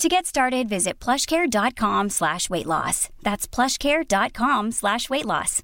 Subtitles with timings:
[0.00, 3.10] To get started, visit plushcare.com slash weight loss.
[3.22, 5.62] That's plushcare.com slash weight loss.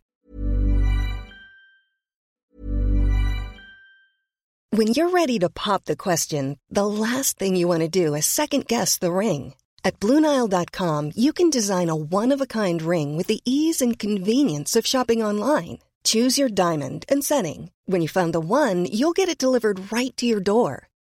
[4.70, 8.26] When you're ready to pop the question, the last thing you want to do is
[8.26, 9.54] second guess the ring.
[9.82, 15.22] At BlueNile.com, you can design a one-of-a-kind ring with the ease and convenience of shopping
[15.22, 15.78] online.
[16.04, 17.70] Choose your diamond and setting.
[17.86, 20.88] When you find the one, you'll get it delivered right to your door.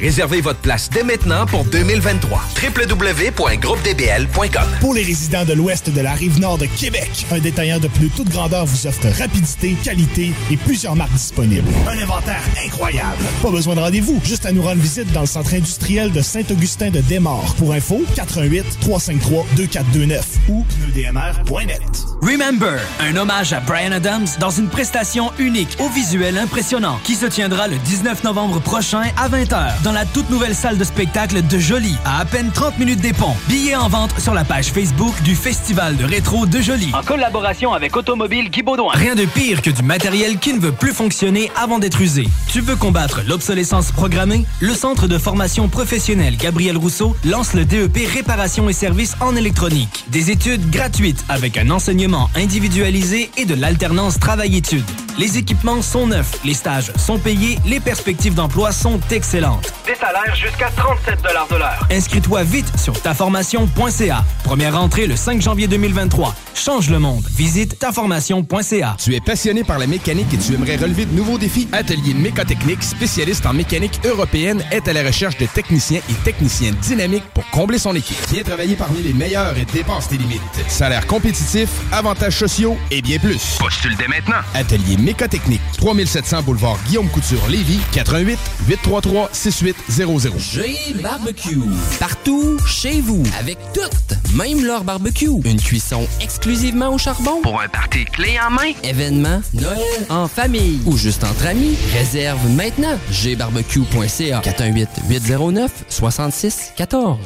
[0.00, 2.42] Réservez votre place dès maintenant pour 2023.
[2.62, 7.86] www.groupedbl.com Pour les résidents de l'ouest de la rive nord de Québec, un détaillant de
[7.86, 11.68] plus toute grandeur vous offre rapidité, qualité et plusieurs marques disponibles.
[11.88, 13.22] Un inventaire incroyable.
[13.42, 16.90] Pas besoin de rendez-vous, juste à nous rendre visite dans le centre industriel de Saint-Augustin
[16.90, 17.54] de Desmaures.
[17.56, 21.80] Pour info, 88 353 2429 ou pneudmr.net.
[22.22, 27.26] Remember, un hommage à Brian Adams dans une prestation unique au visuel impressionnant qui se
[27.26, 31.58] tiendra le 19 novembre prochain à 20h dans la toute nouvelle salle de spectacle de
[31.58, 33.36] Jolie, à à peine 30 minutes des ponts.
[33.48, 36.90] Billets en vente sur la page Facebook du Festival de rétro de Jolie.
[36.94, 38.92] En collaboration avec Automobile Guy Baudouin.
[38.94, 42.26] Rien de pire que du matériel qui ne veut plus fonctionner avant d'être usé.
[42.48, 44.46] Tu veux combattre l'obsolescence programmée?
[44.60, 50.04] Le Centre de formation professionnelle Gabriel Rousseau lance le DEP Réparation et services en électronique.
[50.08, 54.84] Des études gratuites avec un enseignement individualisé et de l'alternance travail-études.
[55.18, 59.33] Les équipements sont neufs, les stages sont payés, les perspectives d'emploi sont excellentes.
[59.34, 61.88] Des salaires jusqu'à 37 de l'heure.
[61.90, 64.24] Inscris-toi vite sur taformation.ca.
[64.44, 66.32] Première rentrée le 5 janvier 2023.
[66.54, 67.24] Change le monde.
[67.32, 68.96] Visite taformation.ca.
[68.96, 71.66] Tu es passionné par la mécanique et tu aimerais relever de nouveaux défis?
[71.72, 77.28] Atelier Mécotechnique, spécialiste en mécanique européenne, est à la recherche de techniciens et techniciennes dynamiques
[77.34, 78.16] pour combler son équipe.
[78.30, 80.40] Viens travailler parmi les meilleurs et dépense tes limites.
[80.68, 83.56] Salaire compétitif, avantages sociaux et bien plus.
[83.58, 84.42] Postule dès maintenant.
[84.54, 90.30] Atelier Mécotechnique, 3700 boulevard Guillaume Couture, Lévis, 88 833 6800.
[90.38, 91.60] G Barbecue.
[91.98, 95.30] Partout, chez vous, avec toutes, même leur barbecue.
[95.44, 97.40] Une cuisson exclusivement au charbon.
[97.42, 98.72] Pour un party clé en main.
[98.82, 101.76] Événement, Noël, en famille ou juste entre amis.
[101.92, 102.98] Réserve maintenant.
[103.10, 107.18] gbarbecue.ca 418 809 66 14.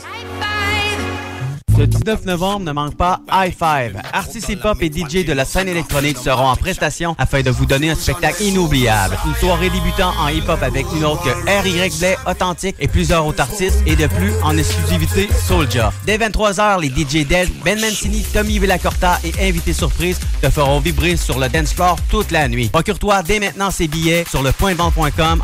[1.79, 4.03] Le 19 novembre, ne manque pas High Five.
[4.13, 7.91] Artistes hip-hop et DJ de la scène électronique seront en prestation afin de vous donner
[7.91, 9.17] un spectacle inoubliable.
[9.25, 11.97] Une soirée débutant en hip-hop avec une autre que R.Y.
[12.01, 15.93] Blay, Authentique et plusieurs autres artistes et de plus en exclusivité Soulja.
[16.05, 21.17] Dès 23h, les DJ Del, Ben Mancini, Tommy Villacorta et invités surprise te feront vibrer
[21.17, 22.71] sur le dance floor toute la nuit.
[22.71, 24.51] Procure-toi dès maintenant ces billets sur le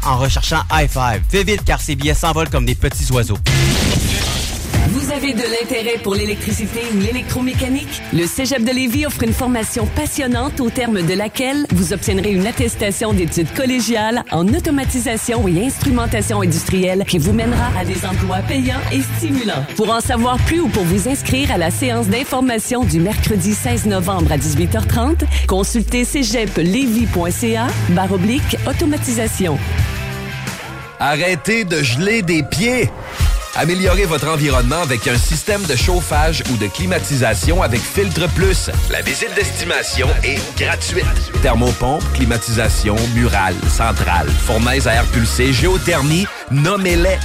[0.05, 1.23] en recherchant High Five.
[1.29, 3.39] Fais vite car ces billets s'envolent comme des petits oiseaux.
[4.95, 8.01] Vous avez de l'intérêt pour l'électricité ou l'électromécanique?
[8.13, 12.47] Le Cégep de Lévis offre une formation passionnante au terme de laquelle vous obtiendrez une
[12.47, 18.79] attestation d'études collégiales en automatisation et instrumentation industrielle qui vous mènera à des emplois payants
[18.93, 19.67] et stimulants.
[19.75, 23.87] Pour en savoir plus ou pour vous inscrire à la séance d'information du mercredi 16
[23.87, 29.59] novembre à 18h30, consultez cégeplevy.ca barre oblique automatisation.
[31.01, 32.91] Arrêtez de geler des pieds.
[33.57, 38.69] Améliorez votre environnement avec un système de chauffage ou de climatisation avec Filtre Plus.
[38.91, 41.07] La visite d'estimation est gratuite.
[41.41, 47.19] Thermopompe, climatisation, murale, centrale, fournaise à air pulsé, géothermie, nommez-les.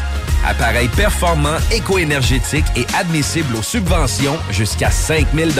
[0.45, 5.51] Appareil performant, éco-énergétique et admissible aux subventions jusqu'à 5000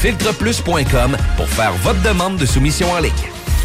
[0.00, 3.12] Filtreplus.com pour faire votre demande de soumission en ligne.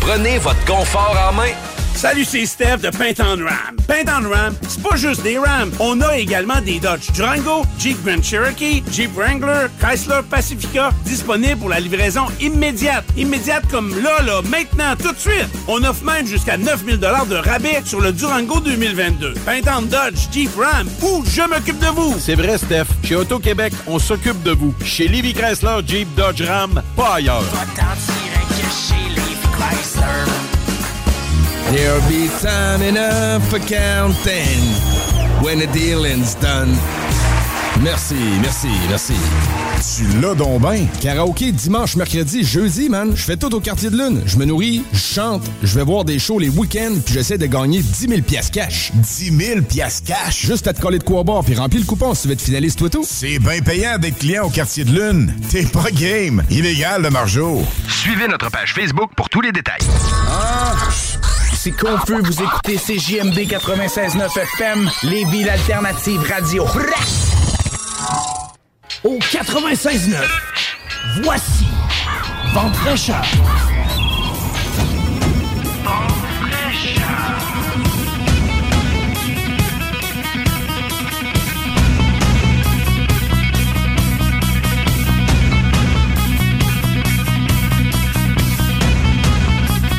[0.02, 1.52] Prenez votre confort en main.
[1.96, 3.78] Salut, c'est Steph de Paint on Ram.
[3.88, 5.72] Paint on Ram, c'est pas juste des Rams.
[5.80, 11.70] On a également des Dodge Durango, Jeep Grand Cherokee, Jeep Wrangler, Chrysler Pacifica, disponibles pour
[11.70, 13.06] la livraison immédiate.
[13.16, 15.48] Immédiate comme là, là, maintenant, tout de suite.
[15.70, 19.34] On offre même jusqu'à 9000 de rabais sur le Durango 2022.
[19.46, 22.16] Paint on Dodge, Jeep Ram, ou je m'occupe de vous.
[22.20, 22.88] C'est vrai, Steph.
[23.04, 24.74] Chez Auto-Québec, on s'occupe de vous.
[24.84, 27.44] Chez Livy Chrysler, Jeep, Dodge, Ram, pas ailleurs.
[31.72, 34.62] There'll be time enough for counting
[35.44, 36.70] when the dealing's done.
[37.82, 39.14] Merci, merci, merci.
[39.98, 40.86] Tu l'as donc bien.
[41.02, 43.12] Karaoké dimanche, mercredi, jeudi, man.
[43.16, 44.22] Je fais tout au quartier de lune.
[44.26, 47.46] Je me nourris, je chante, je vais voir des shows les week-ends, puis j'essaie de
[47.48, 48.92] gagner 10 000 piastres cash.
[48.94, 50.46] 10 000 piastres cash?
[50.46, 52.42] Juste à te coller de quoi boire, puis remplir le coupon si tu veux être
[52.42, 53.06] finaliste toi tout.
[53.06, 55.34] C'est bien payant d'être client au quartier de lune.
[55.50, 56.44] T'es pas game.
[56.50, 57.62] Illégal, le margeau.
[57.90, 59.82] Suivez notre page Facebook pour tous les détails.
[60.30, 60.74] Ah,
[61.54, 66.66] c'est confus, vous écoutez CJMD 96.9 FM, Lévis l'alternative radio.
[69.04, 70.16] Au 96.9,
[71.24, 71.66] voici
[72.54, 73.22] Vente fraîcheur.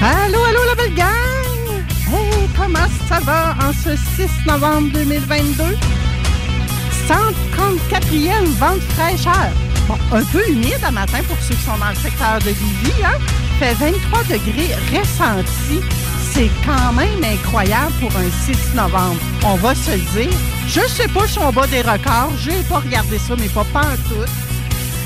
[0.03, 0.46] Allô,
[2.67, 5.63] comment ça va en ce 6 novembre 2022?
[7.09, 9.51] 134e vente fraîcheur.
[9.87, 13.05] Bon, un peu humide à matin pour ceux qui sont dans le secteur de Lévis,
[13.05, 13.19] hein?
[13.61, 15.81] Fait 23 degrés ressentis.
[16.33, 19.21] C'est quand même incroyable pour un 6 novembre.
[19.45, 20.37] On va se le dire.
[20.67, 22.33] Je sais pas si on bat des records.
[22.39, 23.63] J'ai pas regardé ça, mais pas
[24.09, 24.31] tout.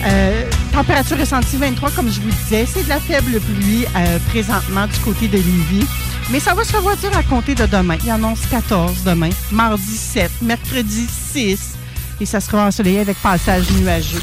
[0.06, 2.65] Euh, température ressentie 23, comme je vous disais.
[2.67, 5.87] C'est de la faible pluie euh, présentement du côté de Lévis.
[6.32, 7.97] Mais ça va se revoiture à compter de demain.
[8.05, 11.77] Il annonce 14 demain, mardi 7, mercredi 6.
[12.21, 14.23] Et ça sera ensoleillé avec passage nuageux.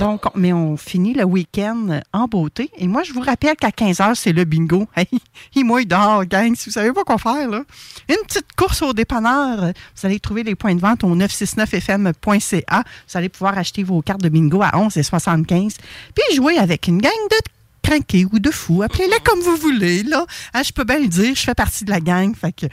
[0.00, 2.70] Donc, mais on finit le week-end en beauté.
[2.78, 4.86] Et moi, je vous rappelle qu'à 15h, c'est le bingo.
[4.96, 5.06] Hey,
[5.54, 6.54] il dehors, gang.
[6.54, 7.64] Si vous savez pas quoi faire, là.
[8.08, 9.72] Une petite course au dépanneur.
[9.96, 12.82] Vous allez trouver les points de vente au 969fm.ca.
[13.08, 15.76] Vous allez pouvoir acheter vos cartes de bingo à 11 et 75.
[16.14, 17.36] Puis jouer avec une gang de
[17.82, 18.82] crinqués ou de fous.
[18.82, 20.24] Appelez-les comme vous voulez, là.
[20.54, 22.34] Hein, je peux bien le dire, je fais partie de la gang.
[22.34, 22.66] Fait que,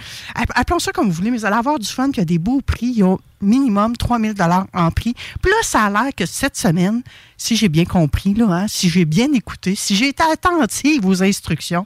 [0.55, 2.37] appelons ça comme vous voulez, mais vous allez avoir du fun, qu'il y a des
[2.37, 2.87] beaux prix.
[2.87, 5.13] Il y a minimum 3000 dollars en prix.
[5.41, 7.01] Puis là, ça a l'air que cette semaine,
[7.37, 11.23] si j'ai bien compris, là, hein, si j'ai bien écouté, si j'ai été attentive aux
[11.23, 11.85] instructions,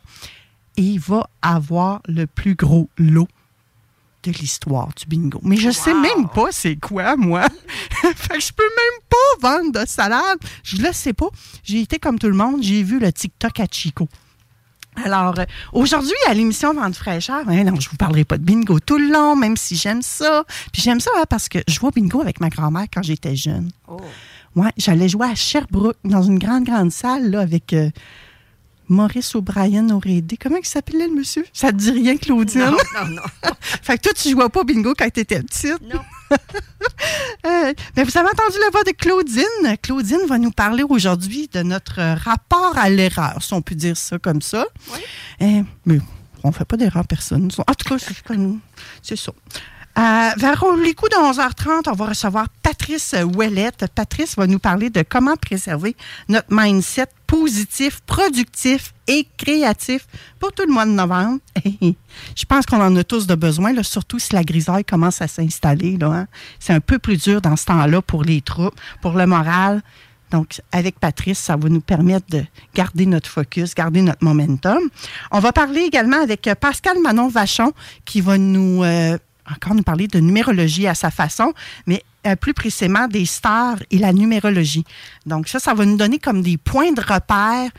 [0.75, 3.27] il va avoir le plus gros lot
[4.31, 5.39] de l'histoire du bingo.
[5.43, 7.47] Mais je sais même pas c'est quoi, moi.
[8.15, 10.39] fait que je peux même pas vendre de salade.
[10.63, 11.27] Je le sais pas.
[11.63, 14.07] J'ai été comme tout le monde, j'ai vu le TikTok à Chico.
[15.03, 18.79] Alors, euh, aujourd'hui, à l'émission Vente fraîcheur, hein, non, je vous parlerai pas de bingo
[18.79, 20.43] tout le long, même si j'aime ça.
[20.71, 23.35] Puis j'aime ça hein, parce que je jouais au bingo avec ma grand-mère quand j'étais
[23.35, 23.71] jeune.
[23.87, 23.97] Oh.
[24.55, 27.89] Ouais, j'allais jouer à Sherbrooke, dans une grande, grande salle, là, avec euh,
[28.89, 30.37] Maurice O'Brien O'Reilly.
[30.39, 31.45] Comment il s'appelait, le monsieur?
[31.53, 32.61] Ça te dit rien, Claudine?
[32.61, 33.21] Non, non, non.
[33.59, 35.81] fait que toi, tu jouais pas au bingo quand tu étais petite.
[35.81, 36.01] Non.
[37.45, 39.77] euh, ben, vous avez entendu la voix de Claudine.
[39.81, 44.19] Claudine va nous parler aujourd'hui de notre rapport à l'erreur, si on peut dire ça
[44.19, 44.65] comme ça.
[44.93, 44.99] Oui.
[45.41, 45.99] Euh, mais
[46.43, 47.49] on fait pas d'erreur, personne.
[47.67, 48.59] En tout cas, c'est comme
[49.01, 49.31] C'est ça.
[49.95, 53.85] Euh, vers les coups de 11h30, on va recevoir Patrice Ouellette.
[53.93, 55.95] Patrice va nous parler de comment préserver
[56.29, 60.07] notre mindset positif, productif et créatif
[60.39, 61.39] pour tout le mois de novembre.
[62.35, 65.27] Je pense qu'on en a tous de besoin, là, surtout si la grisaille commence à
[65.27, 65.97] s'installer.
[66.01, 66.25] Hein.
[66.59, 69.83] C'est un peu plus dur dans ce temps-là pour les troupes, pour le moral.
[70.31, 74.89] Donc, avec Patrice, ça va nous permettre de garder notre focus, garder notre momentum.
[75.29, 77.73] On va parler également avec Pascal Manon Vachon
[78.05, 78.83] qui va nous...
[78.83, 79.19] Euh,
[79.51, 81.53] encore nous parler de numérologie à sa façon,
[81.85, 84.85] mais euh, plus précisément des stars et la numérologie.
[85.25, 87.69] Donc ça, ça va nous donner comme des points de repère,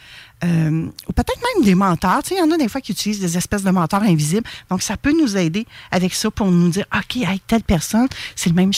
[0.45, 2.23] euh, ou peut-être même des menteurs.
[2.23, 4.47] Tu sais, il y en a des fois qui utilisent des espèces de menteurs invisibles.
[4.69, 8.51] Donc ça peut nous aider avec ça pour nous dire, OK, avec telle personne, c'est
[8.51, 8.71] le même,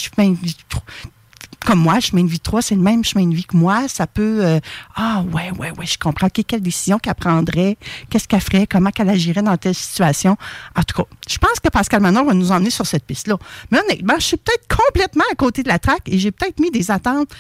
[1.67, 3.89] comme moi, chemin de vie 3, c'est le même chemin de vie que moi.
[3.89, 4.61] Ça peut, euh,
[4.95, 6.29] ah ouais, ouais, ouais, je comprends.
[6.29, 7.77] quelle décision qu'elle prendrait,
[8.09, 10.37] qu'est-ce qu'elle ferait, comment qu'elle agirait dans telle situation.
[10.77, 13.37] En tout cas, je pense que Pascal Manon va nous emmener sur cette piste-là.
[13.73, 16.71] Mais honnêtement, je suis peut-être complètement à côté de la traque et j'ai peut-être mis
[16.71, 17.31] des attentes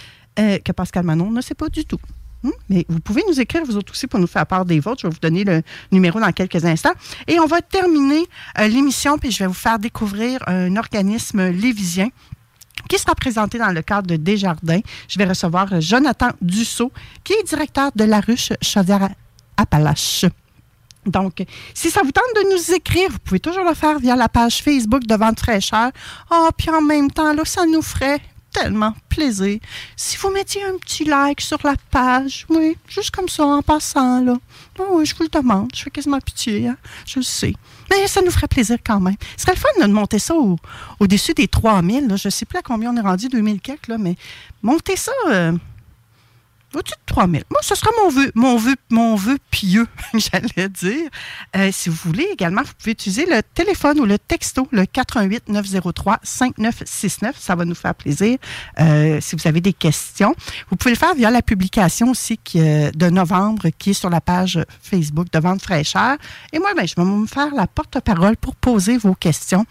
[0.40, 2.00] euh, que Pascal Manon ne sait pas du tout.
[2.42, 2.50] Hmm?
[2.68, 5.02] Mais vous pouvez nous écrire, vous autres aussi, pour nous faire part des votes.
[5.02, 6.94] Je vais vous donner le numéro dans quelques instants.
[7.28, 8.24] Et on va terminer
[8.58, 12.08] euh, l'émission, puis je vais vous faire découvrir un organisme lévisien
[12.88, 14.80] qui sera présenté dans le cadre de Desjardins.
[15.08, 16.92] Je vais recevoir Jonathan Dussault,
[17.24, 20.26] qui est directeur de la ruche Chaudière-Appalaches.
[21.04, 24.28] Donc, si ça vous tente de nous écrire, vous pouvez toujours le faire via la
[24.28, 25.90] page Facebook de Vente fraîcheur.
[26.32, 28.20] Oh, puis en même temps, là, ça nous ferait
[28.52, 29.58] tellement plaisir
[29.96, 32.46] si vous mettiez un petit like sur la page.
[32.48, 34.34] Oui, juste comme ça, en passant, là.
[34.78, 35.70] Oh, oui, je vous le demande.
[35.74, 36.76] Je fais quasiment pitié, hein?
[37.06, 37.54] Je le sais.
[37.90, 39.16] Mais ça nous ferait plaisir quand même.
[39.36, 40.34] Ce serait le fun de monter ça
[41.00, 42.08] au-dessus des 3000.
[42.08, 42.16] Là.
[42.16, 44.16] Je ne sais plus à combien on est rendu, 2000 quelques, là, mais
[44.62, 45.12] monter ça...
[45.28, 45.52] Euh,
[46.76, 47.42] au-dessus de 3 000.
[47.50, 51.08] Moi, ce sera mon vœu, mon vœu, mon vœu pieux, j'allais dire.
[51.56, 55.48] Euh, si vous voulez également, vous pouvez utiliser le téléphone ou le texto, le 88
[55.48, 57.36] 903 5969.
[57.38, 58.38] Ça va nous faire plaisir.
[58.80, 60.34] Euh, si vous avez des questions,
[60.70, 64.20] vous pouvez le faire via la publication aussi qui, de novembre qui est sur la
[64.20, 66.16] page Facebook de Vente fraîcheur.
[66.52, 69.66] Et moi, ben, je vais me faire la porte-parole pour poser vos questions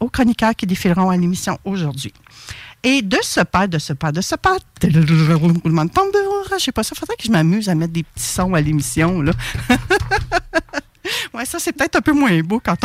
[0.00, 2.12] aux chroniqueurs qui défileront à l'émission aujourd'hui.
[2.84, 6.72] Et de ce pas, de ce pas, de ce pas, roulement de tambour, je sais
[6.72, 9.32] pas, ça faudrait que je m'amuse à mettre des petits sons à l'émission, là.
[11.34, 12.76] ouais, ça, c'est peut-être un peu moins beau quand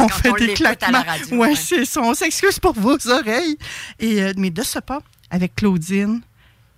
[0.00, 1.04] on, fait des claquements.
[1.32, 2.00] ouais, c'est ça.
[2.02, 3.56] On s'excuse pour vos oreilles.
[4.00, 4.98] Et, euh, mais de ce pas,
[5.30, 6.22] avec Claudine,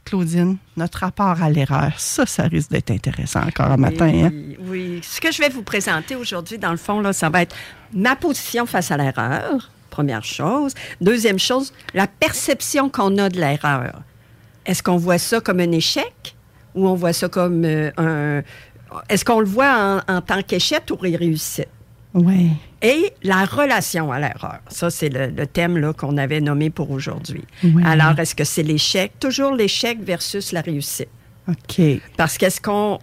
[0.04, 4.11] Claudine, notre rapport à l'erreur, ça, ça risque d'être intéressant encore un matin.
[4.12, 4.32] Oui, hein?
[4.61, 5.00] oui.
[5.02, 7.56] Ce que je vais vous présenter aujourd'hui, dans le fond, là, ça va être
[7.94, 10.75] ma position face à l'erreur première chose.
[11.00, 14.02] Deuxième chose, la perception qu'on a de l'erreur.
[14.66, 16.34] Est-ce qu'on voit ça comme un échec
[16.75, 18.42] ou on voit ça comme euh, un...
[19.08, 21.68] Est-ce qu'on le voit en, tant qu'échec ou réussite?
[22.14, 22.50] Oui.
[22.82, 24.61] Et la relation à l'erreur.
[24.68, 27.44] Ça, c'est le, thème qu'on avait nommé pour aujourd'hui.
[27.84, 29.12] Alors, est-ce que c'est l'échec?
[29.18, 31.08] Toujours l'échec versus la réussite?
[31.49, 31.80] OK.
[32.16, 32.99] Parce qu'est-ce qu'on...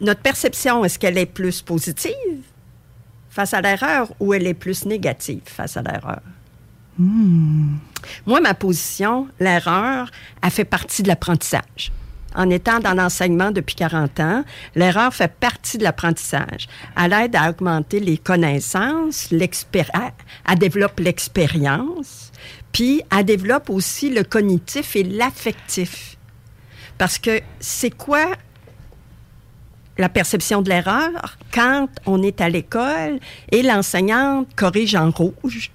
[0.00, 2.42] Notre perception, est-ce qu'elle est plus positive
[3.34, 6.20] face à l'erreur ou elle est plus négative face à l'erreur?
[6.96, 7.78] Hmm.
[8.26, 10.08] Moi, ma position, l'erreur,
[10.40, 11.90] a fait partie de l'apprentissage.
[12.36, 14.44] En étant dans l'enseignement depuis 40 ans,
[14.76, 16.68] l'erreur fait partie de l'apprentissage.
[16.96, 22.30] Elle aide à augmenter les connaissances, elle développe l'expérience,
[22.70, 26.18] puis elle développe aussi le cognitif et l'affectif.
[26.98, 28.26] Parce que c'est quoi
[29.98, 33.20] la perception de l'erreur quand on est à l'école
[33.52, 35.70] et l'enseignante corrige en rouge.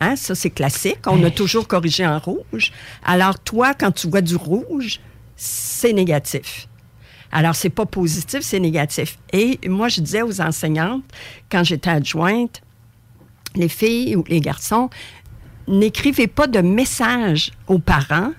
[0.00, 1.06] Hein, ça, c'est classique.
[1.06, 2.72] On a toujours corrigé en rouge.
[3.04, 5.00] Alors, toi, quand tu vois du rouge,
[5.36, 6.68] c'est négatif.
[7.30, 9.18] Alors, c'est pas positif, c'est négatif.
[9.32, 11.04] Et moi, je disais aux enseignantes,
[11.50, 12.60] quand j'étais adjointe,
[13.54, 14.90] les filles ou les garçons,
[15.68, 18.32] n'écrivez pas de message aux parents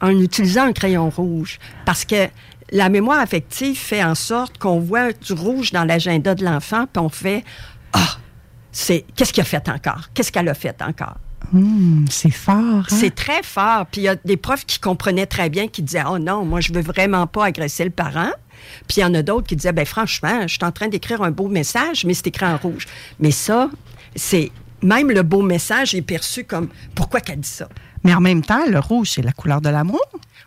[0.00, 1.58] en utilisant un crayon rouge.
[1.86, 2.28] Parce que
[2.74, 7.00] la mémoire affective fait en sorte qu'on voit du rouge dans l'agenda de l'enfant, puis
[7.00, 7.44] on fait
[7.92, 8.18] Ah,
[8.72, 10.10] c'est qu'est-ce qu'il a fait encore?
[10.12, 11.14] Qu'est-ce qu'elle a fait encore?
[11.52, 12.56] Hmm, c'est fort.
[12.56, 12.84] Hein?
[12.88, 13.86] C'est très fort.
[13.86, 16.60] Puis il y a des profs qui comprenaient très bien, qui disaient Oh non, moi,
[16.60, 18.32] je veux vraiment pas agresser le parent.
[18.88, 21.22] Puis il y en a d'autres qui disaient ben franchement, je suis en train d'écrire
[21.22, 22.88] un beau message, mais c'est écrit en rouge.
[23.20, 23.70] Mais ça,
[24.16, 24.50] c'est
[24.82, 27.68] même le beau message est perçu comme pourquoi qu'elle dit ça?
[28.02, 30.04] Mais en même temps, le rouge, c'est la couleur de l'amour.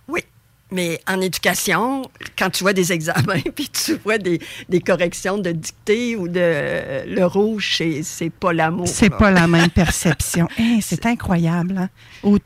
[0.10, 0.22] Oui,
[0.71, 2.03] mais en éducation,
[2.38, 4.39] quand tu vois des examens, puis tu vois des,
[4.86, 8.88] corrections de dictée ou de le rouge, c'est pas l'amour.
[8.88, 10.47] C'est pas la même perception.
[10.81, 11.89] c'est incroyable.
[12.24, 12.38] Hein?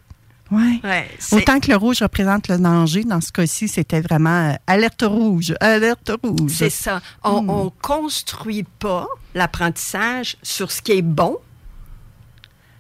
[0.52, 1.08] ouais.
[1.32, 5.54] Autant que le rouge représente le danger, dans ce cas-ci, c'était vraiment euh, alerte rouge,
[5.60, 6.52] alerte rouge.
[6.52, 7.02] C'est ça.
[7.24, 7.70] On, ne hmm.
[7.82, 11.38] construit pas l'apprentissage sur ce qui est bon.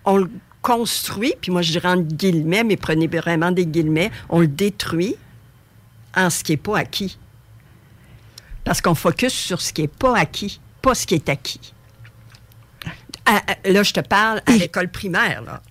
[0.05, 0.29] On le
[0.61, 5.15] construit, puis moi je dirais en guillemets, mais prenez vraiment des guillemets, on le détruit
[6.15, 7.17] en ce qui n'est pas acquis.
[8.63, 11.73] Parce qu'on focus sur ce qui n'est pas acquis, pas ce qui est acquis.
[13.25, 15.41] Ah, ah, là, je te parle à l'école primaire.
[15.41, 15.61] Là.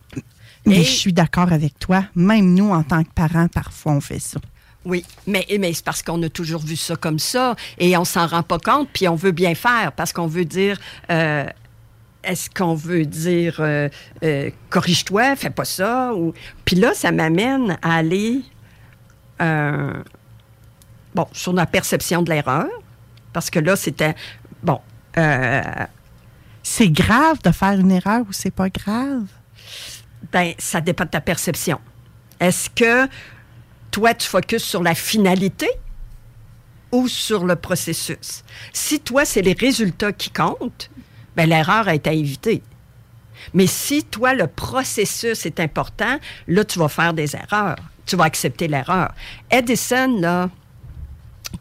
[0.66, 2.04] Mais je suis d'accord avec toi.
[2.14, 4.40] Même nous, en tant que parents, parfois, on fait ça.
[4.84, 8.26] Oui, mais, mais c'est parce qu'on a toujours vu ça comme ça et on s'en
[8.26, 10.78] rend pas compte, puis on veut bien faire parce qu'on veut dire.
[11.10, 11.44] Euh,
[12.22, 13.88] est-ce qu'on veut dire euh,
[14.22, 16.12] euh, corrige-toi, fais pas ça?
[16.14, 16.34] Ou...
[16.66, 18.42] Puis là, ça m'amène à aller
[21.14, 22.68] bon, sur la perception de l'erreur,
[23.32, 24.14] parce que là, c'était,
[24.62, 24.80] bon...
[25.18, 25.62] Euh,
[26.62, 29.24] c'est grave de faire une erreur ou c'est pas grave?
[30.32, 31.80] Ben, ça dépend de ta perception.
[32.38, 33.08] Est-ce que
[33.90, 35.68] toi, tu focuses sur la finalité
[36.92, 38.44] ou sur le processus?
[38.72, 40.90] Si toi, c'est les résultats qui comptent,
[41.36, 42.62] ben, l'erreur est à éviter.
[43.54, 47.76] Mais si toi, le processus est important, là, tu vas faire des erreurs.
[48.04, 49.12] Tu vas accepter l'erreur.
[49.50, 50.50] Edison, là,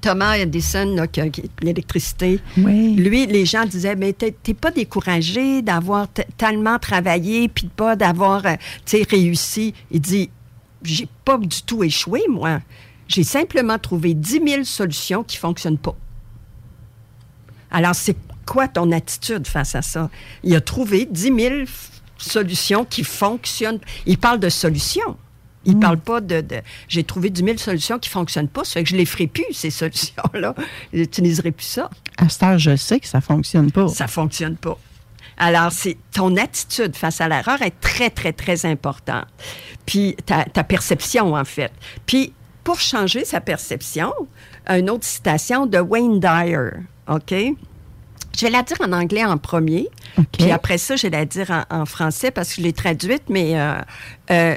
[0.02, 1.26] Thomas Edison, là, qui a
[1.62, 2.40] l'électricité,
[2.96, 8.46] lui, les gens disaient, mais t'es pas découragé d'avoir tellement travaillé puis de pas d'avoir,
[8.46, 8.56] euh,
[9.10, 9.74] réussi.
[9.92, 10.30] Il dit,
[10.84, 12.60] j'ai pas du tout échoué, moi.
[13.08, 15.96] J'ai simplement trouvé 10 000 solutions qui fonctionnent pas.
[17.72, 18.16] Alors, c'est
[18.46, 20.10] quoi ton attitude face à ça?
[20.44, 21.68] Il a trouvé 10 000 f-
[22.18, 23.80] solutions qui fonctionnent.
[24.06, 25.18] Il parle de solutions.
[25.66, 25.80] Il Hmm.
[25.82, 28.64] parle pas de, de- J'ai trouvé 10 000 solutions qui fonctionnent pas.
[28.64, 30.56] Ça fait que je les ferai plus, ces solutions-là.
[30.94, 31.90] Je n'utiliserai plus ça.
[32.18, 33.88] À cette heure, je sais que ça fonctionne pas.
[33.90, 34.78] Ça fonctionne pas.
[35.38, 39.26] Alors, c'est ton attitude face à l'erreur est très, très, très importante.
[39.86, 41.72] Puis, ta, ta perception, en fait.
[42.06, 44.14] Puis, pour changer sa perception,
[44.70, 46.70] une autre citation de Wayne Dyer,
[47.10, 47.34] OK?
[48.38, 49.90] Je vais la dire en anglais en premier,
[50.32, 53.24] puis après ça, je vais la dire en, en français parce que je l'ai traduite,
[53.30, 53.74] mais euh,
[54.32, 54.56] euh,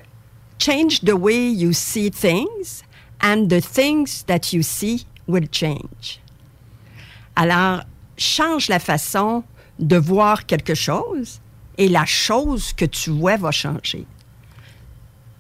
[0.63, 2.85] change the way you see things
[3.21, 6.21] and the things that you see will change.
[7.35, 7.83] Alors,
[8.17, 9.43] change la façon
[9.79, 11.41] de voir quelque chose
[11.79, 14.07] et la chose que tu vois va changer.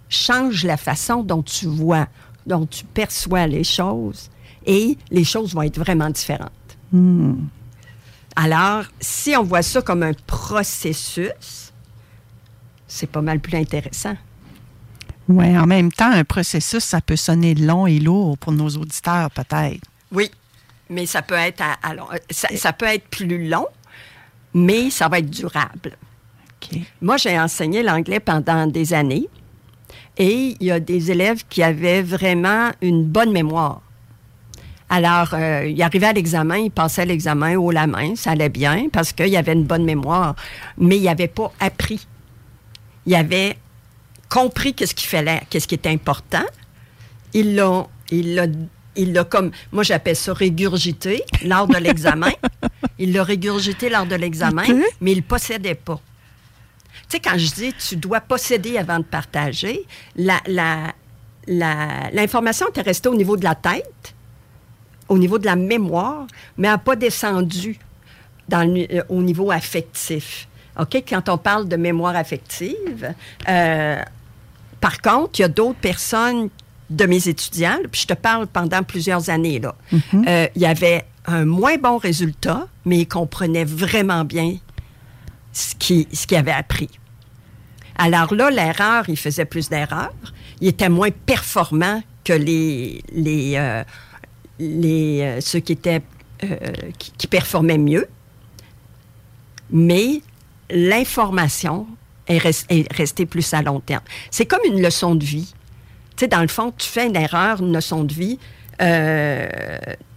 [0.08, 2.08] Change la façon dont tu vois,
[2.46, 4.30] dont tu perçois les choses
[4.66, 6.50] et les choses vont être vraiment différentes.
[8.34, 11.72] Alors, si on voit ça comme un processus,
[12.86, 14.16] c'est pas mal plus intéressant.
[15.38, 19.30] Oui, en même temps, un processus, ça peut sonner long et lourd pour nos auditeurs,
[19.30, 19.80] peut-être.
[20.12, 20.30] Oui,
[20.90, 23.66] mais ça peut être à- à long- euh, ça, ça peut être plus long,
[24.54, 25.96] mais ça va être durable.
[27.00, 29.28] Moi, j'ai enseigné l'anglais pendant des années
[30.16, 33.80] et il y a des élèves qui avaient vraiment une bonne mémoire.
[34.88, 38.88] Alors, euh, il arrivait à l'examen, il passait l'examen haut la main, ça allait bien
[38.92, 40.36] parce qu'il avait une bonne mémoire,
[40.76, 42.06] mais il n'avait pas appris.
[43.06, 43.56] Il avait
[44.32, 46.44] compris qu'est-ce qu'il fallait, qu'est-ce qui était important.
[47.34, 48.46] Il l'a, il l'a,
[48.96, 52.30] il l'a comme, moi j'appelle ça régurgité lors de l'examen.
[52.98, 54.64] il l'a régurgité lors de l'examen,
[55.00, 56.00] mais il ne possédait pas.
[57.08, 59.84] Tu sais, quand je dis tu dois posséder avant de partager,
[60.16, 60.92] la, la,
[61.46, 64.14] la- l'information était restée au niveau de la tête,
[65.08, 67.78] au niveau de la mémoire, mais n'a pas descendu
[68.48, 70.48] dans le- euh, au niveau affectif.
[70.78, 71.02] OK?
[71.06, 73.12] Quand on parle de mémoire affective,
[73.48, 74.02] euh,
[74.82, 76.50] par contre, il y a d'autres personnes
[76.90, 79.76] de mes étudiants, là, puis je te parle pendant plusieurs années, là.
[79.92, 84.56] Euh, il y avait un moins bon résultat, mais ils comprenaient vraiment bien
[85.52, 86.90] ce qu'ils ce avaient appris.
[87.96, 90.12] Alors là, l'erreur, il faisait plus d'erreurs.
[90.60, 93.84] Il était moins performant que les, les, euh,
[94.58, 96.02] les, euh, ceux qui, étaient,
[96.42, 96.56] euh,
[96.98, 98.08] qui, qui performaient mieux.
[99.70, 100.22] Mais
[100.70, 101.86] l'information
[102.32, 104.02] est, res- est restée plus à long terme.
[104.30, 105.52] C'est comme une leçon de vie.
[106.16, 108.38] Tu sais, dans le fond, tu fais une erreur, une leçon de vie,
[108.80, 109.48] euh,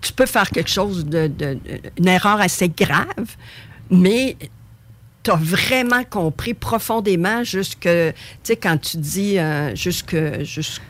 [0.01, 1.57] tu peux faire quelque chose de, de-
[1.97, 3.35] une erreur assez grave,
[3.89, 4.35] mais
[5.23, 10.81] tu as vraiment compris profondément jusque, tu sais, quand tu dis euh, jusque, jusque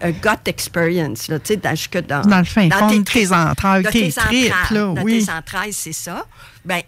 [0.00, 2.22] a gut experience, là, tu sais, dans- jusque dans...
[2.22, 5.24] Dans le fin fond de tri- tes entrailles, tes tripes, entrailles, là, dans oui.
[5.24, 6.26] tes entrailles, c'est ça.
[6.64, 6.82] Ben,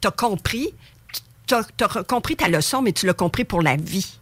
[0.00, 0.74] tu as compris,
[1.46, 4.18] tu as, compris ta leçon, mais tu l'as compris pour la vie.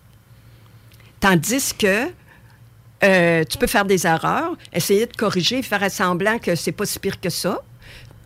[1.20, 2.08] Tandis que
[3.04, 6.98] euh, tu peux faire des erreurs, essayer de corriger, faire semblant que c'est pas si
[6.98, 7.62] pire que ça.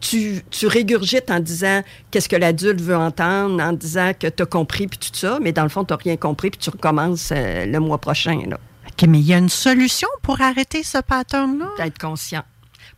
[0.01, 4.47] Tu, tu régurgites en disant qu'est-ce que l'adulte veut entendre, en disant que tu as
[4.47, 7.31] compris, puis tout ça, mais dans le fond, tu n'as rien compris, puis tu recommences
[7.33, 8.43] euh, le mois prochain.
[8.47, 8.59] Là.
[8.87, 11.69] OK, mais il y a une solution pour arrêter ce pattern-là?
[11.79, 12.45] D'être conscient.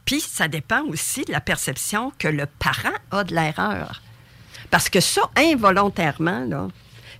[0.04, 4.02] Puis, ça dépend aussi de la perception que le parent a de l'erreur.
[4.70, 6.68] Parce que ça, involontairement, là,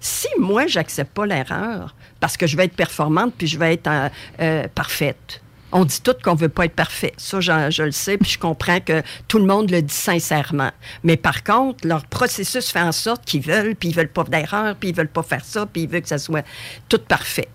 [0.00, 3.88] si moi, j'accepte pas l'erreur, parce que je vais être performante puis je vais être
[3.88, 4.08] euh,
[4.40, 5.40] euh, parfaite,
[5.72, 7.12] on dit tout qu'on veut pas être parfait.
[7.16, 10.70] Ça, je, je le sais, puis je comprends que tout le monde le dit sincèrement.
[11.04, 14.76] Mais par contre, leur processus fait en sorte qu'ils veulent, puis ils veulent pas d'erreur,
[14.76, 16.44] puis ils veulent pas faire ça, puis ils veulent que ça soit
[16.88, 17.48] tout parfait.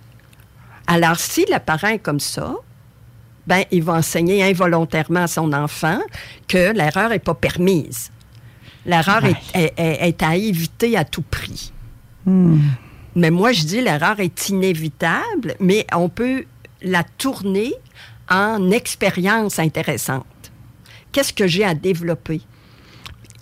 [0.85, 2.55] Alors, si le parent est comme ça,
[3.47, 5.99] ben, il va enseigner involontairement à son enfant
[6.47, 8.11] que l'erreur n'est pas permise.
[8.85, 11.71] L'erreur est, est- est- est à éviter à tout prix.
[12.25, 16.45] Mais moi, je dis l'erreur est inévitable, mais on peut
[16.81, 17.73] la tourner
[18.29, 20.25] en expérience intéressante.
[21.11, 22.41] Qu'est-ce que j'ai à développer?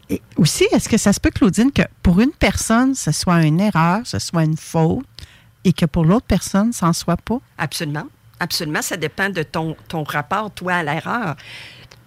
[0.09, 3.61] Et aussi, est-ce que ça se peut, Claudine, que pour une personne, ce soit une
[3.61, 5.05] erreur, ce soit une faute,
[5.63, 7.39] et que pour l'autre personne, ça n'en soit pas?
[7.57, 8.07] Absolument.
[8.39, 8.81] absolument.
[8.81, 11.37] Ça dépend de ton, ton rapport, toi, à l'erreur.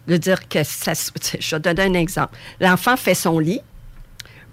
[0.07, 0.93] De dire que ça.
[0.95, 2.37] Je vais te donner un exemple.
[2.61, 3.61] L'enfant fait son lit.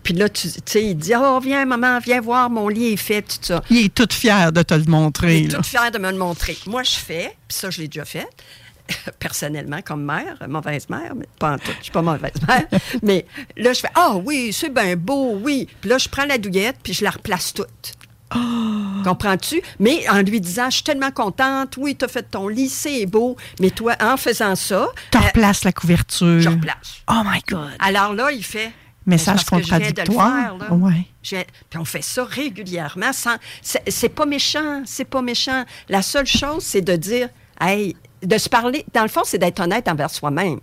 [0.04, 3.22] Puis là, tu sais, il dit Oh, viens, maman, viens voir, mon lit est fait,
[3.22, 3.62] tout ça.
[3.70, 5.40] Il est tout fier de te le montrer.
[5.40, 5.58] Il est là.
[5.58, 6.58] toute fière de me le montrer.
[6.66, 8.28] Moi, je fais, puis ça, je l'ai déjà fait,
[9.20, 12.66] personnellement, comme mère, mauvaise mère, mais pas en tout, je suis pas mauvaise mère.
[13.04, 13.26] mais
[13.58, 15.68] là, je fais Ah oui, c'est bien beau, oui.
[15.82, 17.94] Puis là, je prends la douillette, puis je la replace toute.
[19.04, 19.62] Comprends-tu?
[19.80, 23.06] Mais en lui disant, je suis tellement contente, oui, tu as fait ton lit, c'est
[23.06, 24.88] beau, mais toi, en faisant ça.
[25.12, 26.40] Tu replaces la couverture.
[26.40, 27.04] je replace.
[27.10, 27.72] Oh my God.
[27.80, 28.72] Alors là, il fait.
[29.06, 30.56] Message contradictoire.
[30.72, 31.08] Ouais.
[31.24, 33.12] Puis on fait ça régulièrement.
[33.14, 35.66] Sans, c'est, c'est pas méchant, c'est pas méchant.
[35.90, 38.86] La seule chose, c'est de dire, hey, de se parler.
[38.94, 40.60] Dans le fond, c'est d'être honnête envers soi-même.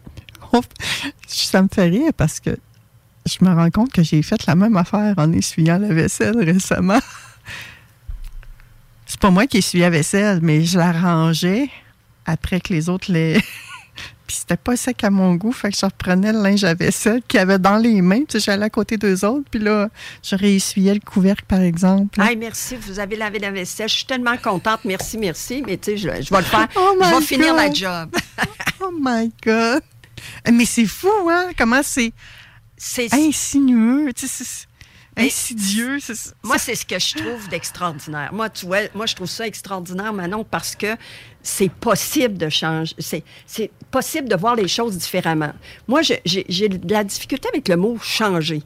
[1.26, 2.56] Ça me fait rire parce que
[3.26, 7.00] je me rends compte que j'ai fait la même affaire en essuyant la vaisselle récemment.
[9.08, 11.70] C'est pas moi qui essuyais la vaisselle, mais je la rangeais
[12.26, 13.40] après que les autres les.
[14.26, 17.22] Puis c'était pas sec à mon goût, fait que je reprenais le linge à vaisselle
[17.26, 19.88] qu'il y avait dans les mains, puis j'allais à côté d'eux autres, puis là,
[20.22, 22.20] je réessuyais le couvercle, par exemple.
[22.20, 23.88] Hey, merci, vous avez lavé la vaisselle.
[23.88, 24.80] Je suis tellement contente.
[24.84, 25.62] Merci, merci.
[25.66, 26.68] Mais tu sais, je, je vais le faire.
[26.76, 28.14] Oh je vais finir la job.
[28.82, 29.82] oh my God!
[30.52, 31.52] Mais c'est fou, hein?
[31.56, 32.12] Comment c'est
[32.76, 34.67] C'est insinueux, tu sais,
[35.18, 35.98] insidieux.
[36.00, 38.32] c'est- Moi, c'est ce que je trouve d'extraordinaire.
[38.32, 40.96] Moi, tu vois, moi, je trouve ça extraordinaire, Manon, parce que
[41.42, 42.94] c'est possible de changer.
[42.98, 45.52] C'est, c'est possible de voir les choses différemment.
[45.86, 48.62] Moi, je- j'ai, j'ai de la difficulté avec le mot changer.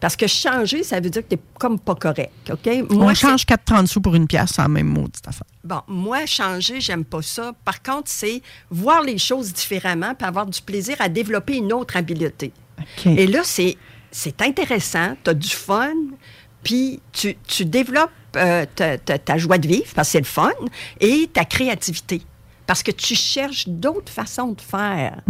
[0.00, 2.32] Parce que changer, ça veut dire que tu comme pas correct.
[2.50, 2.70] OK?
[2.88, 5.44] On change 4,30 sous pour une pièce, c'est la même maudite affaire.
[5.62, 7.52] Bon, moi, changer, j'aime pas ça.
[7.66, 11.98] Par contre, c'est voir les choses différemment puis avoir du plaisir à développer une autre
[11.98, 12.50] habileté.
[13.04, 13.76] Et là, c'est,
[14.10, 15.92] c'est intéressant, tu as du fun,
[16.62, 20.24] puis tu, tu développes euh, ta, ta- ta joie de vivre, parce que c'est le
[20.24, 20.50] fun,
[21.00, 22.22] et ta créativité.
[22.66, 25.22] Parce que tu cherches d'autres façons de faire.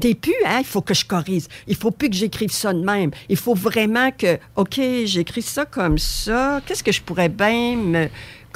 [0.00, 1.44] T'es plus, hein, il faut que je corrige.
[1.68, 3.12] Il faut plus que j'écrive ça de même.
[3.28, 6.60] Il faut vraiment que, OK, j'écris ça comme ça.
[6.66, 8.08] Qu'est-ce que je pourrais bien me.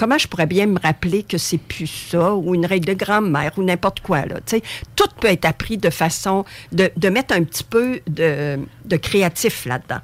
[0.02, 3.52] Comment je pourrais bien me rappeler que c'est plus ça, ou une règle de grand-mère,
[3.56, 4.40] ou n'importe quoi, là.
[4.44, 4.62] Tu sais,
[4.96, 9.64] tout peut être appris de façon de, de mettre un petit peu de, de créatif
[9.64, 10.00] là-dedans.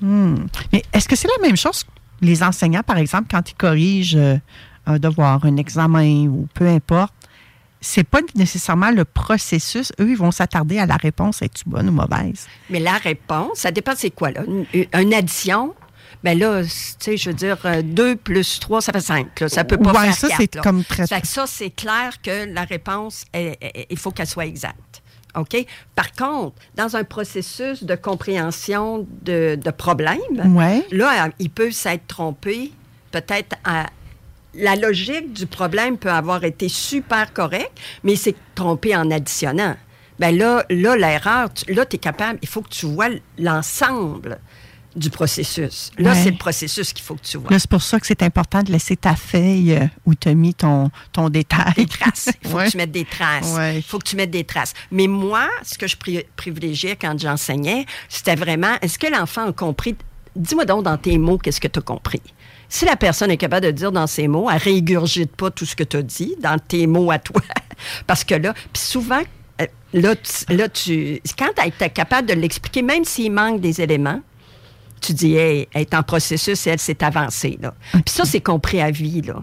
[0.00, 0.46] Hmm.
[0.72, 4.16] Mais est-ce que c'est la même chose que les enseignants, par exemple, quand ils corrigent
[4.18, 4.38] euh,
[4.86, 7.14] un devoir, un examen ou peu importe?
[7.80, 9.92] C'est pas nécessairement le processus.
[10.00, 11.42] Eux, ils vont s'attarder à la réponse.
[11.42, 12.48] Es-tu bonne ou mauvaise?
[12.70, 14.40] Mais la réponse, ça dépend c'est quoi, là?
[14.48, 15.76] Une, une addition,
[16.24, 19.40] ben là, tu sais, je veux dire, 2 plus 3, ça fait 5.
[19.40, 19.48] Là.
[19.48, 22.52] Ça peut pas Ouais, faire ça, c'est comme très- Fait que ça, c'est clair que
[22.52, 25.02] la réponse, il faut qu'elle soit exacte.
[25.36, 25.64] OK?
[25.94, 30.18] Par contre, dans un processus de compréhension de, de problèmes,
[30.56, 30.84] Ouais.
[30.90, 32.72] là, il peut s'être trompé
[33.12, 33.86] peut-être à...
[34.54, 39.76] La logique du problème peut avoir été super correcte, mais il s'est trompé en additionnant.
[40.18, 44.40] Ben là, là l'erreur, là, tu es capable, il faut que tu vois l'ensemble
[44.98, 45.90] du processus.
[45.98, 46.22] Là, Ouais.
[46.22, 47.50] c'est le processus qu'il faut que tu vois.
[47.50, 50.34] Là, c'est pour ça que c'est important de laisser ta feuille euh, où tu as
[50.34, 51.72] mis ton, ton détail.
[51.76, 52.28] Des traces.
[52.44, 52.66] Il faut Ouais.
[52.66, 53.52] que tu mettes des traces.
[53.54, 53.76] Ouais.
[53.76, 54.74] Il faut que tu mettes des traces.
[54.90, 59.52] Mais moi, ce que je pri- privilégiais quand j'enseignais, c'était vraiment, est-ce que l'enfant a
[59.52, 59.96] compris?
[60.36, 62.22] Dis-moi donc dans tes mots, qu'est-ce que tu as compris?
[62.68, 65.74] Si la personne est capable de dire dans ses mots, elle régurgite pas tout ce
[65.74, 67.40] que tu as dit dans tes mots à toi.
[68.06, 69.20] Parce que là, puis souvent,
[69.60, 73.80] euh, là, tu, là, tu, quand tu es capable de l'expliquer, même s'il manque des
[73.80, 74.20] éléments,
[75.00, 77.58] tu dis, hey, elle est en processus et elle s'est avancée.
[77.60, 77.74] Là.
[77.92, 79.22] Puis ça, c'est compris à vie.
[79.22, 79.42] Là.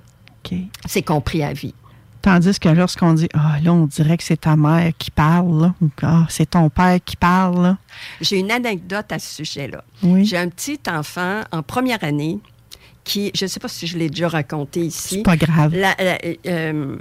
[0.88, 1.74] C'est compris à vie.
[2.22, 5.76] Tandis que lorsqu'on dit, ah, là, on dirait que c'est ta mère qui parle, là,
[5.80, 7.78] ou ah, c'est ton père qui parle, là.
[8.20, 9.84] J'ai une anecdote à ce sujet-là.
[10.02, 10.26] Oui.
[10.26, 12.40] J'ai un petit enfant en première année
[13.04, 15.18] qui, je ne sais pas si je l'ai déjà raconté ici.
[15.18, 15.76] C'est pas grave.
[15.76, 16.98] La- la- euh,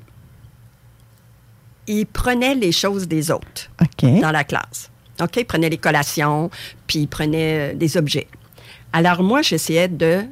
[1.87, 3.71] il prenait les choses des autres
[4.03, 4.91] dans la classe.
[5.23, 5.37] OK?
[5.37, 6.51] Il prenait les collations,
[6.87, 8.27] puis il prenait euh, des objets.
[8.95, 10.23] Alors moi, j'essayais de,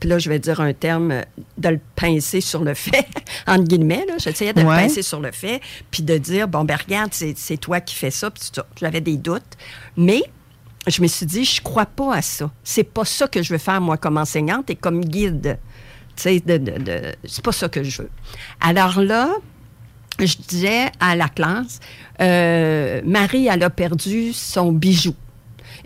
[0.00, 1.22] puis là, je vais dire un terme,
[1.58, 3.06] de le pincer sur le fait,
[3.46, 4.14] entre guillemets, là.
[4.18, 4.76] J'essayais de Ouais.
[4.76, 7.94] le pincer sur le fait, puis de dire, bon, ben regarde, c'est c'est toi qui
[7.94, 8.64] fais ça, puis ça.
[8.80, 9.42] J'avais des doutes.
[9.96, 10.22] Mais
[10.86, 12.50] je me suis dit, je crois pas à ça.
[12.64, 15.58] C'est pas ça que je veux faire, moi, comme enseignante et comme guide.
[16.16, 18.10] Tu sais, de, de, de- c'est pas ça que je veux.
[18.60, 19.28] Alors là,
[20.18, 21.78] je disais à la classe,
[22.20, 25.14] euh, Marie, elle a perdu son bijou.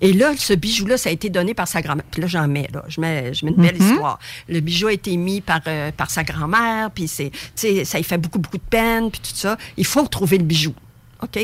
[0.03, 2.05] Et là, ce bijou-là, ça a été donné par sa grand-mère.
[2.11, 2.85] Puis là, j'en mets, là.
[2.88, 3.91] Je mets, je mets une belle Mhm.
[3.93, 4.19] histoire.
[4.49, 7.99] Le bijou a été mis par, euh, par sa grand-mère, puis c'est, tu sais, ça
[7.99, 9.57] lui fait beaucoup, beaucoup de peine, puis tout ça.
[9.77, 10.75] Il faut trouver le bijou.
[11.23, 11.38] OK?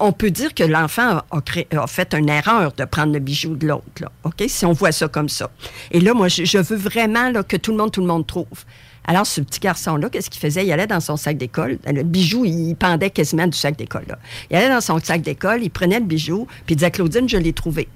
[0.00, 3.84] On peut dire que l'enfant a, fait une erreur de prendre le bijou de l'autre,
[4.00, 4.10] là.
[4.24, 4.42] OK?
[4.48, 5.50] Si on voit ça comme ça.
[5.92, 8.26] Et là, moi, je, je veux vraiment là, que tout le monde, tout le monde
[8.26, 8.64] trouve.
[9.06, 10.64] Alors, ce petit garçon-là, qu'est-ce qu'il faisait?
[10.64, 11.78] Il allait dans son sac d'école.
[11.86, 14.06] Le bijou, il pendait quasiment du sac d'école.
[14.50, 17.36] Il allait dans son sac d'école, il prenait le bijou, puis il disait, Claudine, je
[17.38, 17.88] l'ai trouvé.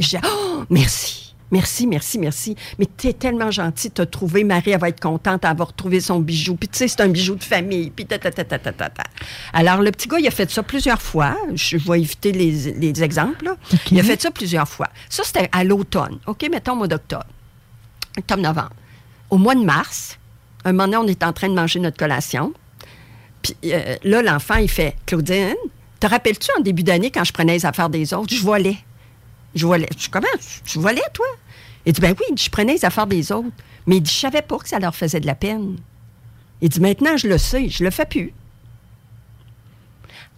[0.00, 1.34] Je disais, oh, merci.
[1.52, 2.56] Merci, merci, merci.
[2.76, 4.42] Mais tu es tellement gentil de te trouver.
[4.42, 6.56] Marie, elle va être contente d'avoir retrouvé son bijou.
[6.56, 7.90] Puis tu sais, c'est un bijou de famille.
[7.90, 9.04] Puis ta, ta, ta, ta, ta, ta, ta.
[9.52, 11.36] Alors, le petit gars, il a fait ça plusieurs fois.
[11.54, 13.44] Je vais éviter les, les exemples.
[13.44, 13.56] là.
[13.92, 14.88] Il a fait ça plusieurs fois.
[15.08, 16.18] Ça, c'était à l'automne.
[16.26, 17.26] OK, mettons au mois d'octobre.
[18.18, 18.72] Octobre-novembre.
[19.30, 20.18] Au mois de mars,
[20.68, 22.52] un moment donné, on est en train de manger notre collation.
[23.42, 25.54] Puis euh, là, l'enfant, il fait Claudine,
[26.00, 28.34] te rappelles-tu en début d'année quand je prenais les affaires des autres?
[28.34, 28.76] Je volais.
[29.54, 29.88] Je volais.
[29.96, 30.26] Je comment?
[30.64, 31.26] Tu volais, toi?
[31.86, 33.48] Il dit, ben oui, je prenais les affaires des autres.
[33.86, 35.76] Mais il dit, je savais pas que ça leur faisait de la peine.
[36.60, 38.32] Il dit, maintenant, je le sais, je le fais plus.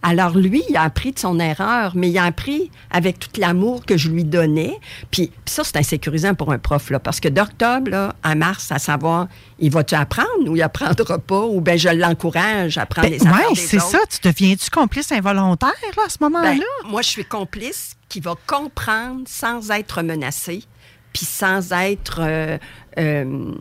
[0.01, 3.85] Alors, lui, il a appris de son erreur, mais il a appris avec tout l'amour
[3.85, 4.77] que je lui donnais.
[5.11, 8.79] Puis, puis ça, c'est insécurisant pour un prof, là, parce que d'octobre à mars, à
[8.79, 9.27] savoir,
[9.59, 13.47] il va-tu apprendre ou il apprendra pas, ou bien je l'encourage à apprendre les affaires
[13.49, 13.99] Oui, Ben, c'est ça.
[14.09, 16.53] Tu deviens-tu complice involontaire là, à ce moment-là?
[16.53, 20.63] Ben, moi, je suis complice qui va comprendre sans être menacé,
[21.11, 22.19] puis sans être.
[22.21, 22.57] euh,
[22.97, 23.51] euh,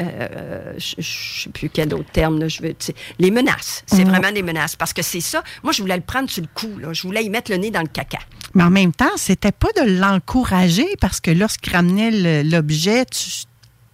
[0.00, 2.74] euh, je ne sais plus quel autre terme, là, je veux.
[3.18, 3.82] Les menaces.
[3.86, 4.10] C'est Mhm.
[4.10, 4.76] vraiment des menaces.
[4.76, 5.42] Parce que c'est ça.
[5.62, 6.78] Moi, je voulais le prendre sur le coup.
[6.78, 6.92] Là.
[6.92, 8.18] Je voulais y mettre le nez dans le caca.
[8.54, 13.30] Mais en même temps, c'était pas de l'encourager parce que lorsqu'il ramenait l'objet, tu,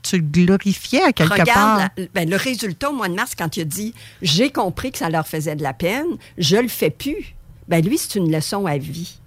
[0.02, 1.78] tu le glorifiais à quelque Regarde part.
[1.96, 4.98] la- ben, le résultat au mois de mars, quand il a dit J'ai compris que
[4.98, 6.06] ça leur faisait de la peine,
[6.38, 7.34] je le fais plus.
[7.68, 9.18] Ben, lui, c'est une leçon à vie.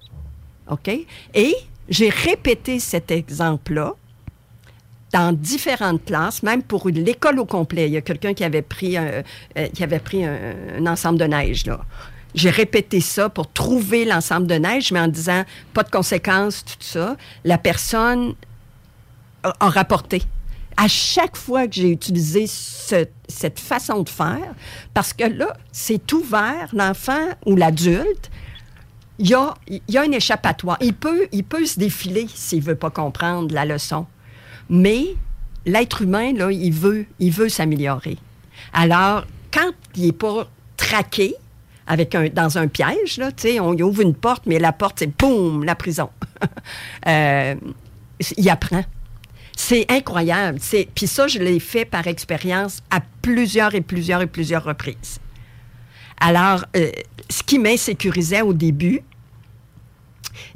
[0.69, 0.89] OK?
[1.33, 1.55] Et
[1.89, 3.93] j'ai répété cet exemple-là
[5.13, 7.87] dans différentes classes, même pour l'école au complet.
[7.87, 9.23] Il y a quelqu'un qui avait pris, un,
[9.57, 11.79] euh, qui avait pris un, ensemble de neige, là.
[12.35, 16.73] J'ai répété ça pour trouver l'ensemble de neige, mais en disant pas de conséquences, tout
[16.79, 17.15] ça.
[17.43, 18.33] La personne
[19.43, 20.23] a, a rapporté.
[20.75, 24.55] À chaque fois que j'ai utilisé ce- cette façon de faire,
[24.95, 28.31] parce que là, c'est ouvert, l'enfant ou l'adulte,
[29.19, 30.77] il y a, y un échappatoire.
[30.81, 34.07] Il peut, il peut se défiler s'il veut pas comprendre la leçon.
[34.69, 35.15] Mais
[35.65, 38.17] l'être humain, là, il veut, il veut s'améliorer.
[38.73, 40.47] Alors, quand il n'est pas
[40.77, 41.35] traqué
[41.85, 45.63] avec un, dans un piège, là, on ouvre une porte, mais la porte, c'est boum,
[45.63, 46.09] la prison.
[47.07, 47.55] Euh,
[48.37, 48.83] il apprend.
[49.55, 50.59] C'est incroyable.
[50.95, 55.19] Puis ça, je l'ai fait par expérience à plusieurs et plusieurs et plusieurs reprises.
[56.19, 56.91] Alors, euh,
[57.29, 59.01] ce qui m'insécurisait au début,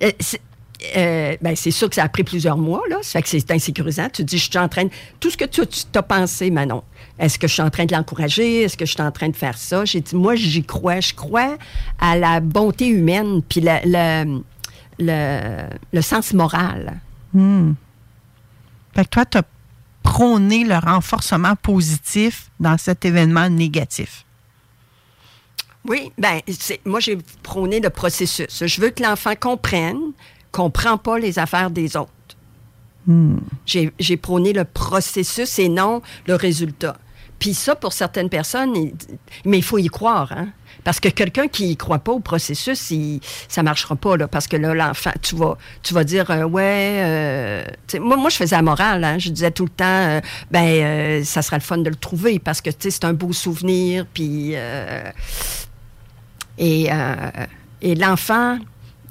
[0.04, 0.12] euh,
[0.96, 2.98] euh, ben, c'est sûr que ça a pris plusieurs mois, là.
[3.02, 4.06] Ça fait que c'est insécurisant.
[4.06, 4.92] Tu te dis, je suis en train de...
[5.20, 6.84] Tout ce que tu t'as pensé, Manon,
[7.20, 8.64] est-ce que je suis en train de l'encourager?
[8.64, 9.86] Est-ce que je suis en train de faire ça?
[9.86, 11.00] J'ai dit, moi, j'y crois.
[11.00, 11.58] Je crois
[12.00, 14.42] à la bonté humaine, puis le, le,
[15.00, 17.00] le- le sens moral.
[17.34, 17.74] Hmm.
[18.96, 19.44] Fait que toi, tu as
[20.04, 24.24] prôné le renforcement positif dans cet événement négatif.
[25.86, 26.42] Oui, ben,
[26.86, 28.66] moi, j'ai prôné le processus.
[28.66, 30.00] Je veux que l'enfant comprenne
[30.52, 32.12] qu'on pas les affaires des autres.
[33.66, 36.98] J'ai prôné le processus et non le résultat.
[37.40, 38.74] Puis ça, pour certaines personnes,
[39.46, 40.50] mais il faut y croire, hein?
[40.84, 44.28] Parce que quelqu'un qui y croit pas au processus, il, ça marchera pas, là.
[44.28, 47.66] Parce que là, l'enfant, tu vas, tu vas dire, euh, ouais, euh,
[48.00, 49.20] moi, moi, je faisais la morale, hein?
[49.20, 52.62] Je disais tout le temps, euh, ben, ça sera le fun de le trouver parce
[52.62, 54.56] que, tu sais, c'est un beau souvenir, puis...
[56.58, 56.90] et
[57.82, 58.58] et l'enfant,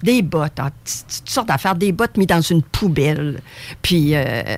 [0.07, 0.63] des bottes, t-
[1.19, 3.41] toutes sortes d'affaires, des bottes mises dans une poubelle.
[3.83, 4.57] Puis, euh,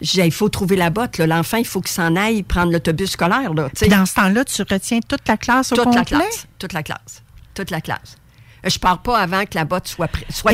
[0.00, 1.18] il faut trouver la botte.
[1.18, 3.54] L'enfant, il faut qu'il s'en aille prendre l'autobus scolaire.
[3.54, 3.68] Là.
[3.74, 6.00] Puis dans ce temps-là, tu retiens toute la classe au toute complet?
[6.00, 6.46] la classe.
[6.58, 7.22] Toute la classe.
[7.54, 8.16] Toute la classe.
[8.64, 10.08] Euh, Je pars pas avant que la botte soit,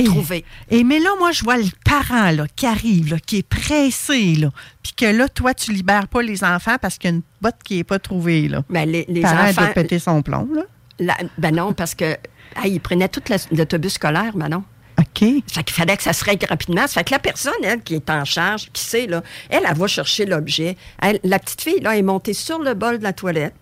[0.05, 0.45] trouvée.
[0.71, 4.37] Et mais là, moi, je vois le parent là, qui arrive, là, qui est pressé,
[4.37, 4.51] là,
[4.83, 7.57] puis que là, toi, tu libères pas les enfants parce qu'il y a une botte
[7.65, 8.47] qui n'est pas trouvée.
[8.49, 8.63] Là.
[8.71, 9.63] Ben, les, les le parent enfants.
[9.63, 10.49] doit péter son plomb.
[10.55, 10.63] Là.
[11.01, 12.17] La- ben non, parce que
[12.63, 14.65] hey, il prenait tout la- l'autobus scolaire, Manon.
[14.99, 15.25] OK.
[15.47, 16.87] Ça fait qu'il fallait que ça se règle rapidement.
[16.87, 19.77] Ça fait que la personne, elle, qui est en charge, qui sait, là, elle, elle
[19.77, 20.77] va chercher l'objet.
[21.25, 23.55] La petite fille, là, est montée sur le bol de la toilette,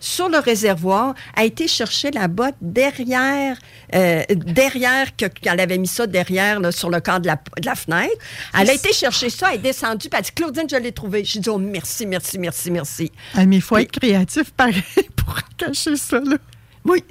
[0.00, 3.56] sur le réservoir, a été chercher la botte derrière,
[3.94, 7.66] euh, derrière, que- qu'elle avait mis ça derrière, là, sur le cadre de la, de
[7.66, 8.14] la fenêtre.
[8.58, 10.92] Elle a été chercher ça, elle est descendue, puis elle a dit, Claudine, je l'ai
[10.92, 11.24] trouvé.
[11.24, 13.12] J'ai dit, oh, merci, merci, merci, merci.
[13.34, 14.82] Ah, mais il faut être créatif pareil
[15.16, 16.20] pour cacher ça.
[16.20, 16.36] Là.
[16.84, 17.04] Oui.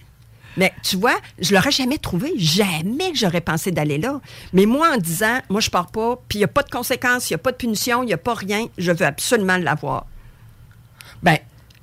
[0.58, 2.34] Mais tu vois, je l'aurais jamais trouvé.
[2.36, 4.20] Jamais que j'aurais pensé d'aller là.
[4.54, 7.30] Mais moi, en disant, moi, je pars pas, puis il n'y a pas de conséquences,
[7.30, 10.08] il n'y a pas de punition, il n'y a pas rien, je veux absolument l'avoir.
[11.22, 11.38] Ben,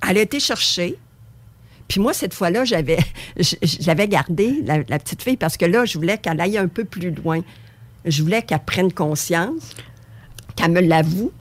[0.07, 0.99] elle a été chercher.
[1.87, 2.99] Puis moi, cette fois-là, j'avais,
[3.87, 7.11] l'avais gardée, la, petite fille, parce que là, je voulais qu'elle aille un peu plus
[7.13, 7.41] loin.
[8.05, 9.75] Je voulais qu'elle prenne conscience,
[10.57, 11.33] qu'elle me l'avoue.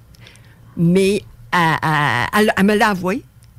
[0.77, 2.93] Mais elle, me l'a.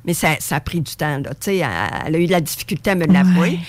[0.05, 1.17] Mais ça, ça a pris du temps.
[1.17, 1.31] Là.
[1.33, 1.67] Tu sais, Elle,
[2.05, 3.59] elle a eu de la difficulté à me l'avouer.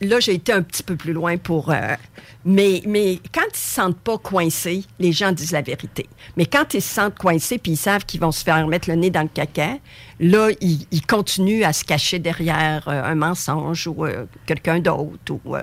[0.00, 1.70] Là, j'ai été un petit peu plus loin pour.
[1.70, 1.96] euh,
[2.44, 6.06] mais, mais quand ils se sentent pas coincés, les gens disent la vérité.
[6.36, 8.96] Mais quand ils se sentent coincés puis ils savent qu'ils vont se faire mettre le
[8.96, 9.76] nez dans le caca,
[10.20, 15.32] là, ils, ils continuent à se cacher derrière euh, un mensonge ou euh, quelqu'un d'autre.
[15.44, 15.56] Ou,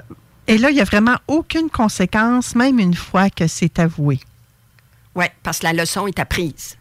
[0.47, 4.19] Et là, il n'y a vraiment aucune conséquence, même une fois que c'est avoué.
[5.15, 6.77] Oui, parce que la leçon est apprise.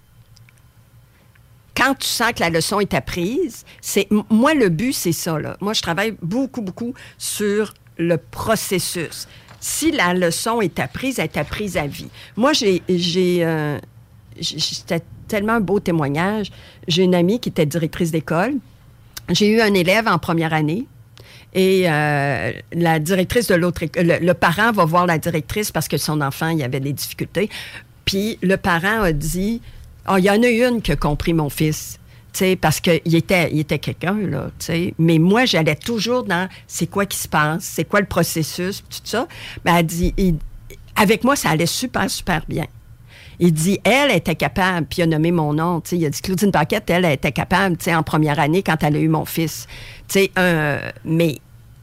[1.76, 5.56] Quand tu sens que la leçon est apprise, c'est moi le but c'est ça là.
[5.60, 9.28] Moi je travaille beaucoup beaucoup sur le processus.
[9.60, 12.08] Si la leçon est apprise, elle est apprise à vie.
[12.36, 13.78] Moi j'ai j'ai euh,
[15.28, 16.50] tellement un beau témoignage.
[16.88, 18.54] J'ai une amie qui était directrice d'école.
[19.28, 20.86] J'ai eu un élève en première année
[21.52, 25.96] et euh, la directrice de l'autre le, le parent va voir la directrice parce que
[25.96, 27.50] son enfant, il avait des difficultés.
[28.04, 29.60] Puis le parent a dit
[30.06, 31.98] Ah, il y en a une qui a compris mon fils.
[32.60, 34.50] Parce qu'il était, il était quelqu'un, là.
[34.98, 39.00] Mais moi, j'allais toujours dans c'est quoi qui se passe, c'est quoi le processus, tout
[39.04, 39.26] ça.
[39.64, 40.14] Mais elle dit,
[40.96, 42.66] avec moi, ça allait super, super bien.
[43.38, 45.82] Il dit, elle était capable, puis il a nommé mon nom.
[45.92, 49.08] Il a dit, Claudine Paquette, elle, était capable en première année quand elle a eu
[49.08, 49.66] mon fils.
[51.04, 51.38] Mais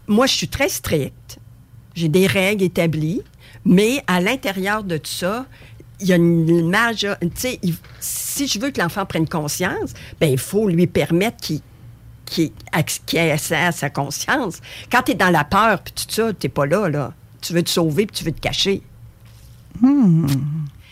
[0.08, 1.40] moi, je suis très stricte.
[1.96, 3.22] J'ai des règles établies,
[3.66, 5.46] mais à l'intérieur de tout ça,
[6.00, 7.08] il y a une marge.
[7.22, 7.60] Tu sais,
[8.00, 11.62] si je veux que l'enfant prenne conscience, ben il faut lui permettre qu'il
[12.40, 14.60] ait accès à sa conscience.
[14.92, 17.14] Quand tu es dans la peur, puis tout ça, tu pas là, là.
[17.42, 18.82] Tu veux te sauver, puis tu veux te cacher.
[19.82, 20.28] Hmm.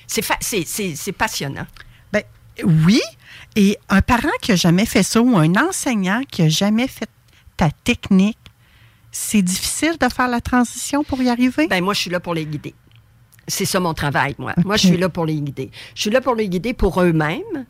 [0.08, 1.68] C'est passionnant.
[2.12, 2.24] Ben,
[2.64, 3.02] oui.
[3.56, 7.10] Et un parent qui n'a jamais fait ça ou un enseignant qui n'a jamais fait
[7.58, 8.38] ta technique,
[9.12, 11.68] c'est difficile de faire la transition pour y arriver?
[11.68, 12.74] Ben, moi, je suis là pour les guider.
[13.52, 14.54] C'est ça mon travail, moi.
[14.64, 15.72] Moi, je suis là pour les guider.
[15.94, 17.66] Je suis là pour les guider pour eux-mêmes.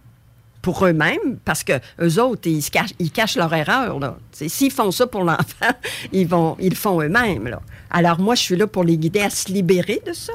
[0.61, 3.99] Pour eux-mêmes, parce que eux autres, ils, se cachent, ils cachent leur erreur.
[3.99, 4.15] là.
[4.31, 5.73] S'ils font ça pour l'enfant,
[6.11, 7.47] ils, vont, ils le font eux-mêmes.
[7.47, 7.63] là.
[7.89, 10.33] Alors, moi, je suis là pour les guider à se libérer de ça,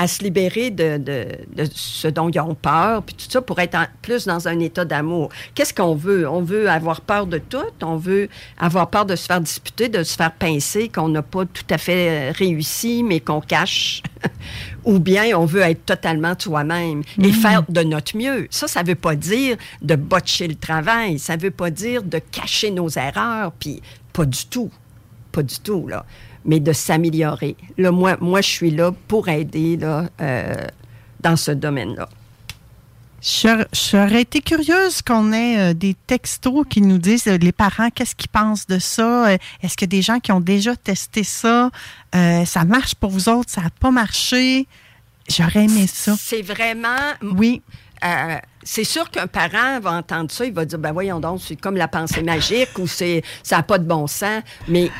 [0.00, 3.58] à se libérer de, de- de ce dont ils ont peur, puis tout ça, pour
[3.58, 5.28] être en- plus dans un état d'amour.
[5.56, 6.28] Qu'est-ce qu'on veut?
[6.28, 7.58] On veut avoir peur de tout?
[7.82, 11.44] On veut avoir peur de se faire disputer, de se faire pincer, qu'on n'a pas
[11.46, 14.04] tout à fait euh, réussi, mais qu'on cache?
[14.84, 18.46] Ou bien on veut être totalement soi-même et faire de notre mieux.
[18.50, 21.18] Ça, ça veut pas dire de botcher le travail.
[21.18, 23.82] Ça veut pas dire de cacher nos erreurs, puis
[24.12, 24.70] pas du tout.
[25.32, 26.06] Pas du tout, là.
[26.44, 27.56] Mais de s'améliorer.
[27.76, 30.54] Là, moi, moi, je suis là pour aider, là, euh,
[31.20, 32.08] dans ce domaine-là.
[33.20, 38.14] J'aurais été curieuse qu'on ait euh, des textos qui nous disent, euh, les parents, qu'est-ce
[38.14, 39.34] qu'ils pensent de ça?
[39.62, 41.70] Est-ce qu'il y a des gens qui ont déjà testé ça?
[42.12, 43.50] Ça marche pour vous autres?
[43.50, 44.66] Ça n'a pas marché?
[45.28, 46.14] J'aurais aimé ça.
[46.18, 47.12] C'est vraiment.
[47.22, 47.62] Oui.
[48.04, 51.56] Euh, c'est sûr qu'un parent va entendre ça, il va dire ben voyons donc, c'est
[51.56, 54.42] comme la pensée magique ou c'est ça n'a pas de bon sens.
[54.68, 54.90] Mais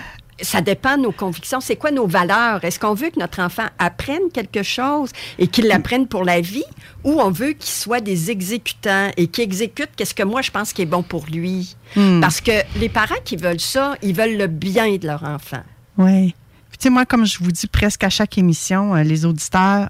[0.40, 1.60] ça dépend de nos convictions.
[1.60, 2.64] C'est quoi nos valeurs?
[2.64, 6.64] Est-ce qu'on veut que notre enfant apprenne quelque chose et qu'il l'apprenne pour la vie
[7.04, 10.72] ou on veut qu'il soit des exécutants et qu'il exécute qu'est-ce que moi je pense
[10.72, 11.76] qui est bon pour lui?
[11.96, 12.20] Hmm.
[12.20, 15.62] Parce que les parents qui veulent ça, ils veulent le bien de leur enfant.
[15.96, 16.34] Oui.
[16.70, 19.88] Puis, tu sais, moi, comme je vous dis presque à chaque émission, euh, les auditeurs,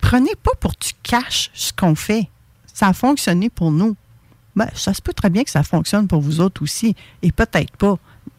[0.00, 2.28] prenez pas pour tu caches ce qu'on fait.
[2.72, 3.96] Ça a fonctionné pour nous.
[4.56, 6.96] Ben, ça se peut très bien que ça fonctionne pour vous autres aussi.
[7.22, 7.98] Et peut-être pas.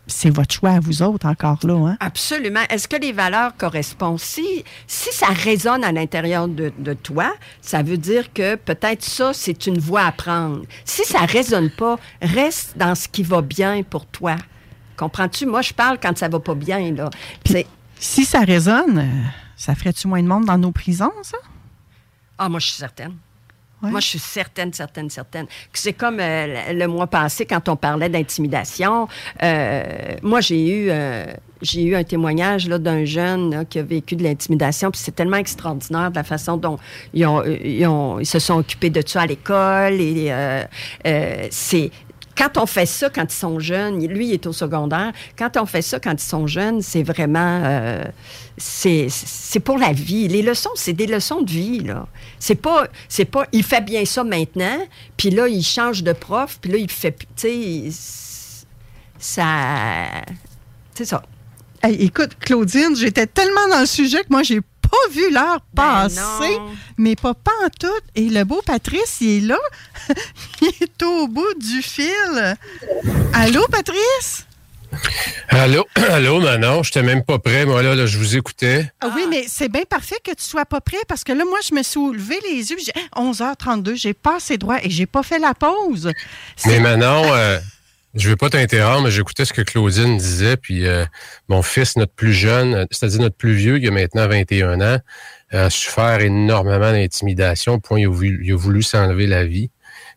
[0.09, 1.91] C'est votre choix à vous autres encore là.
[1.91, 1.97] Hein?
[1.99, 2.61] Absolument.
[2.69, 4.19] Est-ce que les valeurs correspondent?
[4.19, 9.33] Si, si ça résonne à l'intérieur de, de toi, ça veut dire que peut-être ça,
[9.33, 10.63] c'est une voie à prendre.
[10.83, 14.35] Si ça résonne pas, reste dans ce qui va bien pour toi.
[14.97, 15.45] Comprends-tu?
[15.45, 16.91] Moi, je parle quand ça va pas bien.
[16.91, 17.09] Là.
[17.99, 19.23] Si ça résonne, euh,
[19.55, 21.37] ça ferait-tu moins de monde dans nos prisons, ça?
[22.37, 23.13] Ah, moi, je suis certaine.
[23.81, 25.45] Moi, je suis certaine, certaine, certaine.
[25.45, 29.07] que C'est comme euh, le mois passé, quand on parlait d'intimidation.
[29.41, 29.83] euh,
[30.21, 31.25] moi, j'ai eu, euh,
[31.61, 34.91] j'ai eu un témoignage là, d'un jeune là, qui a vécu de l'intimidation.
[34.91, 36.77] Puis c'est tellement extraordinaire de la façon dont
[37.13, 39.93] ils, ont, euh, ils, ont- ils se sont occupés de ça à l'école.
[40.01, 40.63] Et euh,
[41.51, 41.91] c'est
[42.39, 45.65] quand on fait ça quand ils sont jeunes, lui il est au secondaire, quand on
[45.65, 48.03] fait ça quand ils sont jeunes, c'est vraiment euh,
[48.57, 50.29] c'est pour la vie.
[50.29, 52.07] Les leçons, c'est des leçons de vie là.
[52.39, 54.79] C'est pas c'est pas il fait bien ça maintenant,
[55.17, 57.91] puis là il change de prof, puis là il fait tu
[59.19, 59.45] ça
[60.93, 61.21] c'est ça.
[61.83, 64.59] Écoute, Claudine, j'étais tellement dans le sujet que moi, j'ai
[64.91, 66.71] pas vu l'heure passer, non.
[66.97, 67.33] mais pas
[67.63, 67.87] en tout.
[68.15, 69.59] Et le beau Patrice, il est là.
[70.61, 72.57] il est au bout du fil.
[73.33, 74.45] Allô, Patrice?
[75.49, 78.91] Allô, allô, Manon, j'étais même pas prêt, moi, là, là je vous écoutais.
[79.01, 81.59] Ah oui, mais c'est bien parfait que tu sois pas prêt parce que là, moi,
[81.67, 82.77] je me suis levé les yeux.
[82.83, 86.11] j'ai 11h32, j'ai passé droit et j'ai pas fait la pause.
[86.65, 87.59] Mais Manon, euh,
[88.15, 91.05] je veux pas t'interrompre, mais j'écoutais ce que Claudine disait, puis euh,
[91.47, 94.99] mon fils, notre plus jeune, c'est-à-dire notre plus vieux, qui a maintenant 21 ans,
[95.51, 99.69] a souffert énormément d'intimidation, au point il a voulu, s'enlever la vie.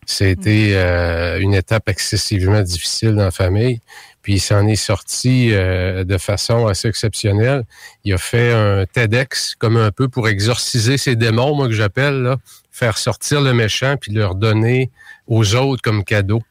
[0.05, 3.79] C'était euh, une étape excessivement difficile dans la famille.
[4.21, 7.63] Puis il s'en est sorti euh, de façon assez exceptionnelle.
[8.03, 12.35] Il a fait un TEDx comme un peu pour exorciser ses démons, moi que j'appelle,
[12.71, 14.91] faire sortir le méchant puis le redonner
[15.27, 16.41] aux autres comme cadeau.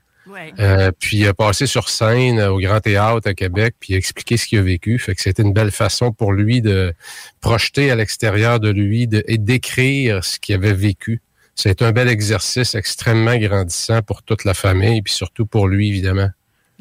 [0.59, 4.63] Euh, puis passé sur scène au Grand Théâtre à Québec, puis expliqué ce qu'il a
[4.63, 4.99] vécu.
[4.99, 6.95] Fait que c'était une belle façon pour lui de
[7.41, 11.21] projeter à l'extérieur de lui et d'écrire ce qu'il avait vécu.
[11.55, 16.31] C'est un bel exercice extrêmement grandissant pour toute la famille, puis surtout pour lui, évidemment.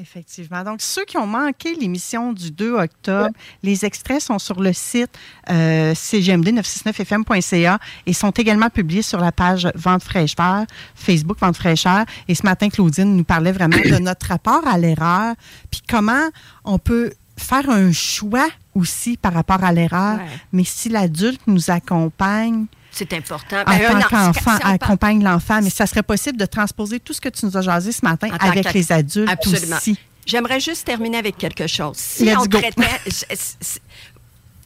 [0.02, 0.64] Effectivement.
[0.64, 3.30] Donc, ceux qui ont manqué l'émission du 2 octobre,
[3.62, 5.12] les extraits sont sur le site
[5.50, 7.78] euh, cgmd969fm.ca
[8.08, 12.06] et sont également publiés sur la page Vente fraîcheur, Facebook Vente fraîcheur.
[12.28, 15.36] Et ce matin, Claudine nous parlait vraiment de notre rapport à l'erreur,
[15.70, 16.30] puis comment
[16.64, 20.20] on peut faire un choix aussi par rapport à l'erreur.
[20.52, 23.62] Mais si l'adulte nous accompagne, c'est important.
[23.62, 27.46] En tant qu'enfant, accompagne l'enfant, mais ça serait possible de transposer tout ce que tu
[27.46, 29.78] nous as jasé ce matin avec les adultes Absolument.
[29.78, 29.98] aussi.
[30.26, 31.96] J'aimerais juste terminer avec quelque chose.
[31.98, 32.76] Si on traitait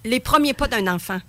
[0.04, 1.20] les premiers pas d'un enfant,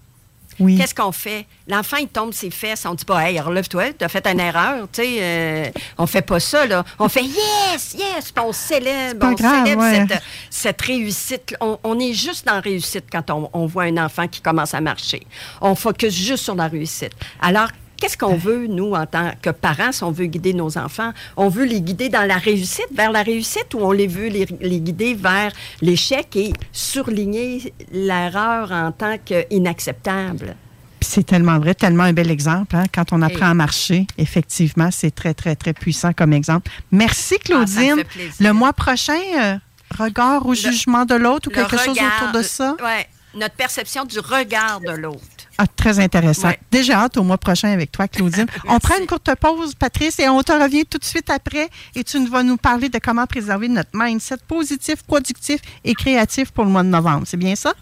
[0.59, 1.46] Qu'est-ce qu'on fait?
[1.68, 2.86] L'enfant, il tombe ses fesses.
[2.86, 4.88] On dit pas, hey, relève-toi, tu as fait une erreur.
[4.92, 6.84] Tu sais, euh, on fait pas ça, là.
[6.98, 10.14] On fait yes, yes, puis on célèbre, on célèbre
[10.50, 11.54] cette, réussite.
[11.61, 14.80] On, est juste dans la réussite quand on, on, voit un enfant qui commence à
[14.80, 15.26] marcher.
[15.61, 17.12] On focus juste sur la réussite.
[17.40, 17.68] Alors,
[17.99, 21.12] Qu'est-ce qu'on veut, nous, en tant que parents, si on veut guider nos enfants?
[21.36, 24.80] On veut les guider dans la réussite, vers la réussite, ou on les veut les,
[24.80, 30.57] guider vers l'échec et surligner l'erreur en tant qu'inacceptable?
[31.01, 32.74] C'est tellement vrai, tellement un bel exemple.
[32.76, 32.84] Hein?
[32.92, 36.70] Quand on apprend à marcher, effectivement, c'est très, très, très puissant comme exemple.
[36.90, 38.03] Merci, ah, Claudine.
[38.40, 39.57] le mois prochain, euh,
[39.97, 42.76] regard au jugement de l'autre ou quelque chose autour de ça?
[42.80, 45.20] Oui, notre perception du regard de l'autre.
[45.59, 46.52] Ah, très intéressant.
[46.70, 48.46] Déjà hâte au mois prochain avec toi, Claudine.
[48.68, 51.68] on prend une courte pause, Patrice, et on te revient tout de suite après.
[51.94, 56.64] Et tu vas nous parler de comment préserver notre mindset positif, productif et créatif pour
[56.64, 57.22] le mois de novembre.
[57.26, 57.72] C'est bien ça?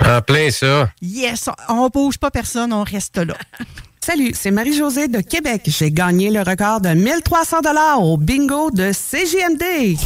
[0.00, 0.90] En plein ça.
[1.00, 3.34] Yes, on bouge pas personne, on reste là.
[4.06, 5.62] Salut, c'est Marie-Josée de Québec.
[5.64, 9.96] J'ai gagné le record de 1300 dollars au bingo de CGMD.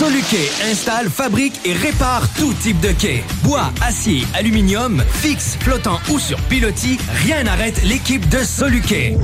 [0.00, 3.22] Soluquet installe, fabrique et répare tout type de quai.
[3.44, 9.16] Bois, acier, aluminium, fixe, flottant ou sur pilotis, rien n'arrête l'équipe de Soluquet.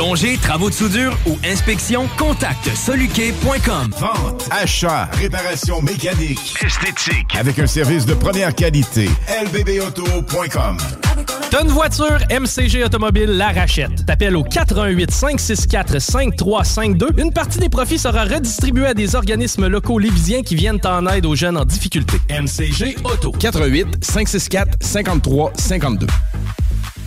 [0.00, 3.90] Plongée, travaux de soudure ou inspection, contacte soluquet.com.
[3.98, 9.10] Vente, achat, réparation mécanique, esthétique, avec un service de première qualité.
[9.44, 10.78] lbbauto.com.
[11.50, 14.06] T'as une voiture, MCG Automobile la rachète.
[14.06, 17.08] T'appelles au 418 564 5352.
[17.18, 21.26] Une partie des profits sera redistribuée à des organismes locaux lévisiens qui viennent en aide
[21.26, 22.16] aux jeunes en difficulté.
[22.30, 23.32] MCG Auto.
[23.32, 26.06] 418 564 5352.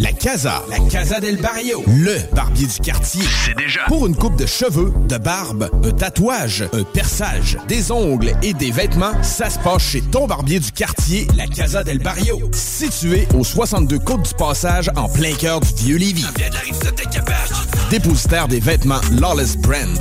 [0.00, 3.22] La Casa, la Casa del Barrio, le barbier du quartier.
[3.44, 3.80] C'est déjà.
[3.86, 8.70] Pour une coupe de cheveux, de barbe, un tatouage, un perçage, des ongles et des
[8.70, 12.40] vêtements, ça se passe chez ton barbier du quartier, la Casa del Barrio.
[12.54, 16.24] Situé au 62 Côte du Passage, en plein cœur du vieux Lévis.
[17.90, 19.98] Dépositaire des vêtements Lawless Brand.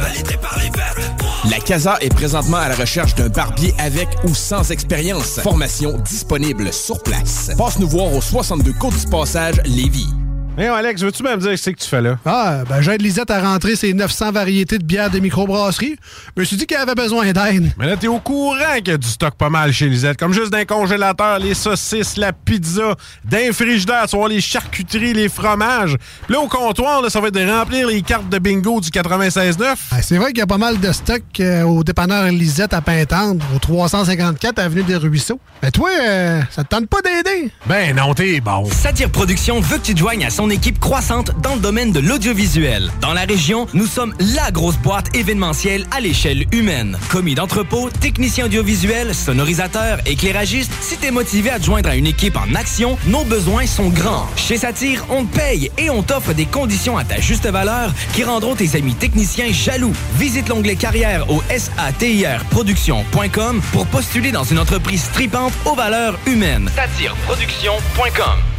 [1.50, 5.40] La Casa est présentement à la recherche d'un barbier avec ou sans expérience.
[5.40, 7.50] Formation disponible sur place.
[7.58, 10.18] Passe nous voir au 62 Côte du Passage, Lévis.
[10.60, 12.18] Hey Alex, veux-tu me dire ce que tu fais là?
[12.26, 15.95] Ah, ben j'aide Lisette à rentrer ses 900 variétés de bières de microbrasserie.
[16.36, 17.72] Je me suis dit qu'elle avait besoin d'aide.
[17.78, 20.18] Mais là, t'es au courant qu'il y a du stock pas mal chez Lisette.
[20.18, 22.93] Comme juste d'un congélateur, les saucisses, la pizza,
[23.24, 25.95] d'un frigidaire, tu vois, les charcuteries, les fromages.
[26.26, 28.89] Puis là, au comptoir, là, ça va être de remplir les cartes de bingo du
[28.89, 29.76] 96.9.
[29.91, 32.82] Ah, c'est vrai qu'il y a pas mal de stock euh, au dépanneur Lisette à
[32.82, 35.39] Pintendre, au 354 Avenue des Ruisseaux.
[35.64, 37.49] Mais toi, euh, ça te tente pas d'aider?
[37.66, 38.66] Ben non, t'es bon.
[38.66, 41.91] Satire Production veut que tu te joignes à son ton équipe croissante dans le domaine
[41.91, 42.91] de l'audiovisuel.
[43.02, 46.97] Dans la région, nous sommes la grosse boîte événementielle à l'échelle humaine.
[47.10, 52.56] Commis d'entrepôt, technicien audiovisuel, sonorisateur, éclairagiste, si t'es motivé à joindre à une équipe en
[52.56, 54.28] action, nos besoins sont grands.
[54.38, 58.24] Chez Satire, on te paye et on t'offre des conditions à ta juste valeur qui
[58.24, 59.93] rendront tes amis techniciens jaloux.
[60.18, 66.72] Visite l'onglet carrière au satirproduction.com pour postuler dans une entreprise tripante aux valeurs humaines.
[66.76, 68.59] Satireproduction.com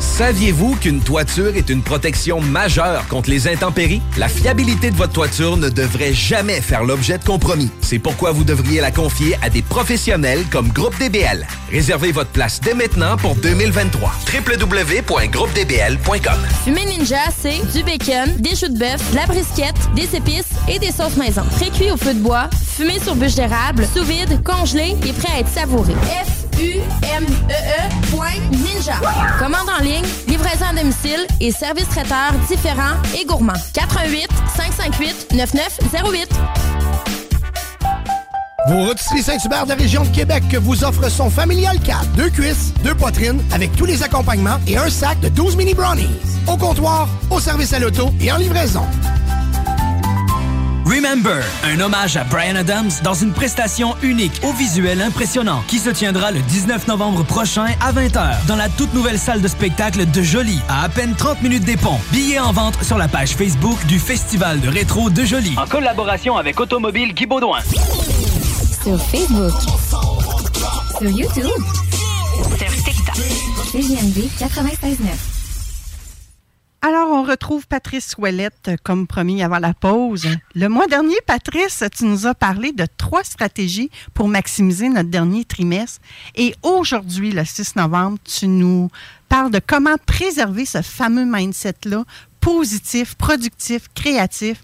[0.00, 4.02] Saviez-vous qu'une toiture est une protection majeure contre les intempéries?
[4.16, 7.70] La fiabilité de votre toiture ne devrait jamais faire l'objet de compromis.
[7.80, 11.46] C'est pourquoi vous devriez la confier à des professionnels comme Groupe DBL.
[11.70, 14.12] Réservez votre place dès maintenant pour 2023.
[14.32, 20.48] www.groupedbl.com Fumée Ninja, c'est du bacon, des choux de bœuf, de la brisquette, des épices
[20.68, 21.42] et des sauces maison.
[21.56, 25.40] Pré-cuit au feu de bois, fumé sur bûche d'érable, sous vide, congelé et prêt à
[25.40, 25.94] être savouré.
[28.10, 28.94] Point Ninja.
[29.38, 33.52] Commande en ligne, livraison à domicile et service traiteur différents et gourmands.
[33.74, 36.28] 88 558 9908.
[38.68, 42.06] Vos rôtisseries Saint-Hubert de la région de Québec vous offrent son familial 4.
[42.16, 46.10] Deux cuisses, deux poitrines, avec tous les accompagnements et un sac de 12 mini brownies.
[46.46, 48.84] Au comptoir, au service à l'auto et en livraison.
[50.88, 55.90] Remember, un hommage à Brian Adams dans une prestation unique au visuel impressionnant qui se
[55.90, 60.22] tiendra le 19 novembre prochain à 20h dans la toute nouvelle salle de spectacle de
[60.22, 62.00] Jolie à à peine 30 minutes des ponts.
[62.10, 65.54] Billets en vente sur la page Facebook du Festival de rétro de Jolie.
[65.58, 67.60] En collaboration avec Automobile Guy Baudouin.
[68.82, 69.52] Sur Facebook.
[70.98, 71.62] Sur YouTube.
[72.56, 73.16] Sur TikTok.
[73.72, 75.37] CGMD 96.9.
[76.80, 80.28] Alors, on retrouve Patrice Ouellette, comme promis avant la pause.
[80.54, 85.44] Le mois dernier, Patrice, tu nous as parlé de trois stratégies pour maximiser notre dernier
[85.44, 86.00] trimestre.
[86.36, 88.90] Et aujourd'hui, le 6 novembre, tu nous
[89.28, 92.04] parles de comment préserver ce fameux mindset-là,
[92.40, 94.62] positif, productif, créatif,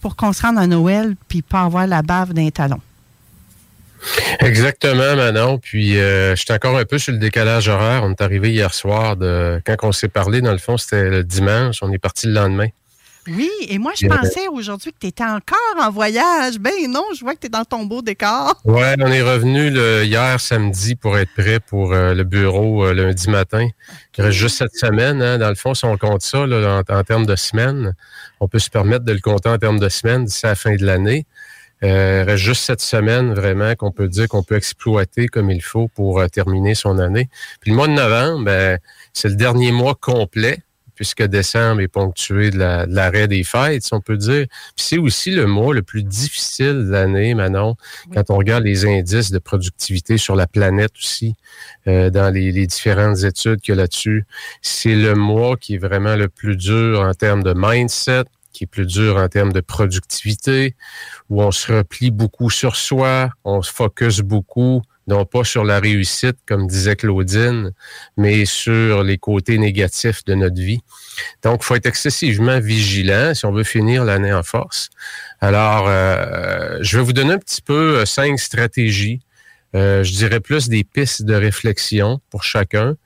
[0.00, 2.80] pour qu'on se rende à Noël puis pas avoir la bave d'un talon.
[4.40, 5.58] Exactement, Manon.
[5.58, 8.02] Puis, euh, j'étais encore un peu sur le décalage horaire.
[8.04, 9.16] On est arrivé hier soir.
[9.16, 11.76] De, quand on s'est parlé, dans le fond, c'était le dimanche.
[11.82, 12.68] On est parti le lendemain.
[13.28, 16.60] Oui, et moi, je Euh, pensais aujourd'hui que tu étais encore en voyage.
[16.60, 18.54] Ben non, je vois que tu es dans ton beau décor.
[18.64, 22.94] Ouais, on est revenu le, hier samedi pour être prêt pour euh, le bureau euh,
[22.94, 23.66] lundi matin.
[24.16, 25.20] Il reste juste cette semaine.
[25.22, 25.38] hein.
[25.38, 27.94] Dans le fond, si on compte ça là, en, en termes de semaines,
[28.38, 30.86] on peut se permettre de le compter en termes de semaines d'ici la fin de
[30.86, 31.26] l'année.
[31.82, 35.62] Euh, il reste juste cette semaine vraiment qu'on peut dire qu'on peut exploiter comme il
[35.62, 37.28] faut pour euh, terminer son année.
[37.60, 38.78] Puis le mois de novembre, ben,
[39.12, 40.58] c'est le dernier mois complet
[40.94, 44.46] puisque décembre est ponctué de la- de l'arrêt des fêtes, si on peut dire.
[44.74, 47.76] Puis c'est aussi le mois le plus difficile de l'année, Manon,
[48.14, 51.34] quand on regarde les indices de productivité sur la planète aussi,
[51.86, 54.24] euh, dans les, les différentes études qu'il y a là-dessus.
[54.62, 58.24] C'est le mois qui est vraiment le plus dur en termes de mindset,
[58.56, 60.76] qui est plus dur en termes de productivité,
[61.28, 65.78] où on se replie beaucoup sur soi, on se focus beaucoup, non pas sur la
[65.78, 67.72] réussite, comme disait Claudine,
[68.16, 70.80] mais sur les côtés négatifs de notre vie.
[71.42, 74.88] Donc, faut être excessivement vigilant si on veut finir l'année en force.
[75.42, 79.20] Alors, euh, je vais vous donner un petit peu euh, cinq stratégies.
[79.74, 82.96] Euh, je dirais plus des pistes de réflexion pour chacun.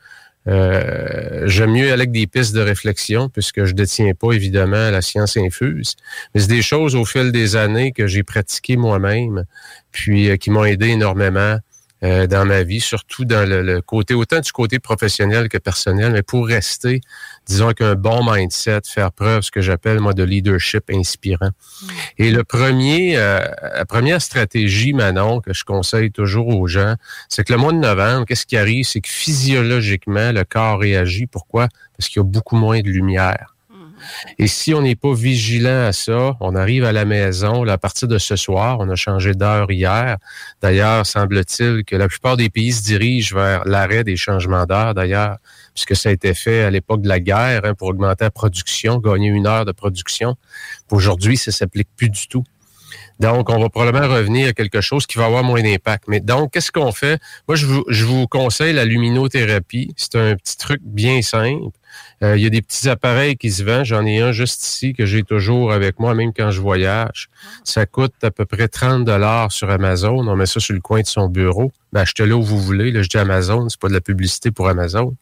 [0.48, 5.02] Euh, J'aime mieux aller avec des pistes de réflexion puisque je détiens pas évidemment la
[5.02, 5.96] science infuse,
[6.34, 9.44] mais c'est des choses au fil des années que j'ai pratiquées moi-même,
[9.92, 11.58] puis euh, qui m'ont aidé énormément
[12.02, 16.12] euh, dans ma vie, surtout dans le, le côté autant du côté professionnel que personnel,
[16.12, 17.00] mais pour rester,
[17.46, 21.50] disons, avec un bon mindset, faire preuve ce que j'appelle moi de leadership inspirant.
[22.18, 23.40] Et le premier, euh,
[23.74, 26.94] la première stratégie, Manon, que je conseille toujours aux gens,
[27.28, 31.26] c'est que le mois de novembre, qu'est-ce qui arrive, c'est que physiologiquement, le corps réagit.
[31.26, 31.68] Pourquoi?
[31.96, 33.49] Parce qu'il y a beaucoup moins de lumière.
[34.38, 38.08] Et si on n'est pas vigilant à ça, on arrive à la maison, à partir
[38.08, 40.16] de ce soir, on a changé d'heure hier.
[40.62, 45.36] D'ailleurs, semble-t-il que la plupart des pays se dirigent vers l'arrêt des changements d'heure, d'ailleurs,
[45.74, 48.98] puisque ça a été fait à l'époque de la guerre hein, pour augmenter la production,
[48.98, 50.36] gagner une heure de production.
[50.90, 52.44] Aujourd'hui, ça s'applique plus du tout.
[53.20, 56.04] Donc, on va probablement revenir à quelque chose qui va avoir moins d'impact.
[56.08, 57.20] Mais donc, qu'est-ce qu'on fait?
[57.46, 59.92] Moi, je vous, je vous conseille la luminothérapie.
[59.96, 61.68] C'est un petit truc bien simple.
[62.22, 63.84] Euh, il y a des petits appareils qui se vendent.
[63.84, 67.30] J'en ai un juste ici que j'ai toujours avec moi, même quand je voyage.
[67.64, 70.26] Ça coûte à peu près 30 dollars sur Amazon.
[70.28, 71.72] On met ça sur le coin de son bureau.
[71.92, 72.90] Ben, achetez-le où vous voulez.
[72.90, 75.16] Là, je dis Amazon, c'est pas de la publicité pour Amazon.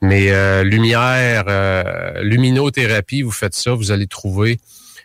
[0.00, 4.60] Mais euh, lumière, euh, luminothérapie, vous faites ça, vous allez trouver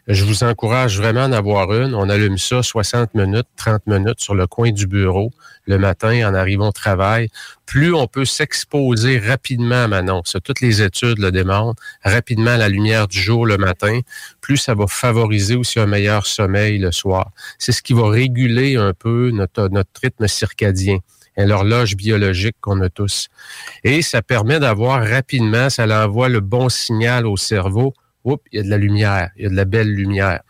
[0.07, 1.95] Je vous encourage vraiment à en avoir une.
[1.95, 5.31] On allume ça 60 minutes, 30 minutes sur le coin du bureau
[5.66, 7.30] le matin en arrivant au travail.
[7.66, 12.70] Plus on peut s'exposer rapidement, Manon, ça, toutes les études le démontrent, rapidement à la
[12.70, 13.99] lumière du jour le matin,
[14.41, 17.32] plus ça va favoriser aussi un meilleur sommeil le soir.
[17.57, 19.70] C'est ce qui va réguler un peu notre,
[20.01, 20.99] rythme circadien
[21.38, 23.30] l'horloge biologique qu'on a tous.
[23.84, 27.93] Et ça permet d'avoir rapidement, ça l'envoie le bon signal au cerveau.
[28.24, 30.41] Oups, il y a de la lumière, il y a de la belle lumière.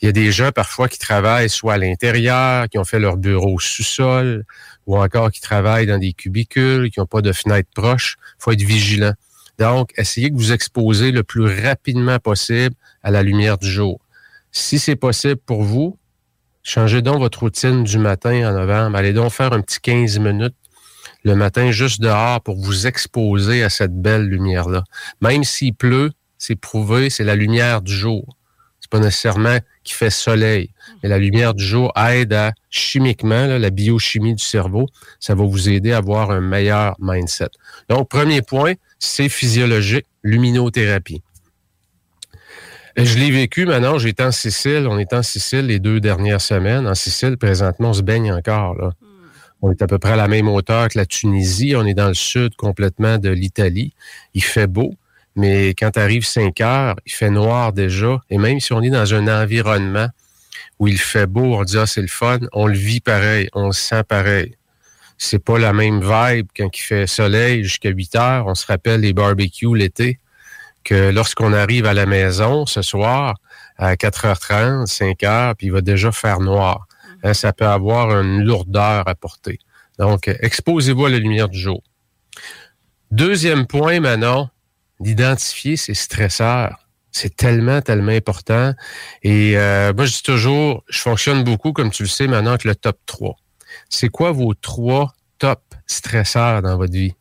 [0.00, 3.16] Il y a des gens parfois qui travaillent soit à l'intérieur, qui ont fait leur
[3.16, 4.44] bureau au sous-sol,
[4.86, 8.16] ou encore qui travaillent dans des cubicules, qui n'ont pas de fenêtre proche.
[8.38, 9.14] Il faut être vigilant.
[9.58, 14.00] Donc, essayez de vous exposer le plus rapidement possible à la lumière du jour.
[14.50, 15.98] Si c'est possible pour vous,
[16.64, 18.96] Changez donc votre routine du matin en novembre.
[18.96, 20.54] Allez donc faire un petit 15 minutes
[21.24, 24.84] le matin juste dehors pour vous exposer à cette belle lumière-là.
[25.20, 28.36] Même s'il pleut, c'est prouvé, c'est la lumière du jour.
[28.92, 30.68] Pas nécessairement qui fait soleil.
[31.02, 34.86] Mais la lumière du jour aide à chimiquement, la biochimie du cerveau.
[35.18, 37.48] Ça va vous aider à avoir un meilleur mindset.
[37.88, 41.22] Donc, premier point, c'est physiologique, luminothérapie.
[42.98, 43.96] Je l'ai vécu maintenant.
[43.96, 44.86] J'étais en Sicile.
[44.86, 46.86] On est en Sicile les deux dernières semaines.
[46.86, 48.92] En Sicile, présentement, on se baigne encore.
[49.62, 51.74] On est à peu près à la même hauteur que la Tunisie.
[51.76, 53.94] On est dans le sud complètement de l'Italie.
[54.34, 54.92] Il fait beau,
[55.36, 58.20] mais quand arrive 5 heures, il fait noir déjà.
[58.30, 60.08] Et même si on est dans un environnement
[60.78, 63.66] où il fait beau, on dit ah c'est le fun, on le vit pareil, on
[63.66, 64.56] le sent pareil.
[65.18, 68.46] C'est pas la même vibe quand il fait soleil jusqu'à 8 heures.
[68.46, 70.18] On se rappelle les barbecues l'été
[70.84, 73.36] que lorsqu'on arrive à la maison ce soir
[73.78, 76.86] à 4h30, 5h, puis il va déjà faire noir.
[76.88, 77.28] Mm-hmm.
[77.28, 79.58] Hein, ça peut avoir une lourdeur à porter.
[79.98, 81.82] Donc, exposez-vous à la lumière du jour.
[83.10, 84.50] Deuxième point, maintenant,
[85.02, 86.78] d'identifier ces stresseurs.
[87.10, 88.72] C'est tellement, tellement important.
[89.22, 92.64] Et euh, moi, je dis toujours, je fonctionne beaucoup, comme tu le sais maintenant, avec
[92.64, 93.36] le top 3.
[93.88, 97.14] C'est quoi vos trois top stresseurs dans votre vie?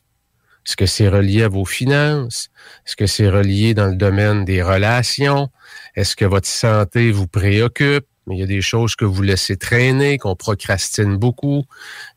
[0.66, 2.50] Est-ce que c'est relié à vos finances?
[2.86, 5.50] Est-ce que c'est relié dans le domaine des relations?
[5.96, 8.06] Est-ce que votre santé vous préoccupe?
[8.32, 11.64] Il y a des choses que vous laissez traîner, qu'on procrastine beaucoup.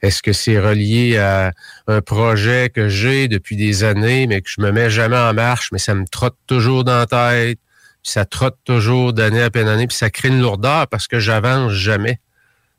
[0.03, 1.53] Est-ce que c'est relié à
[1.87, 5.71] un projet que j'ai depuis des années, mais que je me mets jamais en marche,
[5.73, 7.59] mais ça me trotte toujours dans la tête,
[8.03, 11.73] puis ça trotte toujours d'année après année, puis ça crée une lourdeur parce que j'avance
[11.73, 12.21] jamais.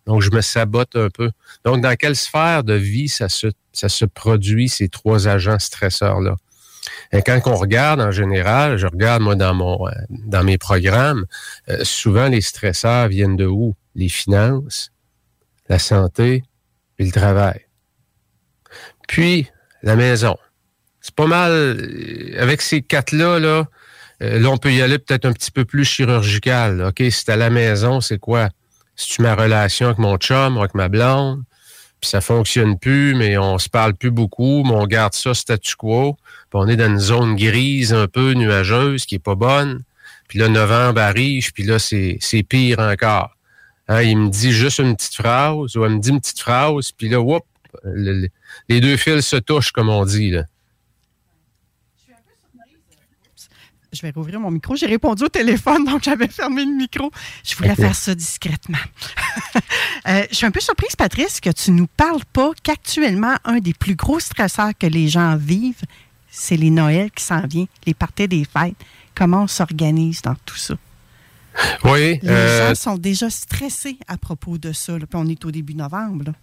[0.06, 1.32] Donc, je me sabote un peu.
[1.64, 6.36] Donc, dans quelle sphère de vie ça se, ça se produit, ces trois agents stresseurs-là?
[7.12, 11.26] Et quand on regarde en général, je regarde moi dans mon euh, dans mes programmes,
[11.70, 13.76] euh, souvent les stresseurs viennent de où?
[13.96, 14.92] Les finances,
[15.70, 16.44] la santé
[17.00, 17.62] et le travail.
[19.08, 19.48] Puis
[19.84, 20.36] la maison.
[21.00, 23.66] C'est pas mal euh, avec ces quatre-là, là,
[24.20, 26.82] là, on peut y aller peut-être un petit peu plus chirurgical.
[26.82, 28.50] OK, c'est à la maison, c'est quoi?
[28.96, 31.44] C'est-tu ma relation avec mon chum, avec ma blonde?
[32.02, 35.76] Puis ça fonctionne plus, mais on se parle plus beaucoup, mais on garde ça statu
[35.76, 36.18] quo.
[36.50, 39.84] Puis on est dans une zone grise, un peu nuageuse, qui est pas bonne.
[40.28, 43.36] Puis là, novembre arrive, puis là, c'est, pire encore.
[43.88, 46.92] Hein, il me dit juste une petite phrase, ou elle me dit une petite phrase,
[46.92, 47.46] puis là, whoop,
[48.68, 50.32] les deux fils se touchent, comme on dit.
[50.32, 50.46] Là.
[53.96, 54.76] je vais rouvrir mon micro.
[54.76, 57.10] J'ai répondu au téléphone, donc j'avais fermé le micro.
[57.44, 58.78] Je voulais faire ça discrètement.
[60.08, 63.58] Euh, je suis un peu surprise, Patrice, que tu ne nous parles pas qu'actuellement, un
[63.58, 65.82] des plus gros stresseurs que les gens vivent,
[66.36, 68.76] c'est les Noëls qui s'en viennent, les parties des fêtes.
[69.16, 70.76] Comment on s'organise dans tout ça?
[71.86, 72.20] Oui.
[72.22, 74.94] Les euh, gens sont déjà stressés à propos de ça.
[74.98, 76.34] puis on est au début novembre.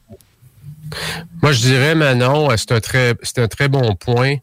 [1.42, 4.36] Moi, je dirais, Manon, c'est un très, c'est un très bon point.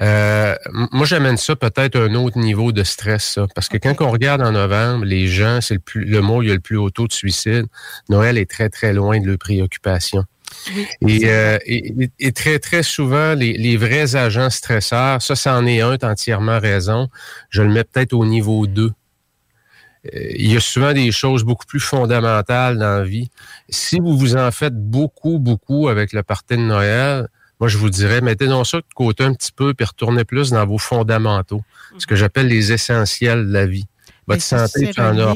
[0.00, 0.54] Euh,
[0.92, 3.46] moi, j'amène ça peut-être à un autre niveau de stress, ça.
[3.54, 6.48] Parce que quand on regarde en novembre, les gens, c'est le, plus, le mot, il
[6.48, 7.66] y a le plus haut taux de suicide.
[8.08, 10.24] Noël est très, très loin de leurs préoccupations.
[11.02, 15.96] Euh, et, et, très, très souvent, les, les, vrais agents stresseurs, ça, c'en est un,
[15.96, 17.08] t'as entièrement raison.
[17.50, 18.84] Je le mets peut-être au niveau 2.
[18.84, 18.90] Euh,
[20.34, 23.30] il y a souvent des choses beaucoup plus fondamentales dans la vie.
[23.68, 27.28] Si vous vous en faites beaucoup, beaucoup avec le party de Noël,
[27.60, 30.50] moi, je vous dirais, mettez donc ça de côté un petit peu, puis retournez plus
[30.50, 31.62] dans vos fondamentaux,
[31.98, 33.86] ce que j'appelle les essentiels de la vie.
[34.28, 35.34] Votre santé, tu en as.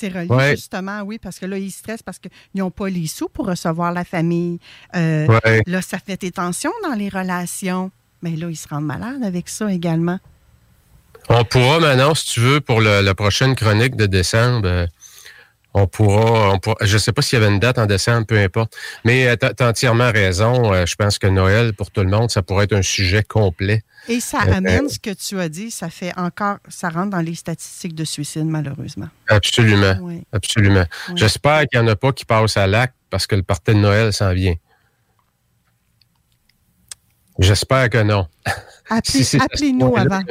[0.00, 3.28] C'est relié justement, oui, parce que là, ils stressent parce qu'ils n'ont pas les sous
[3.28, 4.60] pour recevoir la famille.
[4.94, 5.26] Euh,
[5.66, 7.90] là, ça fait des tensions dans les relations.
[8.22, 10.20] Mais là, ils se rendent malades avec ça également.
[11.28, 14.86] On pourra maintenant, si tu veux, pour la prochaine chronique de décembre, euh,
[15.82, 18.26] on pourra, on pourra je ne sais pas s'il y avait une date en décembre,
[18.26, 18.76] peu importe.
[19.04, 20.72] Mais tu as, entièrement raison.
[20.84, 23.82] je pense que Noël, pour tout le monde, ça pourrait être un sujet complet.
[24.08, 27.34] Et ça amène ce que tu as dit, ça fait encore, ça rentre dans les
[27.34, 29.08] statistiques de suicide, malheureusement.
[29.28, 30.22] Absolument.
[30.32, 30.84] Absolument.
[31.14, 33.78] J'espère qu'il n'y en a pas qui passent à l'acte parce que le party de
[33.78, 34.54] Noël s'en vient.
[37.38, 38.26] J'espère que non.
[38.90, 40.22] Appelez-nous avant.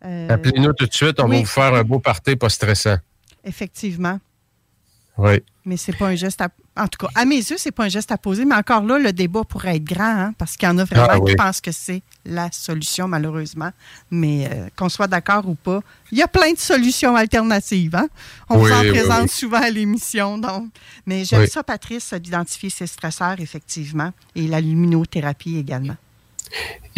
[0.00, 2.96] Appelez-nous tout de suite, on va vous faire un beau party pas stressant.
[3.46, 4.18] Effectivement.
[5.18, 5.42] Oui.
[5.64, 6.48] Mais c'est pas un geste à.
[6.78, 8.98] En tout cas, à mes yeux, c'est pas un geste à poser, mais encore là,
[8.98, 11.62] le débat pourrait être grand, hein, parce qu'il y en a vraiment ah qui pensent
[11.62, 13.70] que c'est la solution, malheureusement.
[14.10, 15.80] Mais euh, qu'on soit d'accord ou pas,
[16.12, 17.94] il y a plein de solutions alternatives.
[17.94, 18.08] Hein?
[18.50, 20.36] On vous en présente souvent à l'émission.
[20.36, 20.68] Donc.
[21.06, 25.96] Mais j'aime ça, Patrice, d'identifier ses stresseurs, effectivement, et la luminothérapie également.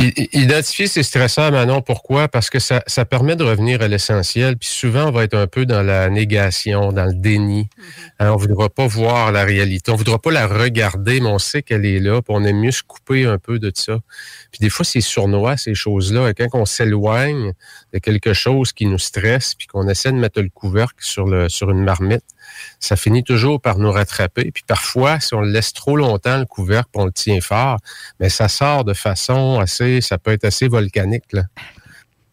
[0.01, 2.29] Identifier ces stresseurs, Manon, pourquoi?
[2.29, 4.57] Parce que ça, ça permet de revenir à l'essentiel.
[4.57, 7.63] Puis souvent, on va être un peu dans la négation, dans le déni.
[7.63, 8.11] Mm-hmm.
[8.21, 9.91] Hein, on ne voudra pas voir la réalité.
[9.91, 12.23] On ne voudra pas la regarder, mais on sait qu'elle est là.
[12.23, 13.99] Puis on aime mieux se couper un peu de ça.
[14.53, 16.29] Puis des fois, c'est sournois, ces choses-là.
[16.29, 17.53] Et quand on s'éloigne
[17.93, 21.49] de quelque chose qui nous stresse, puis qu'on essaie de mettre le couvercle sur, le,
[21.49, 22.23] sur une marmite,
[22.81, 24.51] ça finit toujours par nous rattraper.
[24.53, 27.79] Puis parfois, si on le laisse trop longtemps, le couvercle, on le tient fort,
[28.21, 31.25] mais ça sort de façon assez, ça peut être assez volcanique.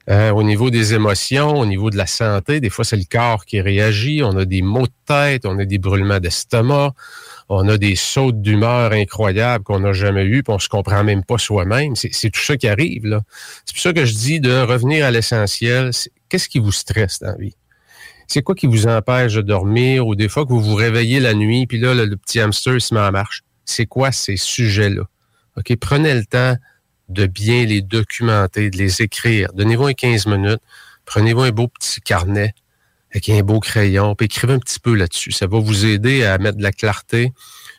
[0.07, 3.43] Euh, au niveau des émotions, au niveau de la santé, des fois c'est le corps
[3.45, 4.21] qui réagit.
[4.23, 6.93] On a des maux de tête, on a des brûlements d'estomac,
[7.49, 11.23] on a des sautes d'humeur incroyables qu'on n'a jamais eu, puis on se comprend même
[11.23, 11.95] pas soi-même.
[11.95, 13.19] C'est tout ça qui arrive.
[13.65, 15.89] C'est pour ça que je dis de revenir à l'essentiel.
[16.29, 17.55] Qu'est-ce qui vous stresse dans la vie?
[18.27, 21.33] C'est quoi qui vous empêche de dormir ou des fois que vous vous réveillez la
[21.33, 23.43] nuit, puis là, le, petit hamster se met en marche?
[23.65, 25.03] C'est quoi ces sujets-là?
[25.57, 26.55] OK, prenez le temps
[27.09, 29.53] de bien les documenter, de les écrire.
[29.53, 30.61] Donnez-vous un 15 minutes,
[31.05, 32.53] prenez-vous un beau petit carnet
[33.11, 35.31] avec un beau crayon, puis écrivez un petit peu là-dessus.
[35.31, 37.31] Ça va vous aider à mettre de la clarté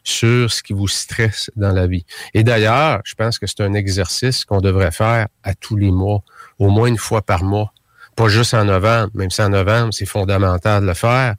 [0.03, 2.07] sur ce qui vous stresse dans la vie.
[2.33, 6.23] Et d'ailleurs, je pense que c'est un exercice qu'on devrait faire à tous les mois,
[6.59, 7.73] au moins une fois par mois
[8.17, 11.35] pas juste en novembre, même si en novembre, c'est fondamental de le faire,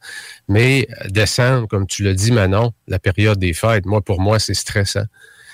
[0.48, 4.54] mais décembre, comme tu l'as dit, Manon, la période des fêtes, moi, pour moi, c'est
[4.54, 5.06] stressant.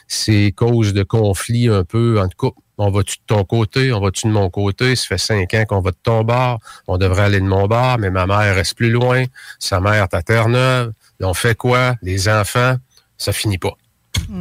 [0.07, 2.59] C'est cause de conflits un peu en couple.
[2.77, 3.93] On va-tu de ton côté?
[3.93, 4.95] On va-tu de mon côté?
[4.97, 6.59] Ça fait cinq ans qu'on va de ton bar.
[6.87, 9.23] On devrait aller de mon bar, mais ma mère reste plus loin.
[9.59, 10.91] Sa mère est à Terre-Neuve.
[11.21, 11.95] On fait quoi?
[12.01, 12.75] Les enfants,
[13.17, 13.77] ça finit pas.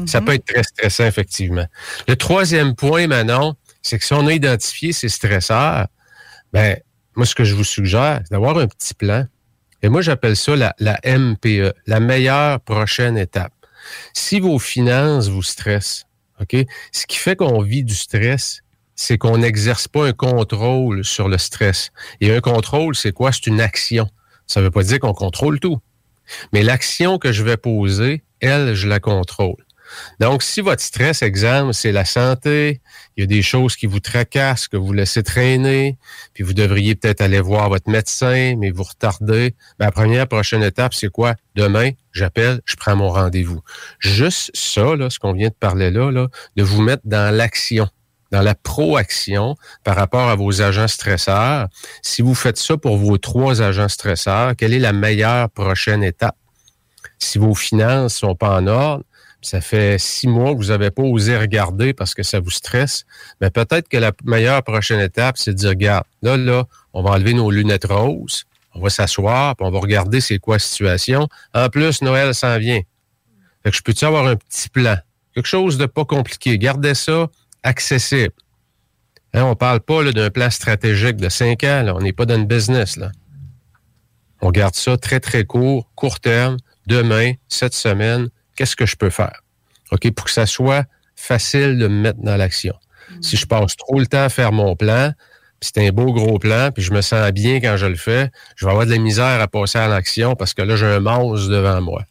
[0.06, 0.24] Ça mm-hmm.
[0.24, 1.66] peut être très stressant, effectivement.
[2.08, 5.86] Le troisième point, Manon, c'est que si on a identifié ces stresseurs,
[6.52, 6.78] ben,
[7.16, 9.26] moi, ce que je vous suggère, c'est d'avoir un petit plan.
[9.82, 13.52] Et moi, j'appelle ça la, la MPE, la meilleure prochaine étape.
[14.12, 16.06] Si vos finances vous stressent,
[16.40, 16.56] OK?
[16.92, 18.62] Ce qui fait qu'on vit du stress,
[18.94, 21.90] c'est qu'on n'exerce pas un contrôle sur le stress.
[22.20, 23.32] Et un contrôle, c'est quoi?
[23.32, 24.08] C'est une action.
[24.46, 25.78] Ça ne veut pas dire qu'on contrôle tout.
[26.52, 29.64] Mais l'action que je vais poser, elle, je la contrôle.
[30.20, 32.80] Donc, si votre stress, exemple, c'est la santé,
[33.16, 35.98] il y a des choses qui vous tracassent, que vous laissez traîner,
[36.34, 39.54] puis vous devriez peut-être aller voir votre médecin, mais vous retardez.
[39.78, 41.34] Ben, la première, prochaine étape, c'est quoi?
[41.54, 43.60] Demain, j'appelle, je prends mon rendez-vous.
[43.98, 47.88] Juste ça, là, ce qu'on vient de parler là, là, de vous mettre dans l'action
[48.32, 51.68] dans la proaction par rapport à vos agents stresseurs.
[52.00, 56.36] Si vous faites ça pour vos trois agents stresseurs, quelle est la meilleure prochaine étape?
[57.18, 59.04] Si vos finances sont pas en ordre,
[59.42, 63.04] ça fait six mois que vous n'avez pas osé regarder parce que ça vous stresse,
[63.40, 67.10] mais peut-être que la meilleure prochaine étape, c'est de dire, regarde, là, là, on va
[67.10, 71.28] enlever nos lunettes roses, on va s'asseoir, puis on va regarder c'est quoi la situation.
[71.54, 72.80] En plus, Noël s'en vient.
[73.62, 74.96] Fait que je peux-tu avoir un petit plan?
[75.34, 76.58] Quelque chose de pas compliqué.
[76.58, 77.28] Gardez ça
[77.62, 78.34] accessible.
[79.34, 81.82] Hein, on parle pas d'un plan stratégique de cinq ans.
[81.82, 81.94] Là.
[81.94, 82.96] On n'est pas dans le business.
[82.96, 83.10] Là.
[84.40, 89.10] On garde ça très, très court, court terme, demain, cette semaine, qu'est-ce que je peux
[89.10, 89.42] faire?
[89.90, 90.84] OK, pour que ça soit
[91.16, 92.74] facile de me mettre dans l'action.
[93.10, 93.22] Mm.
[93.22, 95.12] Si je passe trop le temps à faire mon plan,
[95.60, 98.30] puis c'est un beau gros plan, puis je me sens bien quand je le fais,
[98.56, 101.00] je vais avoir de la misère à passer à l'action parce que là, j'ai un
[101.00, 102.02] monstre devant moi.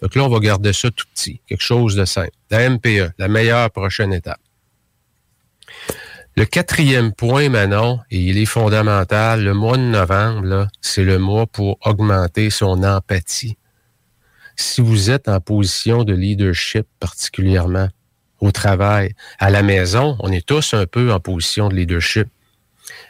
[0.00, 2.30] Donc là, on va garder ça tout petit, quelque chose de simple.
[2.50, 4.40] La MPE, la meilleure prochaine étape.
[6.36, 11.46] Le quatrième point, Manon, et il est fondamental, le mois de novembre, c'est le mois
[11.46, 13.56] pour augmenter son empathie
[14.56, 17.88] si vous êtes en position de leadership particulièrement
[18.40, 22.28] au travail, à la maison, on est tous un peu en position de leadership.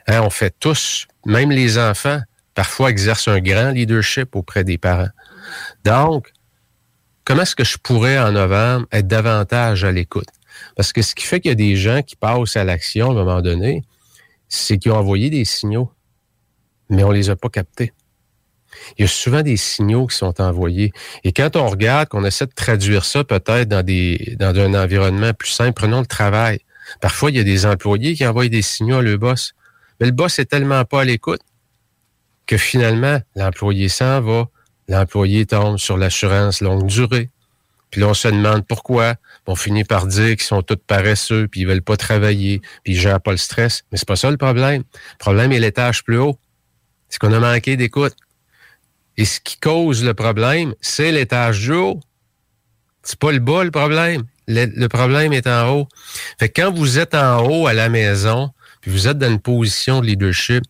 [0.06, 2.20] Hein, on fait tous, même les enfants,
[2.54, 5.08] parfois exercent un grand leadership auprès des parents.
[5.84, 6.32] Donc,
[7.24, 10.28] comment est-ce que je pourrais en novembre être davantage à l'écoute?
[10.76, 13.10] Parce que ce qui fait qu'il y a des gens qui passent à l'action à
[13.10, 13.82] un moment donné,
[14.48, 15.90] c'est qu'ils ont envoyé des signaux,
[16.88, 17.92] mais on les a pas captés.
[18.98, 20.92] Il y a souvent des signaux qui sont envoyés.
[21.24, 25.32] Et quand on regarde, qu'on essaie de traduire ça peut-être dans, des, dans un environnement
[25.32, 26.60] plus simple, prenons le travail.
[27.00, 29.54] Parfois, il y a des employés qui envoient des signaux à le boss.
[30.00, 31.40] Mais le boss est tellement pas à l'écoute
[32.46, 34.48] que finalement, l'employé s'en va,
[34.88, 37.30] l'employé tombe sur l'assurance longue durée.
[37.90, 39.14] Puis là, on se demande pourquoi.
[39.46, 42.98] On finit par dire qu'ils sont tous paresseux, puis ils veulent pas travailler, puis ils
[42.98, 43.84] gèrent pas le stress.
[43.90, 44.82] Mais c'est pas ça le problème.
[44.82, 46.38] Le problème est l'étage plus haut.
[47.08, 48.14] C'est qu'on a manqué d'écoute.
[49.16, 52.00] Et ce qui cause le problème, c'est l'étage du haut.
[53.02, 54.24] C'est pas le bas le problème.
[54.46, 55.88] Le, problème est en haut.
[56.38, 58.50] Fait que quand vous êtes en haut à la maison,
[58.80, 60.64] puis vous êtes dans une position de leadership,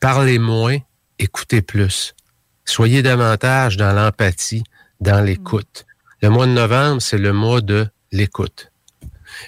[0.00, 0.78] parlez moins,
[1.18, 2.14] écoutez plus.
[2.64, 4.64] Soyez davantage dans l'empathie,
[5.00, 5.84] dans l'écoute.
[6.22, 8.70] Le mois de novembre, c'est le mois de l'écoute.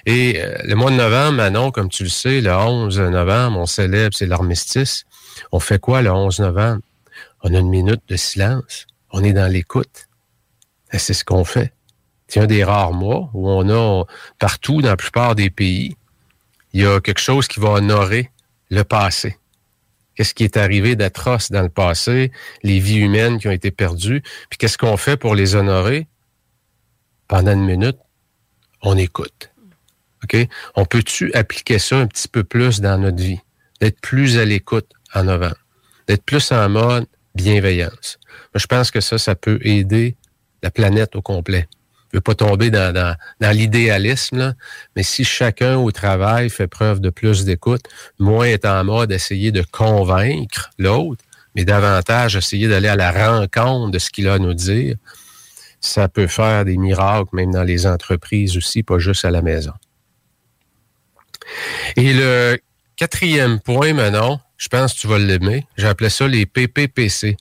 [0.04, 3.66] Et euh, le mois de novembre, Manon, comme tu le sais, le 11 novembre, on
[3.66, 5.04] célèbre, c'est l'armistice.
[5.52, 6.82] On fait quoi le 11 novembre?
[7.42, 8.86] On a une minute de silence.
[9.10, 10.08] On est dans l'écoute.
[10.92, 11.72] C'est ce qu'on fait.
[12.28, 14.04] C'est un des rares mois où on a,
[14.38, 15.96] partout, dans la plupart des pays,
[16.72, 18.30] il y a quelque chose qui va honorer
[18.70, 19.38] le passé.
[20.14, 22.32] Qu'est-ce qui est arrivé d'atroce dans le passé,
[22.62, 26.08] les vies humaines qui ont été perdues, puis qu'est-ce qu'on fait pour les honorer?
[27.28, 27.98] pendant une minute,
[28.82, 29.50] on écoute.
[30.24, 30.36] OK?
[30.74, 33.40] On peut-tu appliquer ça un petit peu plus dans notre vie?
[33.80, 35.56] D'être plus à l'écoute en novembre.
[36.06, 37.06] D'être plus en mode
[37.36, 38.18] bienveillance.
[38.54, 40.16] je pense que ça, ça peut aider
[40.62, 41.68] la planète au complet.
[42.10, 44.54] Je ne veux pas tomber dans, l'idéalisme,
[44.94, 47.82] mais si chacun au travail fait preuve de plus d'écoute,
[48.18, 51.22] moins est en mode essayer de convaincre l'autre,
[51.54, 54.96] mais davantage essayer d'aller à la rencontre de ce qu'il a à nous dire,
[55.80, 59.72] ça peut faire des miracles même dans les entreprises aussi, pas juste à la maison.
[61.96, 62.58] Et le
[62.96, 65.66] quatrième point, maintenant, je pense que tu vas l'aimer.
[65.76, 67.36] J'appelais ça les PPPC.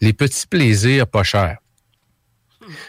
[0.00, 1.58] Les petits plaisirs pas chers.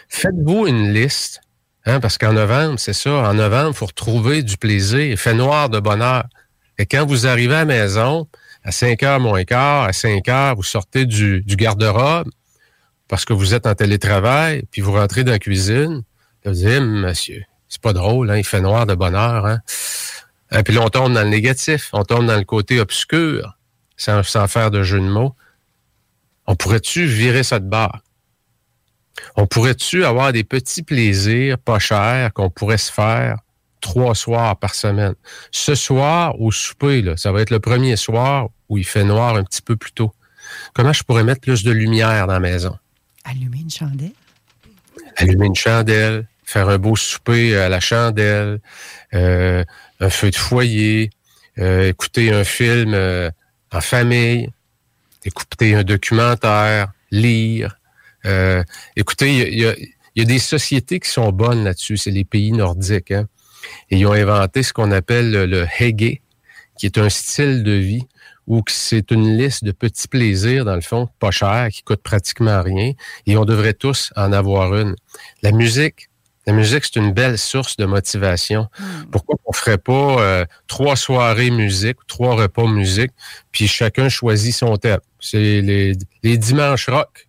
[0.08, 1.40] Faites-vous une liste,
[1.84, 5.00] hein, parce qu'en novembre, c'est ça, en novembre, il faut retrouver du plaisir.
[5.00, 6.24] Il fait noir de bonheur.
[6.78, 8.28] Et quand vous arrivez à la maison,
[8.62, 12.28] à 5 heures moins quart, à 5 heures, vous sortez du, du garde-robe,
[13.08, 16.02] parce que vous êtes en télétravail, puis vous rentrez dans la cuisine,
[16.44, 19.46] vous dites, hum, monsieur, c'est pas drôle, hein, il fait noir de bonheur.
[19.46, 19.60] Hein?
[20.52, 23.58] Et puis là, on tombe dans le négatif, on tombe dans le côté obscur,
[23.96, 25.34] sans, sans faire de jeu de mots.
[26.46, 28.02] On pourrait-tu virer ça de barre?
[29.36, 33.38] On pourrait-tu avoir des petits plaisirs pas chers qu'on pourrait se faire
[33.80, 35.14] trois soirs par semaine?
[35.50, 39.36] Ce soir, au souper, là, ça va être le premier soir où il fait noir
[39.36, 40.12] un petit peu plus tôt.
[40.74, 42.76] Comment je pourrais mettre plus de lumière dans la maison?
[43.24, 44.12] Allumer une chandelle.
[45.16, 48.60] Allumer une chandelle, faire un beau souper à la chandelle,
[49.14, 49.64] euh,
[50.00, 51.10] un feu de foyer,
[51.58, 53.30] euh, écouter un film euh,
[53.72, 54.50] en famille,
[55.24, 57.78] écouter un documentaire, lire.
[58.96, 59.58] écoutez, il
[60.16, 63.10] y a, des sociétés qui sont bonnes là-dessus, c'est les pays nordiques.
[63.10, 63.26] Hein?
[63.90, 66.20] Et ils ont inventé ce qu'on appelle le, le Hege,
[66.78, 68.06] qui est un style de vie
[68.46, 72.62] que c'est une liste de petits plaisirs, dans le fond, pas cher, qui coûtent pratiquement
[72.62, 72.92] rien,
[73.26, 74.94] et on devrait tous en avoir une.
[75.42, 76.08] La musique,
[76.46, 78.68] la musique, c'est une belle source de motivation.
[78.78, 79.04] Hmm.
[79.10, 83.12] Pourquoi on ferait pas euh, trois soirées musique, trois repas musique,
[83.50, 85.00] puis chacun choisit son thème?
[85.20, 87.28] C'est les, les dimanches rock,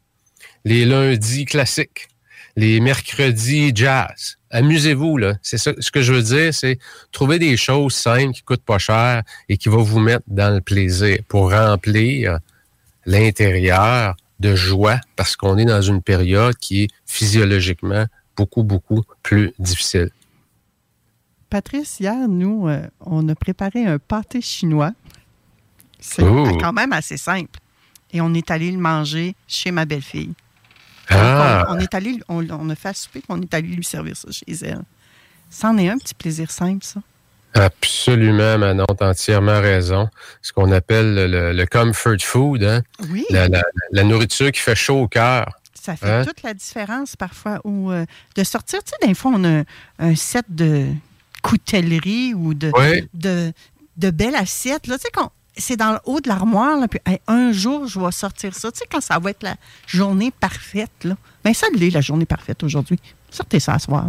[0.65, 2.09] les lundis classiques,
[2.57, 4.37] les mercredis jazz.
[4.51, 5.35] Amusez-vous, là.
[5.41, 5.73] C'est ça.
[5.79, 6.79] Ce que je veux dire, c'est
[7.11, 10.61] trouver des choses simples qui coûtent pas cher et qui vont vous mettre dans le
[10.61, 12.39] plaisir pour remplir
[13.05, 18.05] l'intérieur de joie parce qu'on est dans une période qui est physiologiquement
[18.35, 20.09] beaucoup, beaucoup plus difficile.
[21.49, 24.91] Patrice, hier, nous, euh, on a préparé un pâté chinois.
[25.99, 27.59] C'est quand même assez simple.
[28.11, 30.33] Et on est allé le manger chez ma belle-fille.
[31.09, 31.65] Ah.
[31.69, 34.81] On, est allé, on, a fait souper, on est allé lui servir ça chez elle.
[35.49, 37.01] Ça en est un petit plaisir simple, ça.
[37.53, 40.09] Absolument, Manon, t'as entièrement raison.
[40.41, 42.81] Ce qu'on appelle le, comfort food, hein?
[43.09, 43.25] oui.
[43.29, 45.47] la, nourriture qui fait chaud au cœur.
[45.79, 46.25] Ça fait hein?
[46.25, 47.59] toute la différence parfois.
[47.63, 48.05] Ou euh,
[48.35, 49.63] de sortir, tu sais, des fois, on a
[49.99, 50.87] un set de
[51.41, 52.71] coutellerie ou de,
[53.13, 53.53] de,
[53.97, 54.87] de belles assiettes.
[54.87, 55.25] Là, tu sais,
[55.57, 56.87] c'est dans le haut de l'armoire.
[56.89, 58.71] Puis un jour, je vais sortir ça.
[58.71, 59.55] Tu sais, quand ça va être la
[59.87, 61.03] journée parfaite.
[61.03, 61.15] Là.
[61.43, 62.99] Bien, ça l'est, la journée parfaite aujourd'hui.
[63.29, 64.05] Sortez ça ce soir.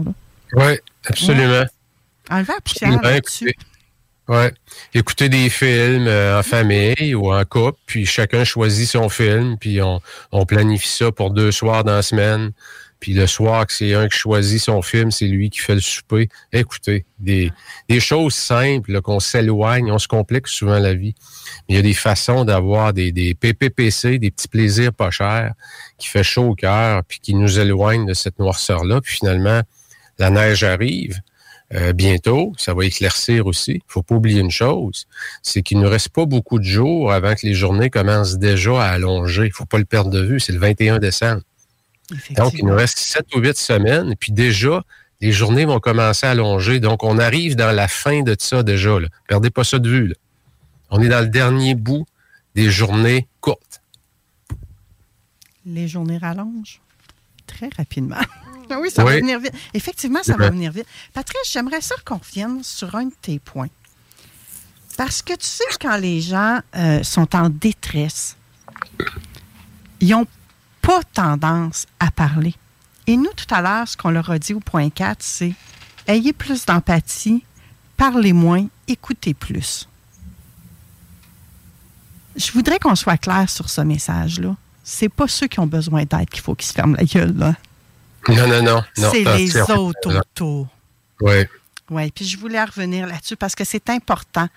[0.54, 1.60] Oui, absolument.
[1.60, 1.66] Ouais.
[2.30, 3.54] Enlevez la poussière là-dessus.
[4.28, 4.52] Ouais.
[4.92, 9.80] Écouter des films euh, en famille ou en couple, puis chacun choisit son film, puis
[9.80, 10.00] on,
[10.32, 12.52] on planifie ça pour deux soirs dans la semaine.
[12.98, 15.80] Puis le soir, que c'est un qui choisit son film, c'est lui qui fait le
[15.80, 16.28] souper.
[16.52, 17.52] Écoutez, des,
[17.88, 21.14] des choses simples, qu'on s'éloigne, on se complique souvent la vie.
[21.68, 25.52] Mais il y a des façons d'avoir des, des PPPC, des petits plaisirs pas chers,
[25.98, 29.00] qui fait chaud au cœur, puis qui nous éloignent de cette noirceur-là.
[29.02, 29.60] Puis finalement,
[30.18, 31.20] la neige arrive.
[31.74, 33.82] Euh, bientôt, ça va éclaircir aussi.
[33.88, 35.06] faut pas oublier une chose,
[35.42, 38.90] c'est qu'il ne reste pas beaucoup de jours avant que les journées commencent déjà à
[38.90, 39.46] allonger.
[39.46, 41.42] Il faut pas le perdre de vue, c'est le 21 décembre.
[42.36, 44.84] Donc, il nous reste sept ou huit semaines, et puis déjà,
[45.20, 46.78] les journées vont commencer à allonger.
[46.78, 49.00] Donc, on arrive dans la fin de ça déjà.
[49.00, 49.08] Là.
[49.26, 50.08] Perdez pas ça de vue.
[50.08, 50.14] là.
[50.90, 52.06] On est dans le dernier bout
[52.54, 53.82] des journées courtes.
[55.64, 56.80] Les journées rallongent
[57.46, 58.20] très rapidement.
[58.70, 59.12] Ah oui, ça Oui.
[59.14, 59.52] va venir vite.
[59.74, 60.86] Effectivement, ça va venir vite.
[61.12, 63.68] Patrice, j'aimerais ça qu'on revienne sur un de tes points.
[64.96, 68.36] Parce que tu sais, quand les gens euh, sont en détresse,
[70.00, 70.26] ils n'ont
[70.80, 72.54] pas tendance à parler.
[73.06, 75.52] Et nous, tout à l'heure, ce qu'on leur a dit au point 4, c'est
[76.06, 77.44] ayez plus d'empathie,
[77.96, 79.88] parlez moins, écoutez plus.
[82.36, 84.56] Je voudrais qu'on soit clair sur ce message-là.
[84.84, 87.54] C'est pas ceux qui ont besoin d'aide qu'il faut qu'ils se ferment la gueule, là.
[88.28, 88.82] Non, non, non.
[88.98, 90.20] non C'est les autres non.
[90.20, 90.68] autour.
[91.20, 91.44] Oui.
[91.90, 94.48] Oui, puis je voulais revenir là-dessus parce que c'est important.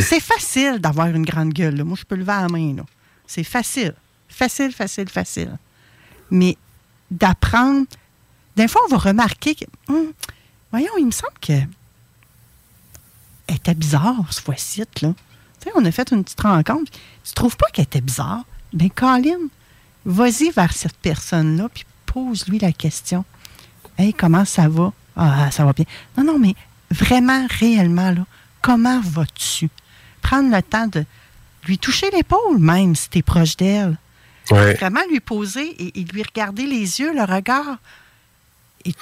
[0.00, 1.76] C'est facile d'avoir une grande gueule.
[1.76, 1.84] là.
[1.84, 2.74] Moi, je peux lever la main.
[2.76, 2.82] là.
[3.26, 3.94] C'est facile.
[4.28, 5.58] Facile, facile, facile.
[6.30, 6.56] Mais
[7.10, 7.86] d'apprendre.
[8.56, 9.64] Des fois, on va remarquer que.
[9.88, 10.12] Hum,
[10.70, 11.52] voyons, il me semble que.
[13.46, 14.86] Elle était bizarre, ce fois-ci, là.
[15.02, 15.08] Tu
[15.64, 16.92] sais, on a fait une petite rencontre.
[17.24, 18.44] Tu trouves pas qu'elle était bizarre?
[18.72, 19.48] Ben, Colin,
[20.04, 23.24] vas-y vers cette personne-là, puis pose-lui la question.
[23.98, 24.92] Hey, comment ça va?
[25.16, 25.84] Ah, ça va bien.
[26.16, 26.54] Non, non, mais
[26.90, 28.24] vraiment, réellement, là,
[28.62, 29.68] comment vas-tu?
[30.22, 31.04] Prendre le temps de
[31.66, 33.96] lui toucher l'épaule, même, si tu es proche d'elle.
[34.50, 34.74] Ouais.
[34.74, 37.78] Vraiment lui poser et, et lui regarder les yeux, le regard.
[38.84, 38.92] Et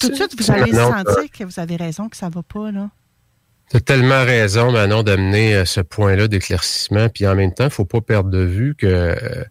[0.00, 2.90] tout de suite, vous allez sentir que vous avez raison, que ça va pas, là.
[3.70, 7.08] Tu as tellement raison, Manon, d'amener euh, ce point-là d'éclaircissement.
[7.08, 9.44] Puis en même temps, il faut pas perdre de vue que euh,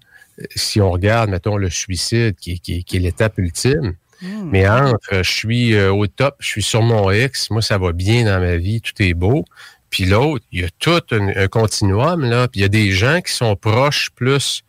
[0.55, 4.49] si on regarde, mettons, le suicide, qui, est- qui est- qui est l'étape ultime, Hmm.
[4.49, 7.77] mais entre euh, je suis euh, au top, je suis sur mon X, moi, ça
[7.77, 9.43] va bien dans ma vie, tout est beau.
[9.89, 12.47] Puis l'autre, il y a tout un, un continuum, là.
[12.47, 14.63] Puis il y a des gens qui sont proches plus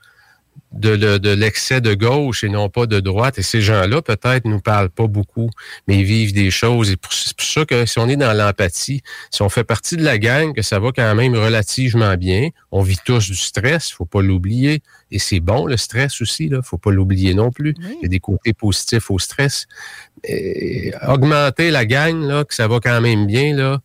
[0.72, 3.38] de, le- de l'excès de gauche et non pas de droite.
[3.38, 5.48] Et ces gens-là, peut-être, nous parlent pas beaucoup,
[5.88, 6.90] mais ils vivent des choses.
[6.90, 10.04] Et c'est pour ça que si on est dans l'empathie, si on fait partie de
[10.04, 14.04] la gang, que ça va quand même relativement bien, on vit tous du stress, faut
[14.04, 14.82] pas l'oublier.
[15.10, 17.74] Et c'est bon, le stress aussi, là, faut pas l'oublier non plus.
[17.78, 19.66] Il y a des côtés positifs au stress.
[20.24, 23.80] Et augmenter la gang, là, que ça va quand même bien, là,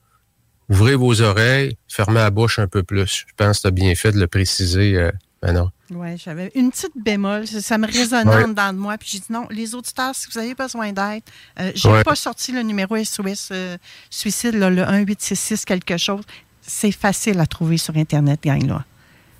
[0.70, 3.26] ouvrez vos oreilles, fermez la bouche un peu plus.
[3.28, 5.12] Je pense que tu as bien fait de le préciser, euh,
[5.44, 5.70] Manon.
[5.94, 7.46] Oui, j'avais une petite bémol.
[7.48, 8.44] Ça, me résonnait Ouais.
[8.46, 8.98] en dedans de moi.
[8.98, 11.24] Puis j'ai dit non, les auditeurs, si vous avez besoin d'aide,
[11.60, 12.04] euh, j'ai Ouais.
[12.04, 13.78] pas sorti le numéro SOS euh,
[14.10, 16.24] suicide, là, le 1866 quelque chose.
[16.62, 18.86] C'est facile à trouver sur Internet, gang, là.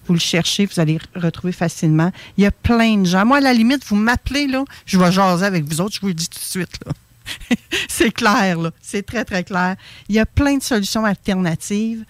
[0.08, 2.12] Vous le cherchez, vous allez le retrouver facilement.
[2.36, 3.24] Il y a plein de gens.
[3.26, 6.08] Moi, à la limite, vous m'appelez, là, je vais jaser avec vous autres, je vous
[6.08, 6.92] le dis tout de suite, là.
[7.88, 8.72] c'est clair, là.
[8.82, 9.76] C'est très, très clair.
[10.10, 12.04] Il y a plein de solutions alternatives.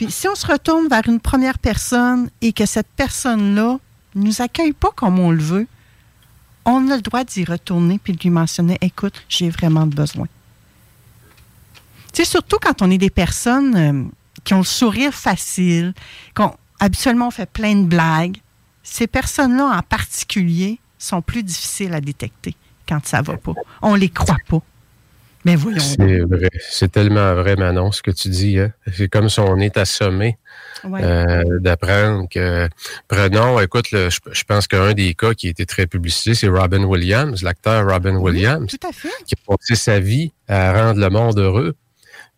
[0.00, 3.78] Puis si on se retourne vers une première personne et que cette personne-là
[4.14, 5.66] ne nous accueille pas comme on le veut,
[6.64, 10.26] on a le droit d'y retourner puis de lui mentionner Écoute, j'ai vraiment besoin.
[12.14, 14.04] Tu surtout quand on est des personnes euh,
[14.42, 15.92] qui ont le sourire facile,
[16.34, 18.38] qu'on habituellement on fait plein de blagues,
[18.82, 22.56] ces personnes-là en particulier sont plus difficiles à détecter
[22.88, 23.52] quand ça va pas.
[23.82, 24.62] On les croit pas.
[25.44, 25.78] Mais voyons.
[25.80, 26.50] C'est vrai.
[26.68, 28.58] C'est tellement vrai, Manon, ce que tu dis.
[28.58, 28.72] Hein?
[28.92, 30.36] C'est comme si on est assommé
[30.84, 31.02] Ouais.
[31.02, 32.68] euh, d'apprendre que...
[33.08, 36.48] Prenons, écoute, le- je, je pense qu'un des cas qui a été très publicisé, c'est
[36.48, 39.08] Robin Williams, l'acteur Robin Williams, Tout à fait.
[39.26, 41.74] qui a passé sa vie à rendre le monde heureux,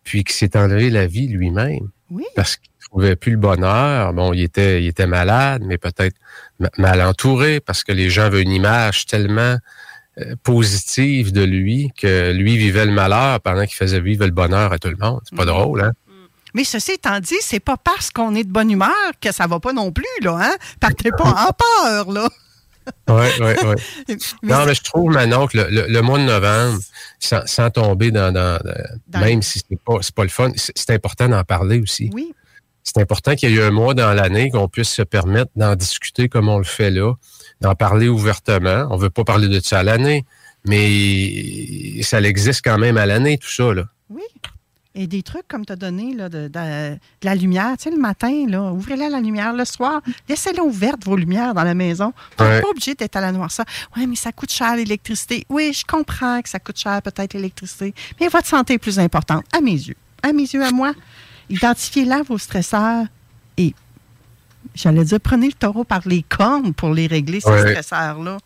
[0.03, 1.89] puis qui s'est enlevé la vie lui-même.
[2.09, 2.23] Oui.
[2.35, 4.13] Parce qu'il trouvait plus le bonheur.
[4.13, 6.15] Bon, il était, il était malade, mais peut-être
[6.59, 9.57] ma- mal entouré, parce que les gens veulent une image tellement
[10.43, 14.77] positive de lui que lui vivait le malheur pendant qu'il faisait vivre le bonheur à
[14.79, 15.21] tout le monde.
[15.27, 15.91] C'est pas drôle, hein?
[16.55, 19.59] Mais ceci étant dit, c'est pas parce qu'on est de bonne humeur que ça va
[19.59, 20.55] pas non plus, là, hein?
[20.79, 21.51] Partez pas en
[21.83, 22.29] peur, là.
[23.09, 23.53] Oui, oui,
[24.09, 24.15] oui.
[24.43, 26.79] Non, mais je trouve, Manon, que le, le- le mois de novembre,
[27.17, 28.59] sans, sans tomber dans, dans-
[29.07, 32.09] dans- même si c'est pas, pas le fun, c'est c'est important d'en parler aussi.
[32.13, 32.33] Oui.
[32.83, 35.75] C'est important qu'il y ait eu un mois dans l'année qu'on puisse se permettre d'en
[35.75, 37.13] discuter comme on le fait là,
[37.63, 38.87] d'en parler ouvertement.
[38.91, 40.25] On veut pas parler de ça à l'année,
[40.65, 43.85] mais ça existe quand même à l'année, tout ça, là.
[44.09, 44.21] Oui.
[44.95, 47.89] Et des trucs comme tu as donné là, de, de- de la lumière, tu sais,
[47.89, 49.51] le matin, là, ouvrez-la la lumière.
[49.53, 52.13] Le soir, laissez-la ouverte, vos lumières dans la maison.
[52.37, 52.61] Vous n'êtes Ouais.
[52.61, 53.65] pas obligé d'être à la noirceur.
[53.97, 55.45] Oui, mais ça coûte cher l'électricité.
[55.49, 59.45] Oui, je comprends que ça coûte cher peut-être l'électricité, mais votre santé est plus importante,
[59.51, 59.95] à mes yeux.
[60.21, 60.93] À mes yeux, à moi.
[61.49, 63.05] Identifiez là vos stresseurs
[64.75, 67.71] j'allais dire, prenez le taureau par les cornes pour les régler, ces Ouais.
[67.71, 68.37] stresseurs-là.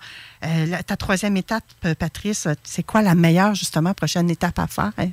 [0.46, 4.92] Euh, ta troisième étape, euh, Patrice, c'est quoi la meilleure, justement, prochaine étape à faire?
[4.98, 5.10] hein?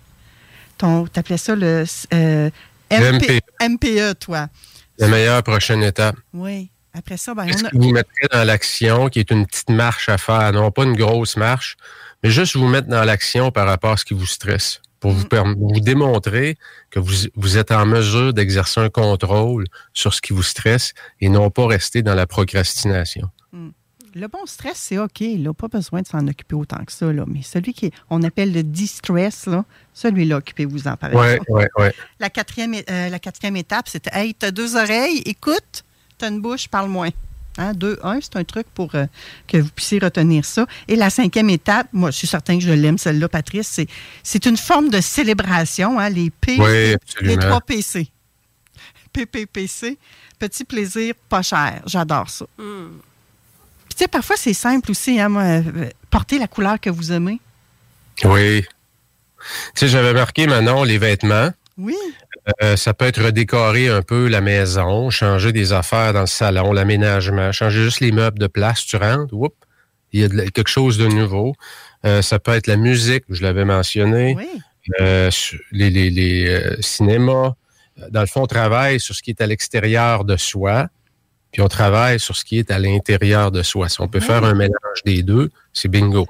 [0.79, 2.51] Ton, t'appelais ça le euh,
[2.91, 3.69] MP- MPE.
[3.69, 4.49] MPE, toi.
[4.99, 6.17] La meilleure prochaine étape.
[6.33, 6.69] Oui.
[6.97, 7.71] Après ça, ben, on a...
[7.73, 11.37] vous mettrez dans l'action, qui est une petite marche à faire, non pas une grosse
[11.37, 11.77] marche,
[12.23, 15.81] mais juste vous mettre dans l'action par rapport à ce qui vous stresse, pour vous,
[15.81, 16.57] démontrer
[16.91, 21.29] que vous, vous êtes en mesure d'exercer un contrôle sur ce qui vous stresse et
[21.29, 23.29] non pas rester dans la procrastination.
[24.15, 25.21] Le bon stress, c'est OK.
[25.21, 27.13] Là, pas besoin de s'en occuper autant que ça.
[27.13, 27.25] Là.
[27.27, 31.51] Mais celui qui on appelle le distress, là, celui-là, occupez-vous-en par Ouais, exemple.
[31.53, 31.93] ouais, ouais.
[32.19, 35.85] La quatrième, é- euh, la quatrième étape, c'était Hey, t'as deux oreilles, écoute,
[36.17, 37.11] t'as une bouche, parle moins.
[37.57, 39.07] Hein, deux, un, c'est un truc pour euh,
[39.47, 40.67] que vous puissiez retenir ça.
[40.89, 43.87] Et la cinquième étape, moi, je suis certain que je l'aime, celle-là, Patrice, c'est,
[44.25, 47.39] c'est une forme de célébration, hein, les P, Oui, les absolument.
[47.43, 48.09] trois PC.
[49.13, 49.97] PPPC,
[50.39, 51.81] petit plaisir, pas cher.
[51.87, 52.47] J'adore ça.
[52.57, 52.65] Puis,
[53.91, 57.39] tu sais, parfois, c'est simple aussi, hein, moi, euh, porter la couleur que vous aimez.
[58.25, 58.63] Oui.
[58.63, 58.69] Tu
[59.77, 61.51] sais, j'avais marqué, Manon, les vêtements.
[61.79, 61.97] Oui.
[62.63, 66.73] Euh, ça peut être redécorer un peu la maison, changer des affaires dans le salon,
[66.73, 69.55] l'aménagement, changer juste les meubles de place, tu rentres, whoop,
[70.13, 71.55] il y a de quelque chose de nouveau.
[72.05, 74.37] Euh, ça peut être la musique, je l'avais mentionné,
[75.01, 77.55] Euh, su- les, les, les euh, cinémas.
[78.11, 80.89] Dans le fond, on travaille sur ce qui est à l'extérieur de soi,
[81.53, 83.89] puis on travaille sur ce qui est à l'intérieur de soi.
[83.89, 84.27] Si on peut Oui.
[84.27, 86.27] faire un mélange des deux, c'est bingo.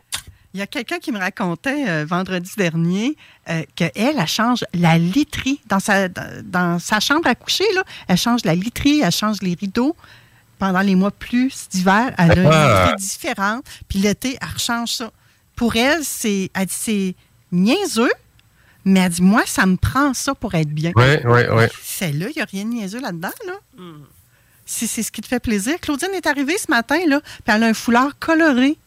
[0.55, 3.17] Il y a quelqu'un qui me racontait euh, vendredi dernier
[3.51, 7.65] euh, qu'elle, elle change la literie dans sa, dans sa chambre à coucher.
[7.75, 9.97] Là, elle change la literie, elle change les rideaux.
[10.61, 12.85] Pendant les mois plus d'hiver, elle a une Ah.
[12.93, 13.65] literie différente.
[13.89, 15.11] Puis l'été, elle rechange ça.
[15.57, 17.15] Pour elle, c'est, elle dit, c'est
[17.51, 18.13] niaiseux,
[18.85, 20.93] mais elle dit, moi, ça me prend ça pour être bien.
[20.95, 21.65] Oui, oui, oui.
[21.83, 23.55] Celle-là, il n'y a rien de niaiseux là-dedans, là.
[24.67, 25.75] Si c'est ce qui te fait plaisir.
[25.81, 28.79] Claudine est arrivée ce matin, là, puis elle a un foulard coloré.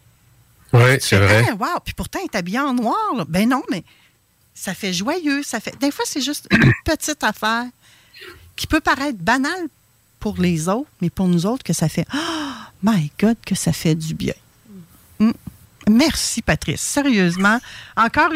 [0.77, 1.45] Oui, c'est vrai.
[1.49, 1.79] Ah, wow!
[1.83, 3.15] Puis pourtant, elle est habillée en noir.
[3.15, 3.25] là.
[3.27, 3.83] Ben non, mais
[4.53, 5.43] ça fait joyeux.
[5.43, 5.77] Ça fait...
[5.79, 7.65] Des fois, c'est juste une petite affaire
[8.55, 9.67] qui peut paraître banale
[10.19, 12.51] pour les autres, mais pour nous autres, que ça fait Oh
[12.83, 14.33] my God, que ça fait du bien.
[15.19, 15.31] Mm.
[15.89, 16.81] Merci, Patrice.
[16.81, 17.59] Sérieusement.
[17.95, 18.31] Encore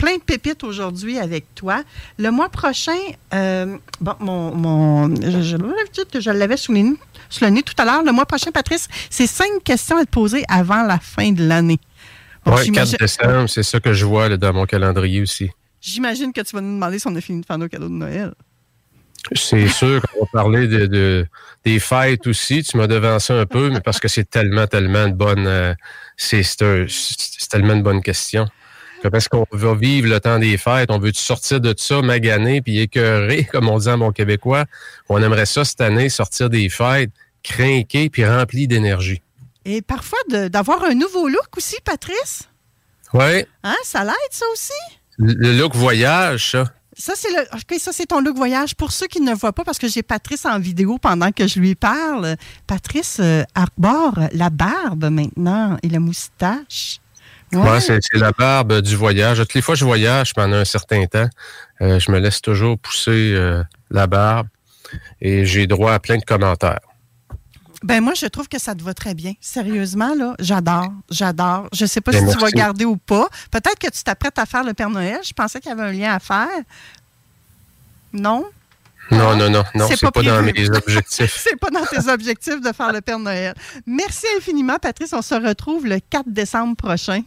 [0.00, 1.82] plein de pépites aujourd'hui avec toi.
[2.18, 2.96] Le mois prochain,
[3.34, 8.02] euh, bon, mon, mon- je, je- je l'avais sous le nez tout à l'heure.
[8.02, 11.78] Le mois prochain, Patrice, c'est cinq questions à te poser avant la fin de l'année.
[12.44, 15.50] Bon, Oui, j'imagine- 4 décembre, c'est ça que je vois là, dans mon calendrier aussi.
[15.82, 17.92] J'imagine que tu vas nous demander si on a fini de faire nos cadeaux de
[17.94, 18.32] Noël.
[19.34, 21.26] C'est sûr qu'on va parler de, de-
[21.64, 22.62] des fêtes aussi.
[22.62, 25.46] Tu m'as devancé un peu, mais parce que c'est tellement, tellement de bonnes.
[25.46, 25.74] euh,
[26.16, 26.42] c'est
[27.50, 28.46] tellement de bonnes questions.
[29.08, 32.80] Parce qu'on va vivre le temps des fêtes, on veut sortir de ça, maganer, puis
[32.80, 34.64] écœurer, comme on dit en bon québécois.
[35.08, 37.10] On aimerait ça cette année, sortir des fêtes,
[37.42, 39.22] craquer, puis rempli d'énergie.
[39.64, 42.48] Et parfois, d'avoir un nouveau look aussi, Patrice?
[43.12, 44.72] Oui, Hein, ça l'aide, ça aussi?
[45.18, 46.64] le look voyage, ça.
[46.96, 47.42] Ça, c'est le.
[47.54, 48.74] OK, ça, c'est ton look voyage.
[48.74, 51.46] Pour ceux qui ne le voient pas, parce que j'ai Patrice en vidéo pendant que
[51.46, 52.36] je lui parle.
[52.66, 57.00] Patrice euh, arbore la barbe maintenant et la moustache.
[57.52, 59.38] Ouais, c'est c'est la barbe du voyage.
[59.38, 61.28] Toutes les fois que je voyage pendant un certain temps,
[61.80, 64.46] euh, je me laisse toujours pousser euh, la barbe
[65.20, 66.80] et j'ai droit à plein de commentaires.
[67.82, 69.32] Ben moi, je trouve que ça te va très bien.
[69.40, 71.68] Sérieusement, là, j'adore, j'adore.
[71.72, 73.26] Je sais pas Ben, si tu vas garder ou pas.
[73.50, 75.20] Peut-être que tu t'apprêtes à faire le Père Noël.
[75.24, 76.48] Je pensais qu'il y avait un lien à faire.
[78.12, 78.44] Non?
[79.10, 81.40] Non, non, non, non, C'est pas pas, dans mes objectifs.
[81.42, 83.54] C'est pas dans tes objectifs de faire le Père Noël.
[83.86, 85.12] Merci infiniment, Patrice.
[85.14, 87.22] On se retrouve le 4 décembre prochain.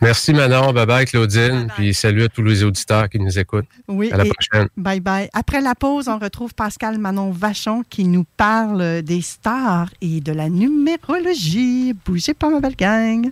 [0.00, 3.66] Merci Manon, bye bye Claudine, puis salut à tous les auditeurs qui nous écoutent.
[3.88, 4.10] Oui.
[4.12, 4.68] À la et prochaine.
[4.76, 5.28] Bye bye.
[5.32, 10.32] Après la pause, on retrouve Pascal Manon Vachon qui nous parle des stars et de
[10.32, 11.94] la numérologie.
[12.04, 13.30] Bougez pas, ma belle gang.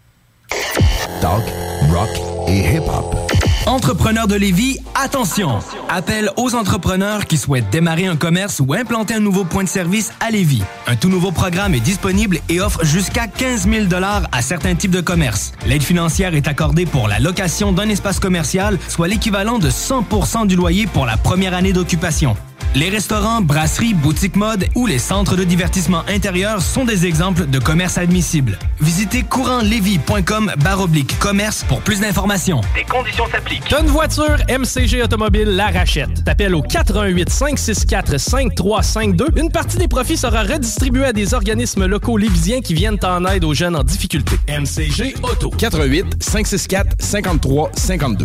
[1.21, 1.45] Talk,
[1.91, 2.11] rock
[2.49, 3.28] et hip-hop.
[3.69, 5.59] Entrepreneurs de Lévis, attention!
[5.91, 10.11] Appel aux entrepreneurs qui souhaitent démarrer un commerce ou implanter un nouveau point de service
[10.21, 10.63] à Lévis.
[10.87, 13.85] Un tout nouveau programme est disponible et offre jusqu'à 15 000
[14.33, 15.53] à certains types de commerces.
[15.67, 20.57] L'aide financière est accordée pour la location d'un espace commercial, soit l'équivalent de 100% du
[20.57, 22.37] loyer pour la première année d'occupation.
[22.75, 27.59] Les restaurants, brasseries, boutiques mode ou les centres de divertissement intérieur sont des exemples de
[27.59, 28.57] commerce admissible.
[28.81, 32.61] Visitez courantlevy.com baroblique commerce pour plus d'informations.
[32.77, 33.65] Des conditions s'appliquent.
[33.69, 36.23] T'as une voiture, MCG Automobile la rachète.
[36.25, 39.27] T'appelles au 418 564 5352.
[39.37, 43.45] Une partie des profits sera redistribuée à des organismes locaux lévisiens qui viennent en aide
[43.45, 44.37] aux jeunes en difficulté.
[44.47, 45.51] MCG Auto.
[45.51, 48.25] 88 564 53 52.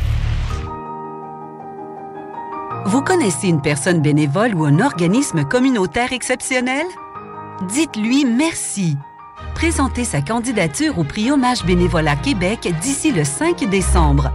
[2.85, 6.85] Vous connaissez une personne bénévole ou un organisme communautaire exceptionnel?
[7.69, 8.97] Dites-lui merci.
[9.53, 14.33] Présentez sa candidature au prix Hommage Bénévolat Québec d'ici le 5 décembre.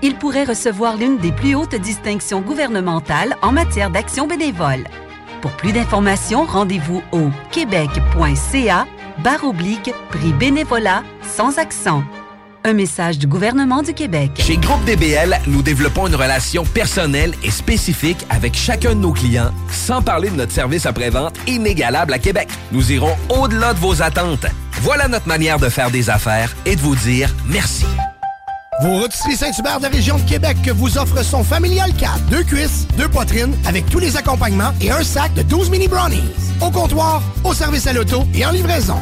[0.00, 4.84] Il pourrait recevoir l'une des plus hautes distinctions gouvernementales en matière d'action bénévole.
[5.42, 8.86] Pour plus d'informations, rendez-vous au québec.ca
[9.24, 12.04] barre oblique prix bénévolat sans accent.
[12.64, 14.32] Un message du gouvernement du Québec.
[14.38, 19.52] Chez Groupe DBL, nous développons une relation personnelle et spécifique avec chacun de nos clients,
[19.70, 22.48] sans parler de notre service après-vente inégalable à Québec.
[22.72, 24.46] Nous irons au-delà de vos attentes.
[24.82, 27.86] Voilà notre manière de faire des affaires et de vous dire merci.
[28.82, 32.26] Vos rôtisseries Saint-Hubert de la région de Québec vous offrent son familial 4.
[32.30, 36.30] Deux cuisses, deux poitrines, avec tous les accompagnements et un sac de 12 mini brownies.
[36.60, 38.98] Au comptoir, au service à l'auto et en livraison.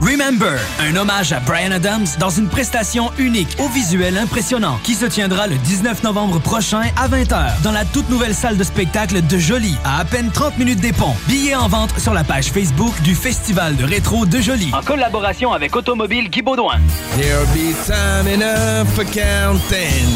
[0.00, 5.04] Remember, un hommage à Brian Adams dans une prestation unique au visuel impressionnant qui se
[5.04, 9.38] tiendra le 19 novembre prochain à 20h dans la toute nouvelle salle de spectacle de
[9.38, 11.14] Jolie à à peine 30 minutes des ponts.
[11.28, 14.70] Billets en vente sur la page Facebook du Festival de rétro de Jolie.
[14.72, 16.80] En collaboration avec Automobile Guy Baudouin.
[17.18, 20.08] There'll be time enough for counting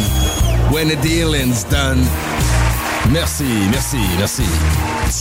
[0.72, 2.02] when the dealing's done.
[3.12, 4.42] Merci, merci, merci.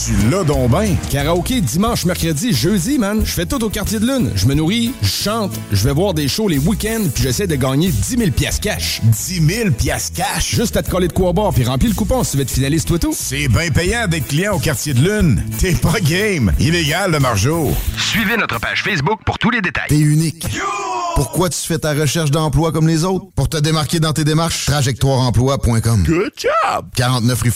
[0.06, 0.96] Tu l'as donc ben.
[1.10, 3.20] Karaoké dimanche, mercredi, jeudi, man.
[3.24, 4.32] Je fais tout au quartier de lune.
[4.34, 7.56] Je me nourris, je chante, je vais voir des shows les week-ends, puis j'essaie de
[7.56, 9.00] gagner 10 000 piastres cash.
[9.04, 10.54] 10 000 piastres cash?
[10.54, 12.50] Juste à te coller de quoi boire, puis remplir le coupon si tu veux être
[12.50, 13.14] finaliste toi tout.
[13.14, 15.44] C'est bien payant d'être client au quartier de lune.
[15.58, 16.52] T'es pas game.
[16.58, 17.70] Illégal, le margeau.
[17.98, 19.88] Suivez notre page Facebook pour tous les détails.
[19.88, 20.46] T'es unique.
[21.14, 23.26] Pourquoi tu fais ta recherche d'emploi comme les autres?
[23.36, 26.02] Pour te démarquer dans tes démarches, trajectoireemploi.com.
[26.04, 26.86] Good job!
[26.96, 27.50] 49 rue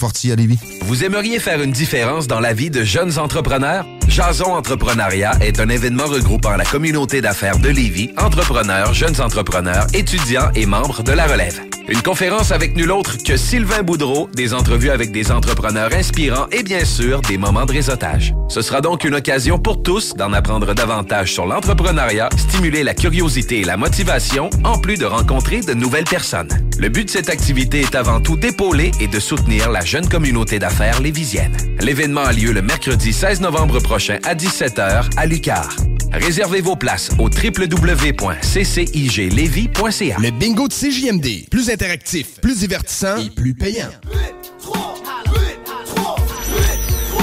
[0.82, 3.86] Vous aimeriez faire une différence dans la vie de jeunes entrepreneurs?
[4.08, 10.50] Jason Entrepreneuriat est un événement regroupant la communauté d'affaires de Lévis, entrepreneurs, jeunes entrepreneurs, étudiants
[10.54, 11.60] et membres de la relève.
[11.88, 16.62] Une conférence avec nul autre que Sylvain Boudreau, des entrevues avec des entrepreneurs inspirants et
[16.62, 18.34] bien sûr des moments de réseautage.
[18.48, 23.60] Ce sera donc une occasion pour tous d'en apprendre davantage sur l'entrepreneuriat, stimuler la curiosité
[23.60, 26.48] et la motivation, en plus de rencontrer de nouvelles personnes.
[26.78, 30.58] Le but de cette activité est avant tout d'épauler et de soutenir la jeune communauté
[30.58, 31.56] d'affaires lévisienne.
[31.80, 35.68] L'événement a lieu le mercredi 16 novembre prochain à 17h à Lucar.
[36.12, 40.16] Réservez vos places au www.cciglevy.ca.
[40.20, 41.48] Le bingo de CJMD.
[41.50, 43.88] Plus interactif, plus divertissant et plus payant.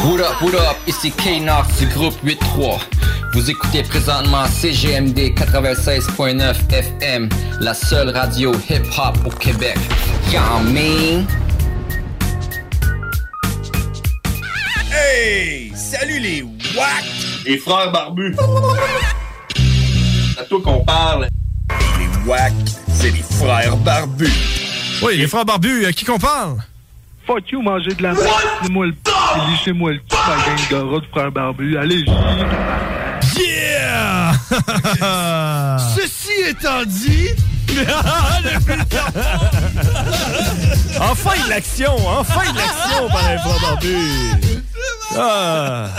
[0.04, 2.80] What up, what up, ici K-Nox du groupe 8-3.
[3.34, 7.30] Vous écoutez présentement CGMD 96.9 FM,
[7.62, 9.78] la seule radio hip-hop au Québec.
[10.32, 11.26] Y'all mean?
[14.92, 15.65] Hey!
[15.76, 17.04] Salut les WAC!
[17.46, 18.34] Les frères barbus!
[20.34, 21.28] C'est à toi qu'on parle.
[22.00, 22.54] Les WAC,
[22.94, 24.32] c'est les frères barbus.
[25.04, 26.60] Oui, les frères barbus, à qui qu'on parle?
[27.28, 28.26] Fuck you, manger de la merde.
[28.62, 29.12] Lissez-moi le p.
[29.50, 31.78] Lissez-moi le p, ma gang de rats de frères barbus.
[31.78, 32.10] Allez-y.
[33.38, 34.32] Yeah!
[35.94, 37.32] Ceci étant dit...
[41.02, 41.96] enfin de l'action!
[42.08, 44.65] Enfin de l'action par les frères barbus!
[45.18, 45.90] Ah.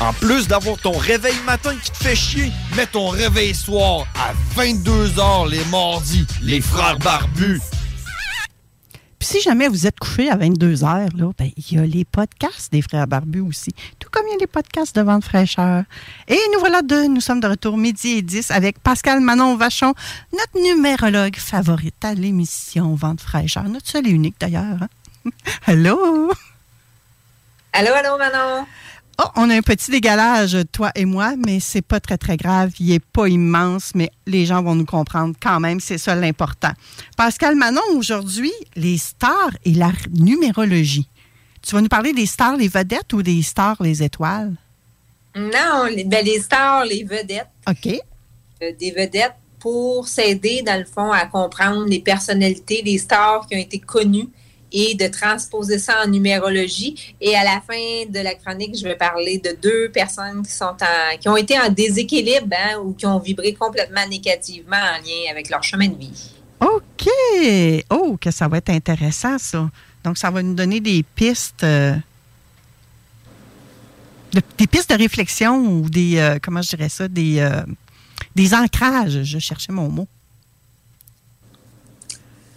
[0.00, 4.32] En plus d'avoir ton réveil matin qui te fait chier, mets ton réveil soir à
[4.60, 7.60] 22h les mardis, les frères barbus.
[9.18, 12.04] Puis si jamais vous êtes couché à 22 heures, là, ben, il y a les
[12.04, 13.70] podcasts des Frères Barbus aussi.
[13.98, 15.84] Tout comme il y a les podcasts de Vente Fraîcheur.
[16.28, 17.06] Et nous voilà deux.
[17.08, 19.94] Nous sommes de retour midi et 10 avec Pascal Manon Vachon,
[20.32, 23.64] notre numérologue favorite à l'émission Vente Fraîcheur.
[23.64, 24.82] Notre seul et unique d'ailleurs.
[24.82, 24.88] hein.
[25.66, 26.30] Hello!
[27.78, 28.64] Allô, allô, Manon?
[29.18, 32.72] Oh, on a un petit dégalage, toi et moi, mais c'est pas très, très grave.
[32.80, 35.78] Il est pas immense, mais les gens vont nous comprendre quand même.
[35.78, 36.72] C'est ça l'important.
[37.18, 41.06] Pascal Manon, aujourd'hui, les stars et la numérologie.
[41.60, 44.54] Tu vas nous parler des stars, les vedettes ou des stars, les étoiles?
[45.36, 47.50] Non, les, ben, les stars, les vedettes.
[47.68, 47.88] OK.
[48.62, 53.54] Euh, des vedettes pour s'aider, dans le fond, à comprendre les personnalités, les stars qui
[53.54, 54.30] ont été connues
[54.72, 57.14] et de transposer ça en numérologie.
[57.20, 60.64] Et à la fin de la chronique, je vais parler de deux personnes qui sont
[60.64, 65.30] en, qui ont été en déséquilibre hein, ou qui ont vibré complètement négativement en lien
[65.30, 66.30] avec leur chemin de vie.
[66.60, 67.08] OK.
[67.90, 69.70] Oh, que ça va être intéressant, ça.
[70.04, 71.62] Donc, ça va nous donner des pistes.
[71.64, 71.94] euh,
[74.32, 76.18] de- des pistes de réflexion ou des.
[76.18, 77.08] euh, comment je dirais ça?
[77.08, 77.62] Des, euh,
[78.34, 79.22] des ancrages.
[79.22, 80.08] Je cherchais mon mot.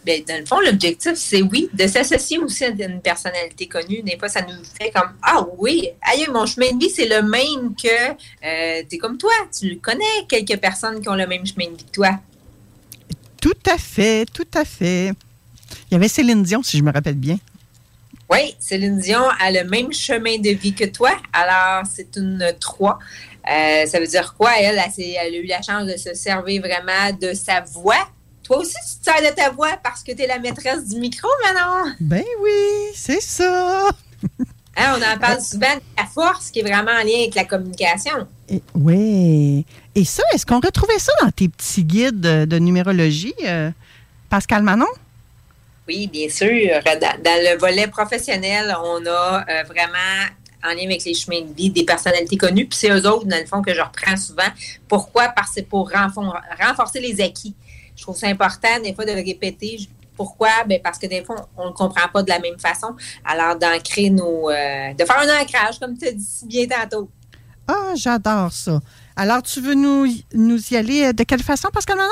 [0.09, 4.01] Ben, dans le fond, l'objectif, c'est oui, de s'associer aussi à une personnalité connue.
[4.01, 7.21] Des fois, ça nous fait comme Ah oui, aïe, mon chemin de vie, c'est le
[7.21, 7.87] même que
[8.43, 9.31] euh, t'es comme toi.
[9.55, 12.09] Tu connais quelques personnes qui ont le même chemin de vie que toi.
[13.39, 15.11] Tout à fait, tout à fait.
[15.89, 17.37] Il y avait Céline Dion, si je me rappelle bien.
[18.31, 21.11] Oui, Céline Dion a le même chemin de vie que toi.
[21.33, 22.97] Alors, c'est une 3.
[23.47, 24.53] Euh, ça veut dire quoi?
[24.59, 28.09] Elle, elle, s'est- elle a eu la chance de se servir vraiment de sa voix.
[28.49, 30.99] Toi aussi, tu te sers de ta voix parce que tu es la maîtresse du
[30.99, 31.93] micro, maintenant.
[31.99, 32.51] Ben oui,
[32.95, 33.89] c'est ça.
[34.81, 37.43] Hein, on en parle souvent de la force qui est vraiment en lien avec la
[37.43, 38.25] communication.
[38.47, 39.65] Et- oui.
[39.93, 43.71] Et ça, est-ce qu'on retrouvait ça dans tes petits guides de, de numérologie, euh,
[44.29, 44.85] Pascal Manon?
[45.85, 46.47] Oui, bien sûr.
[46.85, 50.27] Dans, dans le volet professionnel, on a euh, vraiment
[50.63, 52.65] en lien avec les chemins de vie des personnalités connues.
[52.67, 54.47] Puis c'est eux autres, dans le fond, que je reprends souvent.
[54.87, 55.27] Pourquoi?
[55.29, 57.53] Parce que c'est pour renforcer les acquis.
[57.99, 59.77] Je trouve ça important, des fois, de le répéter.
[60.15, 60.49] Pourquoi?
[60.65, 62.95] Ben parce que des fois, on ne le comprend pas de la même façon.
[63.25, 64.49] Alors, d'ancrer nos.
[64.49, 67.09] euh, de faire un ancrage, comme tu as dit si bien tantôt.
[67.67, 68.79] Ah, j'adore ça.
[69.17, 72.09] Alors, tu veux nous, nous y aller euh, de quelle façon, Pascal Manon?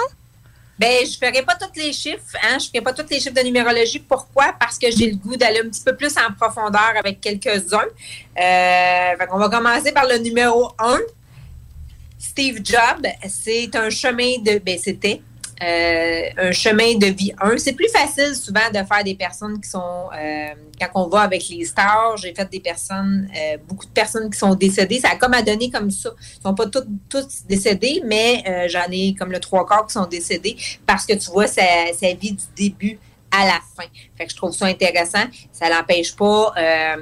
[0.77, 2.57] Ben, je ferai pas tous les chiffres, hein.
[2.59, 3.99] Je ferai pas tous les chiffres de numérologie.
[3.99, 4.53] Pourquoi?
[4.59, 7.79] Parce que j'ai le goût d'aller un petit peu plus en profondeur avec quelques-uns.
[8.37, 10.99] Euh, qu'on va commencer par le numéro 1.
[12.19, 14.59] Steve Jobs, c'est un chemin de.
[14.59, 15.21] Ben, c'était.
[15.61, 17.57] Euh, un chemin de vie 1.
[17.57, 20.47] C'est plus facile souvent de faire des personnes qui sont, euh,
[20.79, 24.37] quand on va avec les stars, j'ai fait des personnes, euh, beaucoup de personnes qui
[24.37, 24.99] sont décédées.
[24.99, 26.09] Ça a comme à donner comme ça.
[26.39, 29.93] Ils sont pas toutes, tous décédés, mais euh, j'en ai comme le trois quarts qui
[29.93, 30.55] sont décédés
[30.85, 31.63] parce que tu vois sa,
[31.99, 32.99] sa vie du début
[33.31, 33.87] à la fin.
[34.17, 35.25] Fait que je trouve ça intéressant.
[35.51, 36.97] Ça n'empêche pas euh,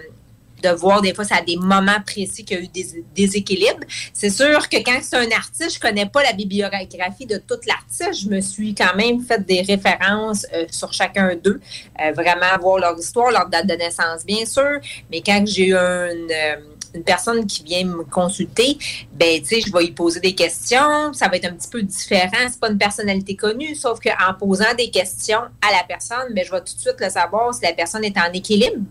[0.66, 3.86] de voir des fois, ça a des moments précis qu'il y a eu des déséquilibres.
[4.14, 8.24] C'est sûr que quand c'est un artiste, je connais pas la bibliographie de tout l'artiste.
[8.24, 11.60] Je me suis quand même fait des références euh, sur chacun d'eux,
[12.02, 14.80] euh, vraiment voir leur histoire, leur date de naissance, bien sûr.
[15.12, 16.56] Mais quand j'ai euh,
[16.94, 18.78] une personne qui vient me consulter,
[19.14, 21.14] ben tu sais, je vais y poser des questions.
[21.14, 22.48] Ça va être un petit peu différent.
[22.50, 26.52] C'est pas une personnalité connue, sauf qu'en posant des questions à la personne, ben je
[26.52, 28.82] vais tout de suite le savoir si la personne est en équilibre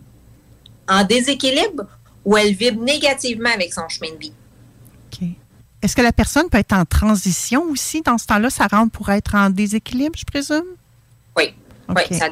[0.89, 1.85] en déséquilibre
[2.25, 4.33] ou elle vibre négativement avec son chemin de vie.
[5.85, 8.01] Est-ce que la personne peut être en transition aussi?
[8.01, 10.65] Dans ce temps-là, ça rentre pour être en déséquilibre, je présume?
[11.37, 11.53] Oui,
[11.91, 12.31] oui, ça,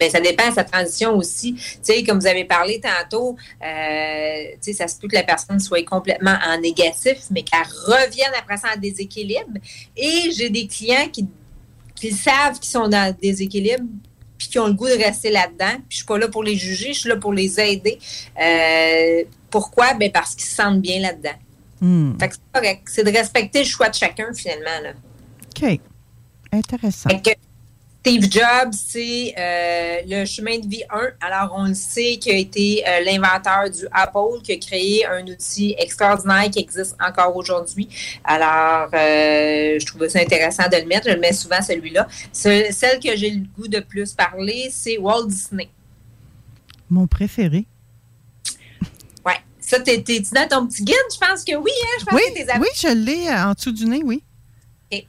[0.00, 1.52] ben, ça dépend de sa transition aussi.
[1.56, 5.24] Tu sais, comme vous avez parlé tantôt, euh, tu sais, ça se peut que la
[5.24, 9.58] personne soit complètement en négatif, mais qu'elle revienne après ça en déséquilibre.
[9.94, 11.28] Et j'ai des clients qui,
[11.94, 13.84] qui savent qu'ils sont dans le déséquilibre
[14.38, 15.76] puis qui ont le goût de rester là-dedans.
[15.88, 17.98] Puis je suis pas là pour les juger, je suis là pour les aider.
[18.40, 19.94] Euh, pourquoi?
[19.94, 21.38] Ben parce qu'ils se sentent bien là-dedans.
[21.80, 22.18] Hmm.
[22.18, 22.82] Fait que c'est correct.
[22.86, 24.80] C'est de respecter le choix de chacun, finalement.
[24.82, 24.92] Là.
[25.48, 25.80] OK.
[26.52, 27.10] Intéressant.
[27.10, 27.30] Fait que
[28.06, 31.08] Steve Jobs, c'est euh, le chemin de vie 1.
[31.20, 35.26] Alors, on le sait qu'il a été euh, l'inventeur du Apple, qui a créé un
[35.26, 37.88] outil extraordinaire qui existe encore aujourd'hui.
[38.22, 41.08] Alors, euh, je trouvais ça intéressant de le mettre.
[41.08, 42.06] Je le mets souvent, celui-là.
[42.32, 45.68] Ce- celle que j'ai le goût de plus parler, c'est Walt Disney.
[46.88, 47.66] Mon préféré.
[49.24, 49.34] Ouais.
[49.58, 50.94] Ça, t'es- t'es-tu dans ton petit guide?
[51.12, 51.96] Je pense que oui, hein?
[51.98, 54.22] Je pense Oui, que t'es oui, je l'ai en dessous du nez, oui.
[54.92, 55.06] OK.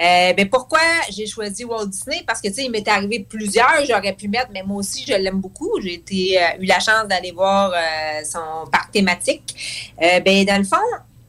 [0.00, 0.80] Euh, ben pourquoi
[1.10, 2.24] j'ai choisi Walt Disney?
[2.26, 5.12] Parce que, tu sais, il m'est arrivé plusieurs, j'aurais pu mettre, mais moi aussi, je
[5.12, 5.80] l'aime beaucoup.
[5.82, 9.92] J'ai été, euh, eu la chance d'aller voir euh, son parc thématique.
[9.98, 10.76] Ben, dans le fond,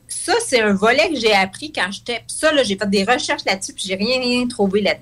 [0.07, 2.23] ça, c'est un volet que j'ai appris quand j'étais.
[2.27, 4.95] Ça, là, j'ai fait des recherches là-dessus, puis j'ai rien, rien trouvé là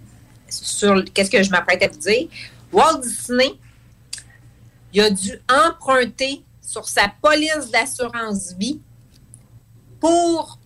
[0.50, 2.28] sur qu'est-ce que je m'apprête à vous dire.
[2.72, 3.54] Walt Disney,
[4.94, 8.80] il a dû emprunter sur sa police d'assurance vie
[10.00, 10.60] pour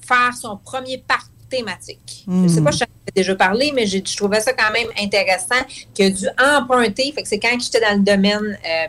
[0.00, 2.24] faire son premier parc thématique.
[2.26, 2.64] Je ne sais Hmm.
[2.64, 5.62] pas si j'en ai déjà parlé, mais j'ai- je trouvais ça quand même intéressant
[5.94, 7.12] qu'il a dû emprunter.
[7.12, 8.86] Fait que c'est quand j'étais dans le domaine euh,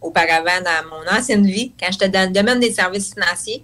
[0.00, 3.62] auparavant dans mon ancienne vie, quand j'étais dans le domaine des services financiers,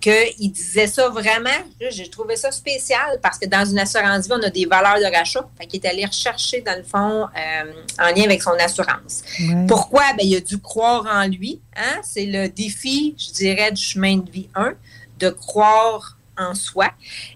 [0.00, 1.50] qu'il disait ça vraiment.
[1.90, 5.12] J'ai trouvé ça spécial parce que dans une assurance vie, on a des valeurs de
[5.16, 5.48] rachat.
[5.58, 9.22] Fait qu'il est allé rechercher, dans le fond, euh, en lien avec son assurance.
[9.66, 10.04] Pourquoi?
[10.16, 11.60] Ben, il a dû croire en lui.
[11.76, 11.98] Hein?
[12.04, 14.74] C'est le défi, je dirais, du chemin de vie 1,
[15.18, 16.90] de croire en soi.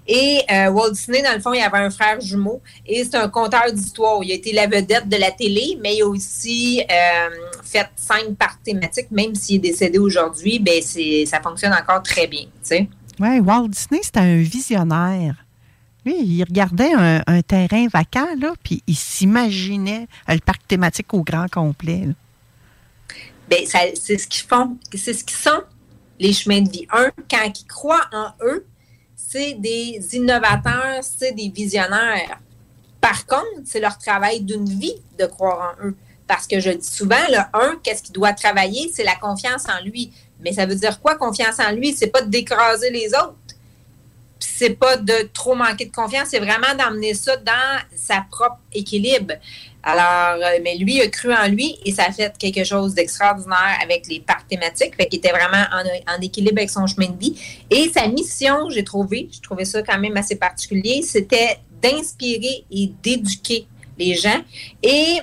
[0.06, 3.28] Et euh, Walt Disney, dans le fond, il avait un frère jumeau et c'est un
[3.28, 4.22] conteur d'histoire.
[4.22, 7.30] Il a été la vedette de la télé, mais il a aussi euh,
[7.64, 9.10] fait cinq parts thématiques.
[9.10, 10.80] Même s'il est décédé aujourd'hui, ben
[11.26, 12.46] ça fonctionne encore très bien.
[13.20, 15.34] Oui, Walt Disney, c'était un visionnaire.
[16.04, 21.14] Lui, il regardait un, un terrain vacant, là, puis il s'imaginait euh, le parc thématique
[21.14, 22.06] au grand complet.
[22.06, 23.56] là.
[23.66, 25.62] Ça- c'est ce qu'ils font, c'est ce qu'ils sont,
[26.18, 26.86] les chemins de vie.
[26.90, 28.66] Un, quand ils croient en eux,
[29.32, 32.38] c'est des innovateurs, c'est des visionnaires.
[33.00, 35.96] Par contre, c'est leur travail d'une vie de croire en eux.
[36.26, 39.82] Parce que je dis souvent, le un, qu'est-ce qu'il doit travailler, c'est la confiance en
[39.84, 40.12] lui.
[40.40, 41.94] Mais ça veut dire quoi, confiance en lui?
[41.94, 43.36] C'est pas d'écraser les autres.
[44.43, 49.35] C'est pas de trop manquer de confiance, c'est vraiment d'emmener ça dans sa propre équilibre.
[49.85, 53.78] Alors, euh, mais lui a cru en lui et ça a fait quelque chose d'extraordinaire
[53.82, 54.94] avec les parcs thématiques.
[54.97, 57.64] Fait qu'il était vraiment en, en équilibre avec son chemin de vie.
[57.69, 62.93] Et sa mission, j'ai trouvé, j'ai trouvé ça quand même assez particulier, c'était d'inspirer et
[63.02, 63.66] d'éduquer
[63.98, 64.43] les gens.
[64.82, 65.19] Et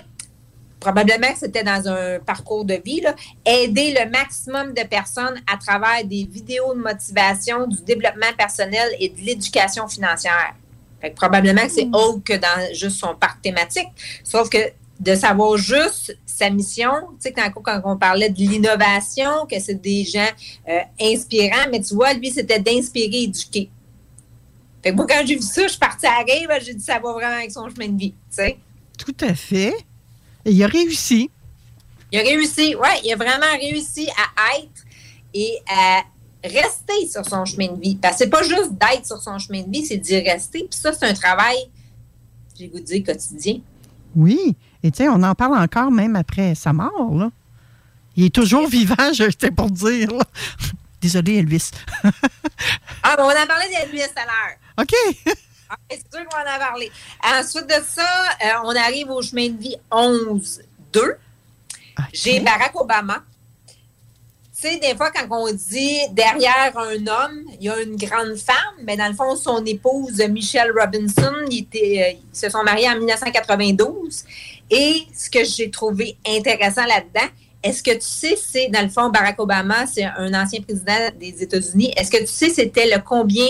[0.79, 3.15] probablement que c'était dans un parcours de vie, là,
[3.45, 9.09] aider le maximum de personnes à travers des vidéos de motivation, du développement personnel et
[9.09, 10.55] de l'éducation financière.
[11.01, 13.87] Fait que probablement que c'est autre que dans juste son parc thématique.
[14.23, 14.57] Sauf que
[14.99, 19.81] de savoir juste sa mission, tu sais, quand, quand on parlait de l'innovation, que c'est
[19.81, 20.27] des gens
[20.67, 23.69] euh, inspirants, mais tu vois, lui, c'était d'inspirer, éduquer.
[24.83, 26.99] Fait que moi, quand j'ai vu ça, je suis partie à ben, j'ai dit ça
[26.99, 28.57] va vraiment avec son chemin de vie, tu sais.
[28.97, 29.73] Tout à fait.
[30.45, 31.29] Et il a réussi.
[32.11, 34.85] Il a réussi, oui, il a vraiment réussi à être
[35.33, 36.01] et à
[36.43, 37.95] rester sur son chemin de vie.
[37.95, 40.67] Parce que c'est pas juste d'être sur son chemin de vie, c'est d'y rester.
[40.69, 41.57] Puis ça, c'est un travail,
[42.57, 43.59] j'ai goût de dire, quotidien.
[44.15, 44.55] Oui.
[44.81, 47.29] Et tu sais, on en parle encore même après sa mort, là.
[48.15, 50.23] Il est toujours vivant, je t'ai pour dire, là.
[51.01, 51.71] Désolé, Elvis.
[53.01, 54.57] Ah, ben on en parlait d'Elvis à l'heure.
[54.81, 54.93] OK.
[55.69, 56.91] Ah, c'est sûr qu'on en parler.
[57.23, 58.01] Ensuite de ça,
[58.43, 61.17] euh, on arrive au chemin de vie 11-2.
[62.11, 63.23] J'ai Barack Obama.
[63.67, 68.35] Tu sais, des fois, quand on dit derrière un homme, il y a une grande
[68.35, 72.97] femme, mais dans le fond, son épouse, Michelle Robinson, euh, ils se sont mariés en
[72.97, 74.25] 1992.
[74.71, 77.27] Et ce que j'ai trouvé intéressant là-dedans,
[77.61, 81.43] est-ce que tu sais, c'est, dans le fond, Barack Obama, c'est un ancien président des
[81.43, 81.93] États-Unis.
[81.95, 83.49] Est-ce que tu sais, c'était le combien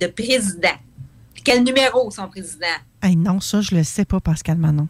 [0.00, 0.78] de présidents?
[1.44, 2.66] Quel numéro son président?
[3.02, 4.88] Hey, non, ça, je le sais pas, Pascal Manon.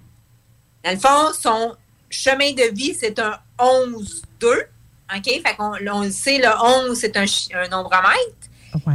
[0.85, 1.75] Dans le fond, son
[2.09, 4.05] chemin de vie, c'est un 11-2.
[4.43, 5.25] OK?
[5.25, 6.49] Fait qu'on on le sait, le
[6.89, 7.25] 11, c'est un,
[7.55, 8.49] un nombromètre.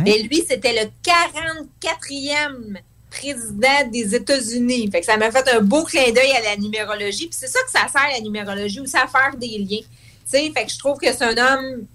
[0.04, 2.80] Mais lui, c'était le 44e
[3.10, 4.90] président des États-Unis.
[4.92, 7.28] Fait que ça m'a fait un beau clin d'œil à la numérologie.
[7.28, 9.80] Puis c'est ça que ça sert, la numérologie, aussi à faire des liens.
[9.80, 9.86] Tu
[10.26, 11.86] sais, fait que je trouve que c'est un homme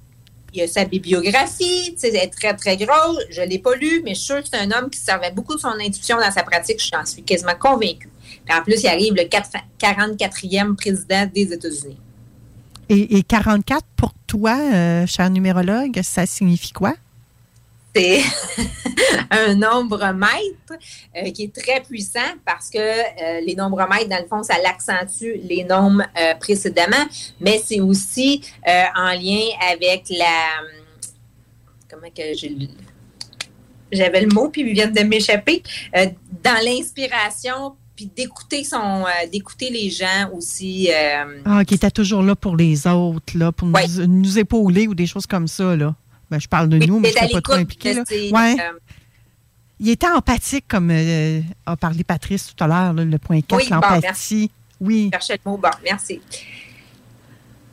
[0.55, 3.19] il a sa bibliographie, elle est très, très grosse.
[3.31, 5.33] Je ne l'ai pas lu, mais je suis sûre que c'est un homme qui servait
[5.33, 6.81] beaucoup de son intuition dans sa pratique.
[6.93, 8.09] J'en suis quasiment convaincue.
[8.51, 9.51] En plus, il arrive le 4
[9.81, 11.99] 44e président des États-Unis.
[12.89, 16.95] Et, et 44, pour toi, euh, cher numérologue, ça signifie quoi?
[17.95, 18.21] C'est
[19.31, 20.81] un nombre mètre
[21.17, 24.55] euh, qui est très puissant parce que euh, les nombres mètres, dans le fond, ça
[24.63, 27.05] l'accentue les nombres euh, précédemment,
[27.41, 30.63] mais c'est aussi en lien avec la.
[31.91, 32.57] Comment que j'ai
[33.93, 35.63] J'avais le mot, puis il vient de m'échapper.
[36.43, 40.91] dans l'inspiration, puis d'écouter son, euh, d'écouter les gens aussi.
[40.93, 44.95] euh, Ah, qui était toujours là pour les autres, là, pour nous, nous épauler ou
[44.95, 45.95] des choses comme ça, là.
[46.31, 47.97] Ben, je parle de nous, mais je ne suis pas trop impliquée.
[48.33, 48.57] Ouais.
[48.61, 48.73] euh,
[49.81, 53.69] Il était empathique, comme euh, a parlé Patrice tout à l'heure, le point 4, Oui,
[53.69, 54.51] bon, l'empathie.
[54.81, 55.11] oui.
[55.13, 55.57] cherchais le mot.
[55.59, 56.21] Bon, merci.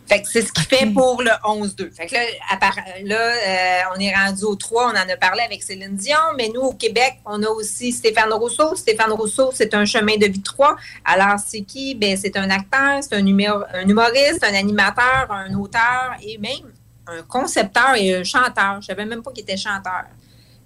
[0.07, 1.89] Fait que c'est ce qu'il fait pour le 11-2.
[1.95, 2.19] Fait que là,
[2.51, 2.75] à part-
[3.05, 6.49] là euh, on est rendu au 3, on en a parlé avec Céline Dion, mais
[6.53, 8.75] nous, au Québec, on a aussi Stéphane Rousseau.
[8.75, 10.75] Stéphane Rousseau, c'est un chemin de vie 3.
[11.05, 11.95] Alors, c'est qui?
[11.95, 16.69] Ben, c'est un acteur, c'est un, un humoriste, un animateur, un auteur et même
[17.07, 18.77] un concepteur et un chanteur.
[18.81, 20.05] Je savais même pas qu'il était chanteur.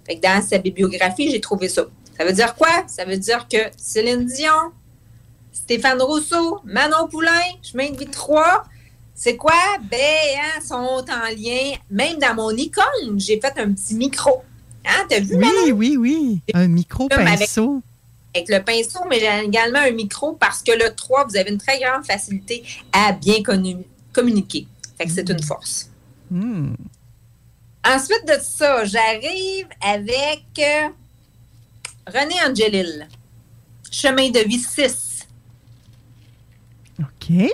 [0.06, 1.84] Fait que dans sa bibliographie, j'ai trouvé ça.
[2.16, 2.84] Ça veut dire quoi?
[2.86, 4.72] Ça veut dire que Céline Dion,
[5.52, 8.64] Stéphane Rousseau, Manon Poulain, chemin de vie 3.
[9.14, 9.54] C'est quoi?
[9.90, 11.72] Ben, hein, sont en lien.
[11.90, 14.42] Même dans mon icône, j'ai fait un petit micro.
[14.84, 16.40] Hein, t'as vu, Oui, oui, oui.
[16.54, 17.82] Un micro Comme avec- pinceau.
[18.34, 21.58] avec le pinceau, mais j'ai également un micro parce que le 3, vous avez une
[21.58, 24.68] très grande facilité à bien commu- communiquer.
[24.98, 25.90] Fait que c'est une force.
[26.30, 26.74] Hmm.
[27.86, 30.88] Ensuite de ça, j'arrive avec euh,
[32.08, 33.06] René Angelil.
[33.92, 35.28] Chemin de vie 6.
[36.98, 37.52] OK.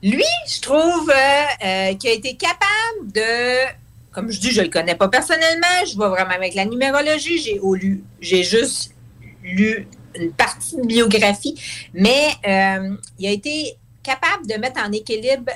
[0.00, 3.66] Lui, je trouve euh, euh, qu'il a été capable de,
[4.12, 7.58] comme je dis, je le connais pas personnellement, je vois vraiment avec la numérologie, j'ai
[7.74, 8.94] lu, j'ai juste
[9.42, 11.60] lu une partie de biographie,
[11.92, 12.28] mais
[13.18, 15.50] il a été capable de mettre en équilibre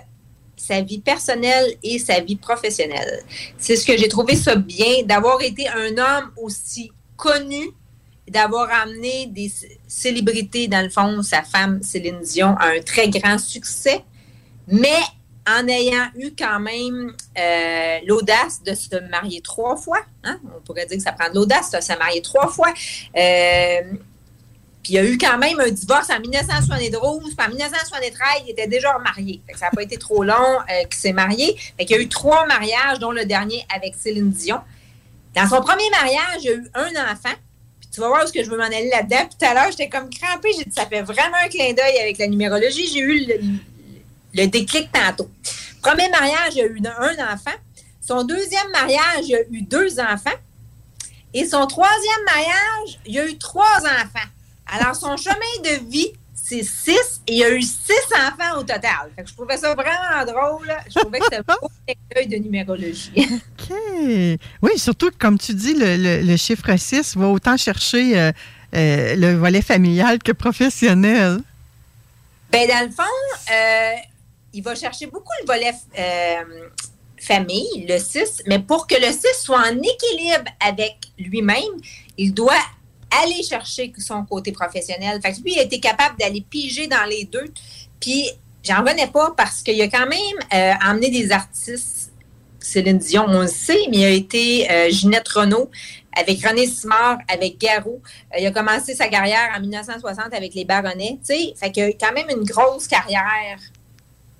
[0.59, 3.23] sa vie personnelle et sa vie professionnelle.
[3.57, 7.71] C'est ce que j'ai trouvé ça bien, d'avoir été un homme aussi connu,
[8.29, 9.51] d'avoir amené des
[9.87, 14.05] célébrités, dans le fond, sa femme Céline Dion, à un très grand succès,
[14.67, 15.01] mais
[15.49, 20.01] en ayant eu quand même euh, l'audace de se marier trois fois.
[20.25, 20.39] hein.
[20.55, 22.73] On pourrait dire que ça prend de l'audace de se marier trois fois.
[23.17, 23.81] Euh,
[24.89, 27.35] il y a eu quand même un divorce en 1972.
[27.37, 29.41] Puis en 1973, il était déjà marié.
[29.55, 31.57] Ça n'a pas été trop long euh, qu'il s'est marié.
[31.77, 34.61] Fait qu'il y a eu trois mariages, dont le dernier avec Céline Dion.
[35.35, 37.35] Dans son premier mariage, il y a eu un enfant.
[37.81, 39.27] Puis tu vas voir où est-ce que je veux m'en aller là-dedans.
[39.29, 40.51] Puis tout à l'heure, j'étais comme crampée.
[40.57, 42.89] J'ai dit, ça fait vraiment un clin d'œil avec la numérologie.
[42.93, 43.35] J'ai eu le,
[44.35, 45.31] le déclic tantôt.
[45.83, 47.57] Premier mariage, il y a eu un enfant.
[48.01, 50.31] Son deuxième mariage, il y a eu deux enfants.
[51.35, 54.29] Et son troisième mariage, il y a eu trois enfants.
[54.69, 55.35] Alors, son chemin
[55.65, 59.11] de vie, c'est six et il y a eu six enfants au total.
[59.17, 60.71] Fait que je trouvais ça vraiment drôle.
[60.89, 61.69] Je trouvais que c'était un beau
[62.15, 63.13] clin de numérologie.
[63.17, 63.77] OK.
[64.63, 68.33] Oui, surtout que, comme tu dis, le, le- le chiffre 6 va autant chercher euh,
[68.75, 71.39] euh, le volet familial que professionnel.
[72.51, 73.93] Ben, dans le fond, euh,
[74.55, 75.73] il va chercher beaucoup le volet
[77.21, 81.75] famille, le 6, mais pour que le 6 soit en équilibre avec lui-même,
[82.17, 82.55] il doit
[83.23, 85.21] aller chercher son côté professionnel.
[85.23, 87.53] Fait que lui, il a été capable d'aller piger dans les deux.
[88.01, 88.31] Puis,
[88.63, 90.19] j'en revenais pas parce qu'il a quand même
[90.55, 92.13] euh, emmené des artistes.
[92.61, 95.71] Céline Dion, on le sait, mais il a été euh, Ginette Renault
[96.19, 98.03] avec René Simard, avec Garou.
[98.35, 101.19] Euh, il a commencé sa carrière en 1960 avec les Baronnets.
[101.25, 103.59] Tu sais, fait qu'il a quand même une grosse carrière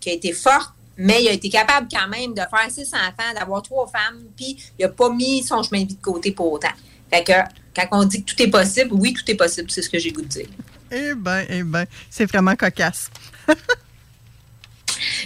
[0.01, 3.33] qui a été forte, mais il a été capable quand même de faire six enfants,
[3.35, 6.53] d'avoir trois femmes, puis il n'a pas mis son chemin de vie de côté pour
[6.53, 6.69] autant.
[7.11, 7.33] Fait que
[7.87, 10.11] quand on dit que tout est possible, oui, tout est possible, c'est ce que j'ai
[10.11, 10.49] goût de dire.
[10.91, 13.11] Eh bien, eh bien, c'est vraiment cocasse.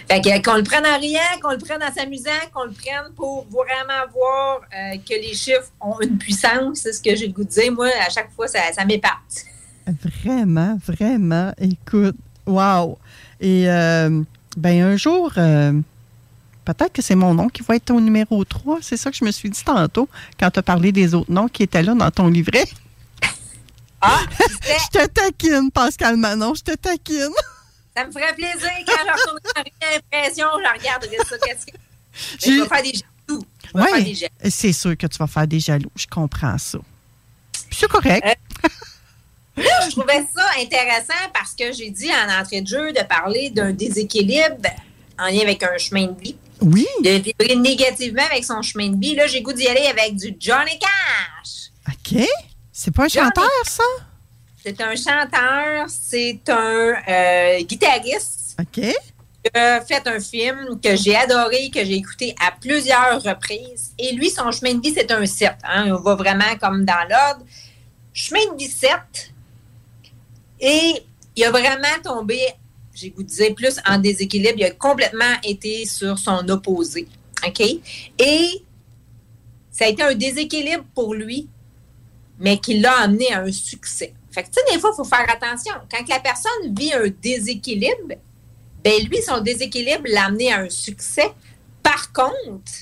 [0.08, 3.12] Fait que qu'on le prenne en riant, qu'on le prenne en s'amusant, qu'on le prenne
[3.16, 7.32] pour vraiment voir euh, que les chiffres ont une puissance, c'est ce que j'ai le
[7.32, 7.72] goût de dire.
[7.72, 9.46] Moi, à chaque fois, ça, ça m'épate.
[10.22, 11.52] Vraiment, vraiment.
[11.58, 12.16] Écoute,
[12.46, 12.98] wow.
[13.40, 14.22] Et euh,
[14.56, 15.72] ben un jour, euh,
[16.64, 18.78] peut-être que c'est mon nom qui va être au numéro 3.
[18.82, 20.08] C'est ça que je me suis dit tantôt
[20.38, 22.64] quand tu as parlé des autres noms qui étaient là dans ton livret.
[24.00, 27.30] Ah, je te taquine, Pascal Manon, je te taquine.
[27.96, 31.36] Ça me ferait plaisir quand je retournerai en impression, je regarderai ça.
[31.44, 31.72] Qu'est-ce que...
[32.40, 33.44] J'ai- Je vais faire des jaloux.
[33.74, 35.90] Oui, c'est sûr que tu vas faire des jaloux.
[35.94, 36.78] Je comprends ça.
[37.70, 38.24] C'est correct.
[39.56, 43.50] Là, je trouvais ça intéressant parce que j'ai dit en entrée de jeu de parler
[43.50, 44.68] d'un déséquilibre
[45.18, 46.36] en lien avec un chemin de vie.
[46.62, 46.86] Oui.
[47.02, 49.14] De vibrer négativement avec son chemin de vie.
[49.14, 51.70] Là, j'ai goût d'y aller avec du Johnny Cash.
[51.88, 52.26] OK.
[52.72, 53.82] C'est pas un Johnny- chanteur, ça?
[54.64, 58.74] C'est un chanteur, c'est un euh, guitariste OK.
[58.74, 58.94] qui
[59.54, 63.92] a fait un film que j'ai adoré, que j'ai écouté à plusieurs reprises.
[63.98, 65.52] Et lui, son chemin de vie, c'est un 7.
[65.64, 65.90] hein.
[65.96, 67.44] On va vraiment comme dans l'ordre.
[68.14, 68.90] Chemin de vie 7.
[70.60, 71.02] Et
[71.34, 72.38] il a vraiment tombé,
[73.10, 74.54] goût de dire, plus en déséquilibre.
[74.56, 77.08] Il a complètement été sur son opposé.
[77.46, 77.60] OK?
[78.18, 78.62] Et
[79.70, 81.48] ça a été un déséquilibre pour lui,
[82.38, 84.14] mais qui l'a amené à un succès.
[84.30, 85.74] Fait que, tu sais, des fois, il faut faire attention.
[85.90, 88.14] Quand la personne vit un déséquilibre,
[88.82, 91.30] ben lui, son déséquilibre l'a amené à un succès.
[91.82, 92.72] Par contre,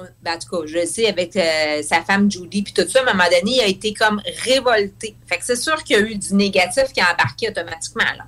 [0.00, 2.88] on- ben, en tout cas, je le sais avec euh, sa femme Judy puis tout
[2.88, 5.16] ça, à un moment donné, il a été comme révolté.
[5.26, 8.26] Fait que c'est sûr qu'il y a eu du négatif qui a embarqué automatiquement, là.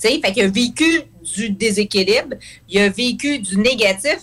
[0.00, 1.02] Tu sais, fait qu'il a vécu
[1.34, 2.36] du déséquilibre,
[2.68, 4.18] il a vécu du négatif,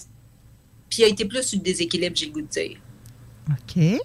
[0.89, 2.77] puis il a été plus sur le déséquilibre, j'ai le goût de dire.
[3.49, 4.01] OK.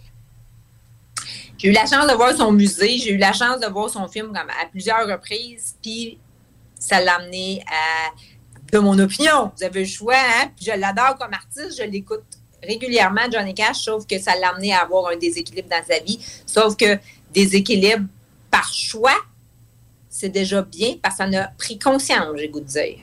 [1.59, 4.07] J'ai eu la chance de voir son musée, j'ai eu la chance de voir son
[4.09, 6.19] film comme à plusieurs reprises, puis
[6.79, 8.11] ça l'a amené à,
[8.73, 10.51] de mon opinion, vous avez le choix, hein?
[10.57, 12.25] puis je l'adore comme artiste, je l'écoute
[12.67, 16.19] régulièrement, Johnny Cash, sauf que ça l'a amené à avoir un déséquilibre dans sa vie,
[16.47, 16.99] sauf que
[17.33, 18.07] déséquilibre
[18.51, 19.17] par choix,
[20.09, 22.99] c'est déjà bien parce qu'on a pris conscience, j'ai goût de dire.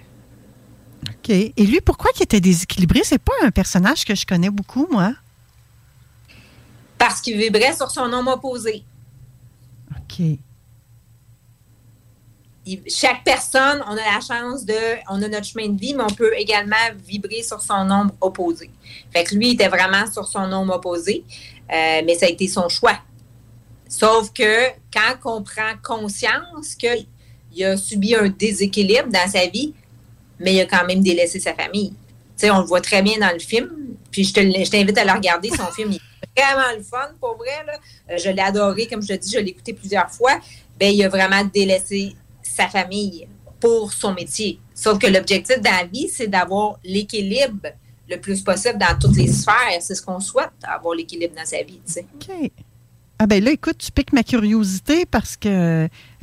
[1.09, 1.29] OK.
[1.29, 3.01] Et lui, pourquoi il était déséquilibré?
[3.03, 5.13] C'est pas un personnage que je connais beaucoup, moi.
[6.97, 8.83] Parce qu'il vibrait sur son homme opposé.
[9.91, 10.37] OK.
[12.87, 14.73] Chaque personne, on a la chance de,
[15.09, 16.75] on a notre chemin de vie, mais on peut également
[17.05, 18.69] vibrer sur son ombre opposé.
[19.11, 21.23] Fait que lui, il était vraiment sur son ombre opposé,
[21.71, 22.99] euh, mais ça a été son choix.
[23.87, 29.73] Sauf que quand on prend conscience qu'il a subi un déséquilibre dans sa vie,
[30.39, 31.89] mais il a quand même délaissé sa famille.
[31.89, 33.69] Tu sais, on le voit très bien dans le film.
[34.11, 35.91] Puis je t'invite à le regarder, son film.
[35.91, 35.99] Il
[36.35, 37.65] est vraiment le fun, pour vrai.
[38.09, 40.39] Euh, je l'ai adoré, comme je te dis, je l'ai écouté plusieurs fois.
[40.79, 43.27] Ben, il a vraiment délaissé sa famille
[43.59, 44.59] pour son métier.
[44.73, 47.67] Sauf que l'objectif dans la vie, c'est d'avoir l'équilibre
[48.09, 49.79] le plus possible dans toutes les sphères.
[49.79, 51.79] C'est ce qu'on souhaite, avoir l'équilibre dans sa vie.
[51.85, 52.05] tu sais.
[52.15, 52.51] OK.
[53.23, 55.47] Ah ben là, écoute, tu piques ma curiosité parce que,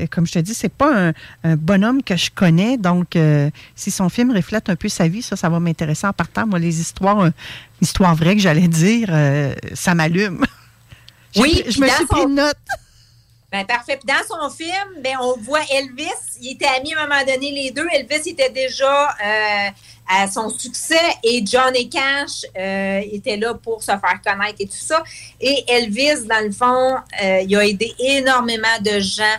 [0.00, 1.12] euh, comme je te dis, c'est pas un,
[1.44, 2.76] un bonhomme que je connais.
[2.76, 6.12] Donc, euh, si son film reflète un peu sa vie, ça, ça va m'intéresser en
[6.12, 6.44] partant.
[6.48, 7.30] Moi, les histoires, euh,
[7.80, 10.44] histoires vraies que j'allais dire, euh, ça m'allume.
[11.36, 12.56] Oui, je me suis son- pris note.
[13.50, 13.98] Ben, parfait.
[13.98, 16.10] Puis dans son film, ben, on voit Elvis.
[16.40, 17.86] Il était amis à un moment donné, les deux.
[17.92, 19.70] Elvis était déjà euh,
[20.06, 24.72] à son succès et Johnny Cash euh, était là pour se faire connaître et tout
[24.74, 25.02] ça.
[25.40, 29.36] Et Elvis, dans le fond, euh, il a aidé énormément de gens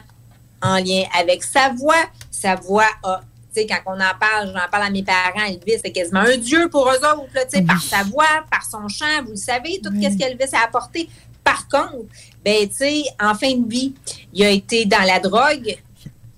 [0.63, 2.05] en lien avec sa voix.
[2.31, 3.21] Sa voix a.
[3.53, 6.37] Tu sais, quand on en parle, j'en parle à mes parents, Elvis, c'est quasiment un
[6.37, 9.37] dieu pour eux autres, là, tu sais, par sa voix, par son chant, vous le
[9.37, 11.09] savez, tout ce qu'Elvis a apporté.
[11.49, 12.05] Par contre,
[12.45, 13.95] ben, tu sais, en fin de vie,
[14.31, 15.79] il a été dans la drogue,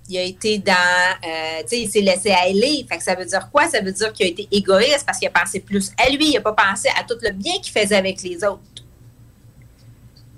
[0.08, 2.86] il a été dans, euh, tu sais, il s'est laissé aller.
[2.90, 3.68] Fait ça veut dire quoi?
[3.68, 6.34] Ça veut dire qu'il a été égoïste parce qu'il a pensé plus à lui, il
[6.36, 8.62] n'a pas pensé à tout le bien qu'il faisait avec les autres.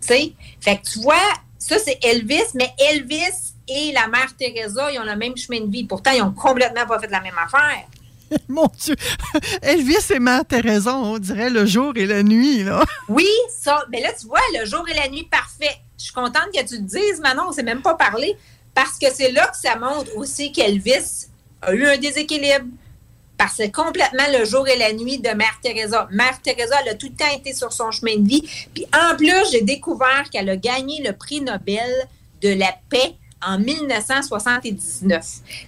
[0.02, 0.34] Tu sais?
[0.60, 5.06] Fait que tu vois, ça, c'est Elvis, mais Elvis et la mère Teresa, ils ont
[5.06, 5.84] le même chemin de vie.
[5.84, 7.86] Pourtant, ils ont complètement pas fait la même affaire.
[8.48, 8.96] Mon Dieu.
[9.62, 12.84] Elvis et Mère Thérèse, on dirait le jour et la nuit, là.
[13.10, 13.84] Oui, ça.
[13.92, 15.76] Mais là, tu vois, le jour et la nuit, parfait.
[15.98, 18.36] Je suis contente que tu le dises, Manon, on ne s'est même pas parlé.
[18.74, 21.28] Parce que c'est là que ça montre aussi qu'Elvis
[21.62, 22.66] a eu un déséquilibre.
[23.38, 26.08] Parce que c'est complètement le jour et la nuit de Mère Teresa.
[26.12, 28.42] Mère Teresa, elle a tout le temps été sur son chemin de vie.
[28.74, 31.92] Puis en plus, j'ai découvert qu'elle a gagné le prix Nobel
[32.42, 33.16] de la paix
[33.46, 35.26] en 1979.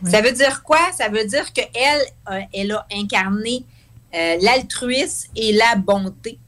[0.10, 0.80] Ça veut dire quoi?
[0.98, 3.64] Ça veut dire qu'elle, euh, elle a incarné
[4.14, 6.40] euh, l'altruisme et la bonté.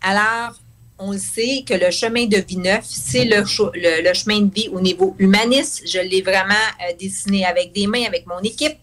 [0.00, 0.54] Alors,
[0.98, 4.40] on le sait que le chemin de vie neuf, c'est le, cho- le- le chemin
[4.42, 5.82] de vie au niveau humaniste.
[5.86, 8.76] Je l'ai vraiment euh, dessiné avec des mains, avec mon équipe,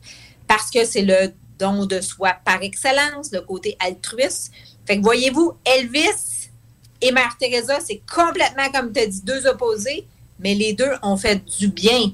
[0.48, 4.52] parce que c'est le don de soi par excellence, le côté altruiste.
[4.86, 6.50] Fait que voyez-vous, Elvis
[7.02, 10.08] et Mère Teresa, c'est complètement, comme tu as dit, deux opposés,
[10.40, 12.12] mais les deux ont fait du bien.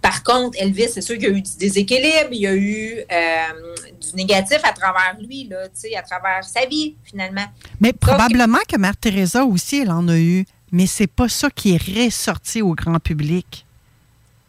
[0.00, 3.00] Par contre, Elvis, c'est sûr qu'il y a eu du déséquilibre, il y a eu
[3.10, 7.46] euh, du négatif à travers lui, là, à travers sa vie, finalement.
[7.80, 10.44] Mais probablement que Mère Teresa aussi, elle en a eu.
[10.70, 13.64] Mais c'est pas ça qui est ressorti au grand public.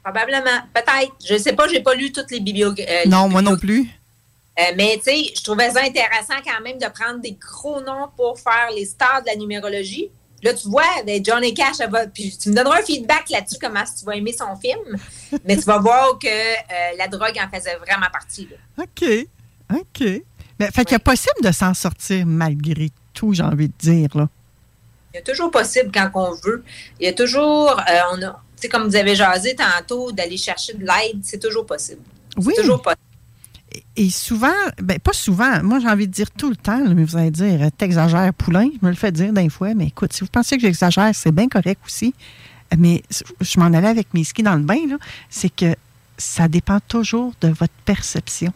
[0.03, 1.13] Probablement, peut-être.
[1.25, 3.07] Je ne sais pas, j'ai pas lu toutes les bibliographies.
[3.07, 3.89] non, moi non plus.
[4.59, 8.09] Euh, mais tu sais, je trouvais ça intéressant quand même de prendre des gros noms
[8.17, 10.09] pour faire les stars de la numérologie.
[10.43, 13.57] Là, tu vois, ben, Johnny Cash, elle va- puis tu me donneras un feedback là-dessus,
[13.61, 14.97] comment tu vas aimer son film.
[15.45, 18.47] mais tu vas voir que euh, la drogue en faisait vraiment partie.
[18.49, 18.83] là.
[18.83, 19.27] OK.
[19.73, 20.23] OK.
[20.59, 24.09] Mais, fait qu'il est possible de s'en sortir malgré tout, j'ai envie de dire.
[24.15, 24.27] Là.
[25.13, 26.63] Il y a toujours possible quand on veut.
[26.99, 30.37] Il y a toujours, euh, on a, tu sais, comme vous avez jasé tantôt, d'aller
[30.37, 32.01] chercher de l'aide, c'est toujours possible.
[32.37, 32.53] Oui.
[32.55, 33.01] C'est toujours possible.
[33.95, 37.03] Et souvent, ben pas souvent, moi j'ai envie de dire tout le temps, là, mais
[37.03, 40.13] vous allez dire, euh, t'exagères, poulain, je me le fais dire d'un fois, mais écoute,
[40.13, 42.13] si vous pensez que j'exagère, c'est bien correct aussi.
[42.77, 43.03] Mais
[43.41, 44.97] je m'en allais avec mes skis dans le bain,
[45.29, 45.75] c'est que
[46.17, 48.53] ça dépend toujours de votre perception.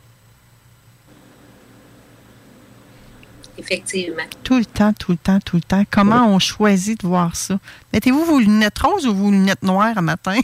[3.57, 4.23] Effectivement.
[4.43, 5.83] Tout le temps, tout le temps, tout le temps.
[5.89, 7.59] Comment on choisit de voir ça?
[7.91, 10.39] Mettez-vous vos lunettes roses ou vos lunettes noires à matin?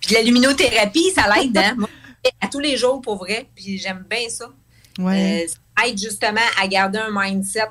[0.00, 1.76] Puis la luminothérapie, ça l'aide, hein?
[2.40, 3.48] À tous les jours, pour vrai.
[3.54, 4.46] Puis j'aime bien ça.
[4.98, 5.44] Ouais.
[5.44, 7.70] Euh, ça aide justement à garder un mindset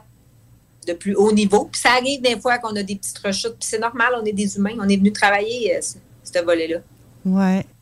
[0.88, 1.66] de plus haut niveau.
[1.72, 3.56] Puis ça arrive des fois qu'on a des petites rechutes.
[3.60, 4.76] Puis c'est normal, on est des humains.
[4.80, 6.80] On est venu travailler euh, ce, ce volet-là.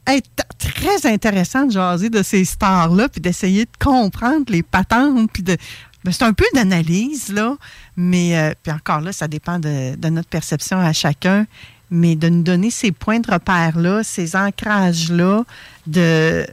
[0.06, 5.30] Hey, t- très intéressant de jaser de ces stars-là, puis d'essayer de comprendre les patentes,
[5.32, 5.56] puis de.
[6.04, 7.56] ben, c'est un peu d'analyse, là,
[7.96, 11.46] mais euh, puis encore là, ça dépend de, de notre perception à chacun,
[11.92, 15.44] mais de nous donner ces points de repère-là, ces ancrages-là,
[15.88, 16.46] de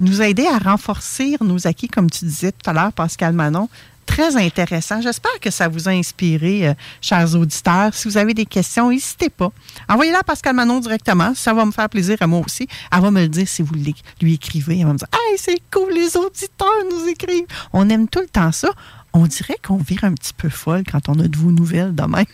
[0.00, 3.68] nous aider à renforcer nos acquis, comme tu disais tout à l'heure, Pascal Manon.
[4.06, 5.00] Très intéressant.
[5.00, 7.94] J'espère que ça vous a inspiré, euh, chers auditeurs.
[7.94, 9.50] Si vous avez des questions, n'hésitez pas.
[9.88, 11.34] Envoyez-la à Pascal Manon directement.
[11.34, 12.68] Ça va me faire plaisir à moi aussi.
[12.92, 14.80] Elle va me le dire si vous lui écrivez.
[14.80, 17.46] Elle va me dire Hey, c'est cool, les auditeurs nous écrivent.
[17.72, 18.68] On aime tout le temps ça.
[19.14, 22.24] On dirait qu'on vire un petit peu folle quand on a de vos nouvelles demain.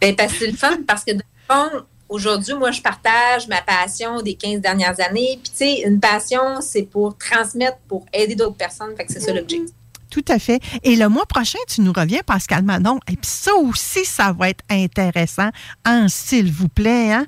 [0.00, 3.60] Ben, parce que c'est le fun, parce que le fond, aujourd'hui, moi, je partage ma
[3.62, 5.38] passion des 15 dernières années.
[5.42, 8.94] Puis, tu sais, une passion, c'est pour transmettre, pour aider d'autres personnes.
[8.96, 9.70] Fait que c'est ça l'objectif.
[10.10, 10.60] Tout à fait.
[10.84, 13.00] Et le mois prochain, tu nous reviens, Pascal Manon.
[13.08, 15.50] Et puis ça aussi, ça va être intéressant.
[15.84, 17.26] En s'il vous plaît, hein?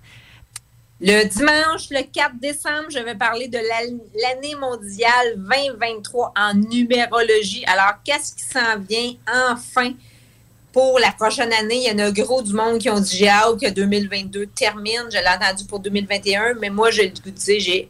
[1.01, 3.93] Le dimanche, le 4 décembre, je vais parler de la-
[4.23, 7.65] l'année mondiale 2023 en numérologie.
[7.66, 9.12] Alors, qu'est-ce qui s'en vient
[9.51, 9.93] enfin?
[10.77, 11.86] Pour la prochaine année?
[11.86, 15.05] Il y en a gros du monde qui ont dit j'ai hâte que 2022 termine.
[15.11, 17.89] Je l'ai entendu pour 2021, mais moi, je le goût de dire, j'ai.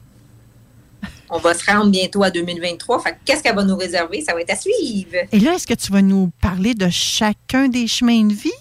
[1.29, 3.01] On va se rendre bientôt à 2023.
[3.01, 4.23] Fait que qu'est-ce qu'elle va nous réserver?
[4.23, 5.17] Ça va être à suivre.
[5.33, 8.53] Et là, est-ce que tu vas nous parler de chacun des chemins de vie?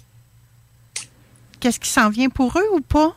[1.60, 3.16] Qu'est-ce qui s'en vient pour eux ou pas?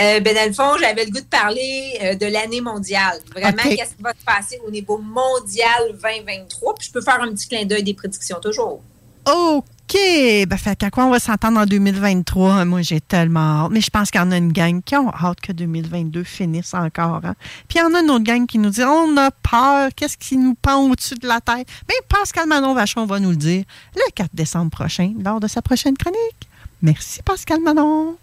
[0.00, 3.18] Euh, ben, dans le fond, j'avais le goût de parler euh, de l'année mondiale.
[3.34, 6.76] Vraiment, qu'est-ce qui va se passer au niveau mondial 2023?
[6.76, 8.80] Puis je peux faire un petit clin d'œil des prédictions toujours.
[9.26, 9.64] OK.
[9.94, 12.64] Ben, fait qu'à quoi on va s'entendre en 2023?
[12.64, 13.72] Moi, j'ai tellement hâte.
[13.72, 16.72] Mais je pense qu'il y en a une gang qui ont hâte que 2022 finisse
[16.74, 17.20] encore.
[17.24, 17.34] hein.
[17.68, 20.16] Puis il y en a une autre gang qui nous dit on a peur, qu'est-ce
[20.16, 21.66] qui nous pend au-dessus de la tête?
[21.88, 23.64] Mais Pascal Manon Vachon va nous le dire
[23.94, 26.48] le 4 décembre prochain, lors de sa prochaine chronique.
[26.80, 28.16] Merci, Pascal Manon.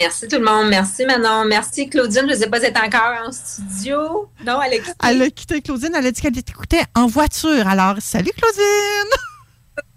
[0.00, 0.68] Merci tout le monde.
[0.68, 1.44] Merci Manon.
[1.46, 2.26] Merci Claudine.
[2.28, 4.28] Je ne sais pas si elle est encore en studio.
[4.46, 7.66] Non, elle est Elle a quitté Claudine, elle a dit qu'elle t'écoutait en voiture.
[7.66, 9.27] Alors, salut Claudine!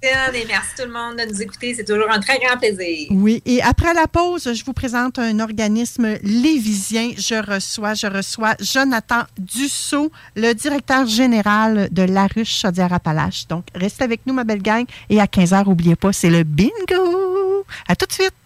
[0.03, 1.75] Et merci tout le monde de nous écouter.
[1.75, 3.07] C'est toujours un très grand plaisir.
[3.11, 7.11] Oui, et après la pause, je vous présente un organisme lévisien.
[7.17, 13.47] Je reçois, je reçois Jonathan Dussault, le directeur général de La Ruche Chaudière-Appalaches.
[13.47, 14.85] Donc, restez avec nous, ma belle gang.
[15.09, 17.65] Et à 15h, n'oubliez pas, c'est le bingo!
[17.87, 18.40] À tout de suite!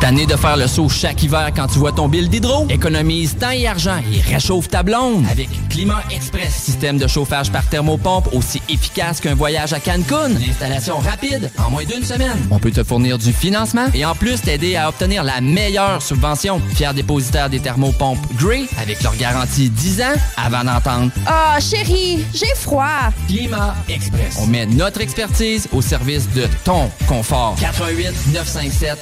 [0.00, 2.66] Tanné de faire le saut chaque hiver quand tu vois ton bill d'hydro?
[2.70, 6.54] Économise temps et argent et réchauffe ta blonde avec Climat Express.
[6.54, 10.30] Système de chauffage par thermopompe aussi efficace qu'un voyage à Cancun.
[10.30, 12.36] Une installation rapide en moins d'une semaine.
[12.52, 16.60] On peut te fournir du financement et en plus t'aider à obtenir la meilleure subvention.
[16.74, 22.54] Fier dépositaire des thermopompes Grey avec leur garantie 10 ans avant d'entendre Ah, chérie, j'ai
[22.54, 23.10] froid.
[23.26, 24.36] Climat Express.
[24.40, 27.56] On met notre expertise au service de ton confort.
[27.60, 28.98] 88 957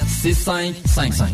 [0.85, 1.31] 6555.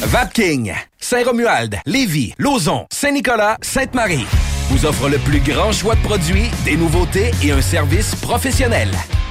[0.00, 4.26] Vapking, Saint-Romuald, Lévis, Lauson, Saint-Nicolas, Sainte-Marie
[4.70, 8.90] vous offre le plus grand choix de produits, des nouveautés et un service professionnel.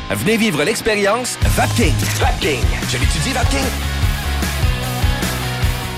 [0.10, 1.94] Venez vivre l'expérience Vapking.
[2.20, 2.64] Vapking.
[2.90, 3.87] Je l'étudie, Vapking.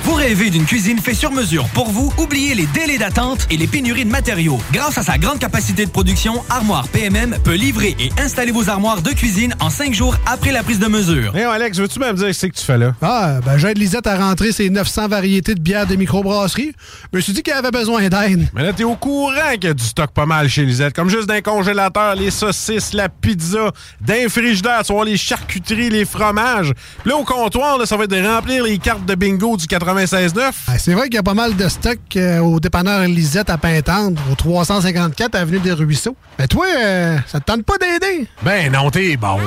[0.10, 2.12] Vous rêvez d'une cuisine faite sur mesure pour vous?
[2.18, 4.58] Oubliez les délais d'attente et les pénuries de matériaux.
[4.74, 9.04] Grâce à sa grande capacité de production, Armoire PMM peut livrer et installer vos armoires
[9.04, 11.36] de cuisine en cinq jours après la prise de mesure.
[11.38, 12.96] Hey, Alex, veux-tu même dire ce que tu fais là?
[13.04, 16.72] Ah, ben j'aide Lisette à rentrer ses 900 variétés de bières de microbrasserie.
[17.14, 18.50] Je me suis dit qu'elle avait besoin d'aide.
[18.56, 20.96] Mais là, t'es au courant qu'il y a du stock pas mal chez Lisette.
[20.96, 23.72] Comme juste d'un congélateur, les saucisses, la pizza,
[24.02, 26.74] d'un frigidaire, tu voir les charcuteries, les fromages.
[27.04, 29.68] Puis là, au comptoir, là, ça va être de remplir les cartes de bingo du
[30.06, 30.52] 96.9.
[30.68, 33.58] Ah, C'est vrai qu'il y a pas mal de stock euh, au dépanneur Lisette à
[33.58, 36.16] Pintendre, au 354 Avenue des Ruisseaux.
[36.38, 38.28] Mais toi, euh, ça te tente pas d'aider?
[38.44, 39.38] Ben non, t'es bon.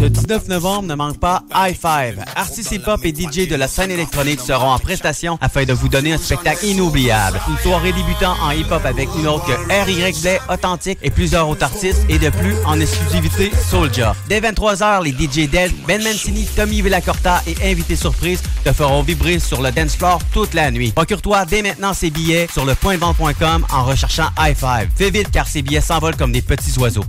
[0.00, 2.24] Le 19 novembre, ne manque pas High Five.
[2.36, 6.12] Artistes hip-hop et DJ de la scène électronique seront en prestation afin de vous donner
[6.12, 7.40] un spectacle inoubliable.
[7.48, 10.20] Une soirée débutant en hip-hop avec une autre que R.Y.
[10.20, 14.14] Blay, Authentique et plusieurs autres artistes et de plus en exclusivité Soulja.
[14.28, 19.40] Dès 23h, les DJ Del, Ben Mancini, Tommy Villacorta et invités surprises te feront vibrer
[19.40, 20.92] sur le dance floor toute la nuit.
[20.92, 24.90] Procure-toi dès maintenant ces billets sur le pointvente.com en recherchant High Five.
[24.94, 27.04] Fais vite car ces billets s'envolent comme des petits oiseaux.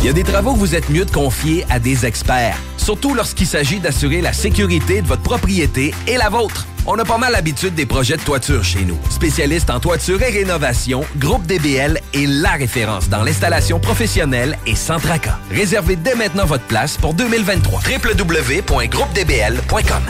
[0.00, 3.14] Il y a des travaux que vous êtes mieux de confier à des experts, surtout
[3.14, 6.68] lorsqu'il s'agit d'assurer la sécurité de votre propriété et la vôtre.
[6.86, 8.96] On a pas mal l'habitude des projets de toiture chez nous.
[9.10, 15.00] Spécialiste en toiture et rénovation, Groupe DBL est la référence dans l'installation professionnelle et sans
[15.00, 15.38] tracas.
[15.50, 17.80] Réservez dès maintenant votre place pour 2023.
[17.82, 20.02] www.groupedbl.com.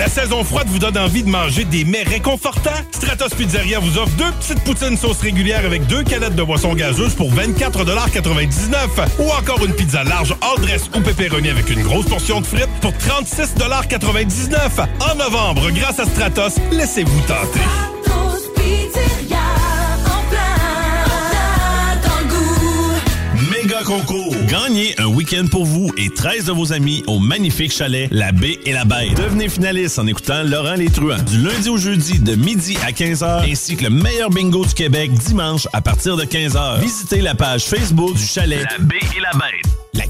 [0.00, 2.70] La saison froide vous donne envie de manger des mets réconfortants?
[2.90, 7.12] Stratos Pizzeria vous offre deux petites poutines sauce régulière avec deux canettes de boisson gazeuse
[7.12, 12.40] pour 24,99 ou encore une pizza large all dress ou pepperoni avec une grosse portion
[12.40, 17.60] de frites pour 36,99 En novembre, grâce à Stratos, laissez-vous tenter.
[24.46, 28.60] Gagnez un week-end pour vous et 13 de vos amis au magnifique chalet La Baie
[28.64, 29.16] et la Bête.
[29.16, 33.76] Devenez finaliste en écoutant Laurent Les du lundi au jeudi de midi à 15h ainsi
[33.76, 36.80] que le meilleur bingo du Québec dimanche à partir de 15h.
[36.80, 39.79] Visitez la page Facebook du chalet La Baie et la Bête.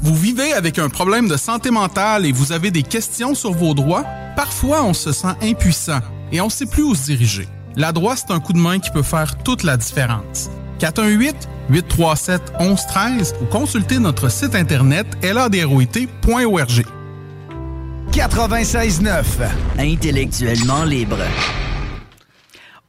[0.00, 3.74] Vous vivez avec un problème de santé mentale et vous avez des questions sur vos
[3.74, 4.04] droits?
[4.36, 5.98] Parfois, on se sent impuissant
[6.30, 7.48] et on ne sait plus où se diriger.
[7.74, 10.50] La droite, c'est un coup de main qui peut faire toute la différence.
[10.80, 16.84] 418-837-1113 ou consultez notre site internet ladroit.org.
[18.12, 19.24] 96.9.
[19.78, 21.18] Intellectuellement libre.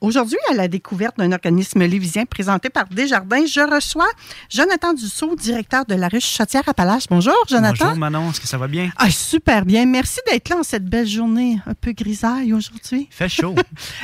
[0.02, 4.08] Aujourd'hui, à la découverte d'un organisme lévisien présenté par Desjardins, je reçois
[4.50, 7.08] Jonathan Dussault, directeur de la ruche Chaudière-Appalaches.
[7.10, 7.74] Bonjour, Jonathan.
[7.88, 8.30] Bonjour, Manon.
[8.30, 8.92] Est-ce que ça va bien?
[8.96, 9.86] Ah, super bien.
[9.86, 13.10] Merci d'être là en cette belle journée un peu grisaille aujourd'hui.
[13.12, 13.56] Fait chaud.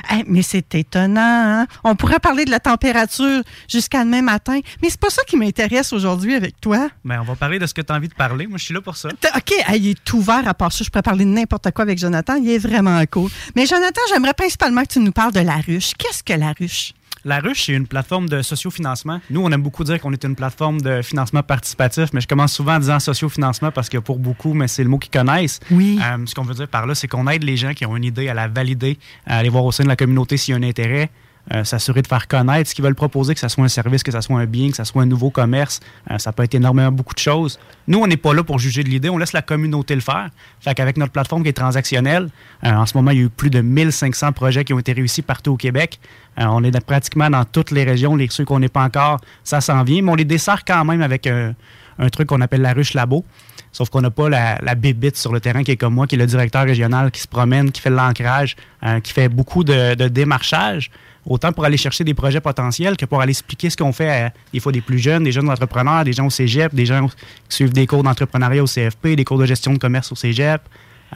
[0.09, 1.21] Hey, mais c'est étonnant.
[1.61, 1.67] hein?
[1.85, 5.93] On pourrait parler de la température jusqu'à demain matin, mais c'est pas ça qui m'intéresse
[5.93, 6.89] aujourd'hui avec toi.
[7.05, 8.47] Ben, on va parler de ce que tu as envie de parler.
[8.47, 9.07] Moi, je suis là pour ça.
[9.33, 10.83] OK, hey, il est ouvert à part ça.
[10.83, 12.35] Je pourrais parler de n'importe quoi avec Jonathan.
[12.35, 13.29] Il est vraiment cool.
[13.55, 15.84] Mais Jonathan, j'aimerais principalement que tu nous parles de la ruche.
[15.97, 16.93] Qu'est-ce que la ruche?
[17.25, 19.19] La Ruche, c'est une plateforme de sociofinancement.
[19.31, 22.53] Nous, on aime beaucoup dire qu'on est une plateforme de financement participatif, mais je commence
[22.53, 25.59] souvent en disant sociofinancement parce que pour beaucoup, mais c'est le mot qu'ils connaissent.
[25.71, 25.99] Oui.
[26.03, 28.03] Euh, ce qu'on veut dire par là, c'est qu'on aide les gens qui ont une
[28.03, 30.59] idée à la valider, à aller voir au sein de la communauté s'il y a
[30.59, 31.09] un intérêt,
[31.53, 34.11] euh, s'assurer de faire connaître ce qu'ils veulent proposer, que ce soit un service, que
[34.11, 35.79] ce soit un bien, que ce soit un nouveau commerce.
[36.09, 37.59] Euh, ça peut être énormément beaucoup de choses.
[37.87, 40.29] Nous, on n'est pas là pour juger de l'idée, on laisse la communauté le faire.
[40.59, 42.29] Fait qu'avec notre plateforme qui est transactionnelle,
[42.63, 44.93] euh, en ce moment, il y a eu plus de 1500 projets qui ont été
[44.93, 45.99] réussis partout au Québec.
[46.37, 48.15] On est pratiquement dans toutes les régions.
[48.15, 50.01] Les ceux qu'on n'est pas encore, ça s'en vient.
[50.01, 53.23] Mais on les dessert quand même avec un truc qu'on appelle la ruche labo.
[53.71, 56.15] Sauf qu'on n'a pas la, la bébite sur le terrain qui est comme moi, qui
[56.15, 58.57] est le directeur régional, qui se promène, qui fait l'ancrage,
[59.03, 60.91] qui fait beaucoup de, de démarchage,
[61.25, 64.33] autant pour aller chercher des projets potentiels que pour aller expliquer ce qu'on fait à
[64.53, 67.55] des fois des plus jeunes, des jeunes entrepreneurs, des gens au cégep, des gens qui
[67.55, 70.61] suivent des cours d'entrepreneuriat au CFP, des cours de gestion de commerce au cégep.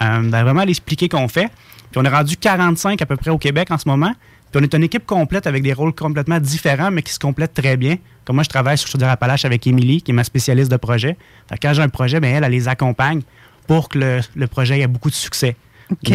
[0.02, 1.50] Euh, ben, vraiment aller expliquer qu'on fait.
[1.92, 4.14] Puis on est rendu 45 à peu près au Québec en ce moment.
[4.52, 7.54] Puis on est une équipe complète avec des rôles complètement différents, mais qui se complètent
[7.54, 7.98] très bien.
[8.26, 11.18] Comme moi, je travaille sur Chaudière-Appalaches avec Émilie, qui est ma spécialiste de projet.
[11.50, 13.22] Fait que quand j'ai un projet, ben elle, les accompagne
[13.68, 15.56] pour que le projet ait beaucoup de succès.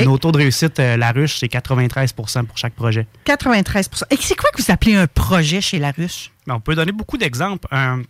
[0.04, 3.06] Nos taux de réussite, euh, la ruche, c'est 93% pour chaque projet.
[3.24, 6.30] 93 Et c'est quoi que vous appelez un projet chez la ruche?
[6.46, 7.66] Ben, on peut donner beaucoup d'exemples.
[7.70, 8.02] Un,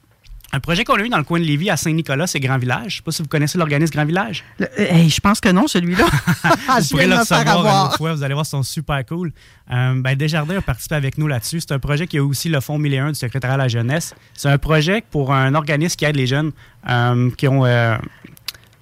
[0.53, 2.81] un projet qu'on a eu dans le coin de Lévis à Saint-Nicolas, c'est Grand Village.
[2.83, 4.45] Je ne sais pas si vous connaissez l'organisme Grand Village.
[4.59, 6.05] Le- euh, hey, je pense que non, celui-là.
[6.45, 7.85] vous pourrez le de me faire recevoir une avoir.
[7.87, 8.15] autre fois.
[8.15, 9.33] Vous allez voir, ils sont super cool.
[9.73, 11.61] Euh, ben, Desjardins a participé avec nous là-dessus.
[11.61, 14.15] C'est un projet qui a aussi le Fonds 1001 du secrétariat à la jeunesse.
[14.35, 16.53] C'est un projet pour un organisme qui aide les jeunes
[16.89, 17.65] euh, qui ont...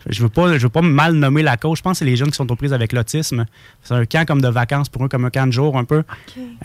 [0.09, 1.79] je veux pas, je veux pas mal nommer la cause.
[1.79, 3.45] Je pense que c'est les jeunes qui sont aux prises avec l'autisme.
[3.83, 6.03] C'est un camp comme de vacances pour eux, comme un camp de jour un peu,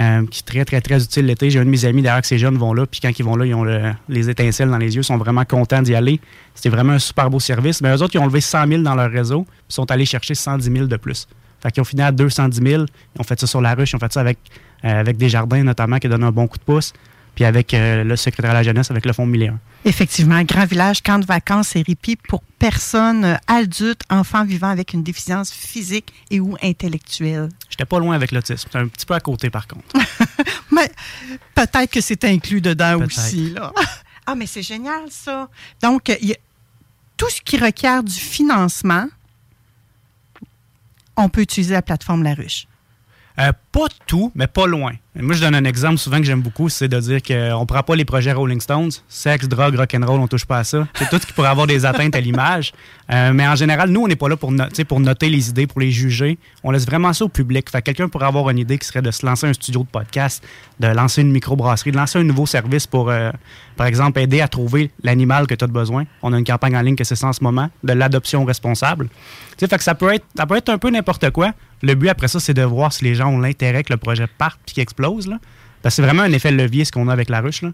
[0.01, 1.49] euh, qui est très, très, très utile l'été.
[1.49, 3.35] J'ai un de mes amis d'ailleurs que ces jeunes vont là, puis quand ils vont
[3.35, 6.19] là, ils ont le- les étincelles dans les yeux, ils sont vraiment contents d'y aller.
[6.55, 7.81] C'était vraiment un super beau service.
[7.81, 10.05] Mais eux autres, ils ont levé 100 000 dans leur réseau, puis ils sont allés
[10.05, 11.27] chercher 110 000 de plus.
[11.61, 12.85] Fait qu'ils ont fini à 210 000.
[13.15, 14.37] Ils ont fait ça sur la ruche, ils ont fait ça avec,
[14.85, 16.93] euh, avec des jardins notamment qui donnent un bon coup de pouce,
[17.37, 19.59] puis avec euh, le secrétaire à la jeunesse, avec le Fonds 1001.
[19.85, 25.03] Effectivement, Grand Village, camp de vacances et répit pour personnes adultes, enfants vivant avec une
[25.03, 27.49] déficience physique et ou intellectuelle.
[27.69, 28.67] J'étais pas loin avec l'autisme.
[28.73, 29.85] Un petit peu à côté, par contre.
[30.71, 30.89] Mais
[31.53, 33.51] peut-être que c'est inclus dedans aussi.
[33.51, 33.71] Là.
[34.29, 35.47] Ah, mais c'est génial, ça.
[35.81, 36.37] Donc, euh, il y a-
[37.15, 39.07] tout ce qui requiert du financement,
[41.15, 42.67] on peut utiliser la plateforme La Ruche.
[43.39, 44.93] Euh, pas tout, mais pas loin.
[45.19, 47.83] Moi, je donne un exemple souvent que j'aime beaucoup, c'est de dire qu'on ne prend
[47.83, 48.91] pas les projets Rolling Stones.
[49.07, 50.87] Sexe, drogue, rock'n'roll, on touche pas à ça.
[50.95, 52.73] C'est tout ce qui pourrait avoir des atteintes à l'image.
[53.11, 55.91] Euh, mais en général, nous, on n'est pas là pour, noter les idées, pour les
[55.91, 56.39] juger.
[56.63, 57.69] On laisse vraiment ça au public.
[57.69, 59.87] Fait que quelqu'un pourrait avoir une idée qui serait de se lancer un studio de
[59.87, 60.43] podcast,
[60.79, 63.31] de lancer une microbrasserie, de lancer un nouveau service pour, euh,
[63.75, 66.05] par exemple, aider à trouver l'animal que tu as besoin.
[66.23, 69.07] On a une campagne en ligne que c'est ça en ce moment, de l'adoption responsable.
[69.59, 71.53] Fait que ça peut être, ça peut être un peu n'importe quoi.
[71.83, 74.27] Le but après ça, c'est de voir si les gens ont l'intérêt que le projet
[74.27, 75.27] parte puis qu'il explose.
[75.27, 75.39] Là.
[75.81, 77.71] Parce que c'est vraiment un effet levier ce qu'on a avec la ruche, là,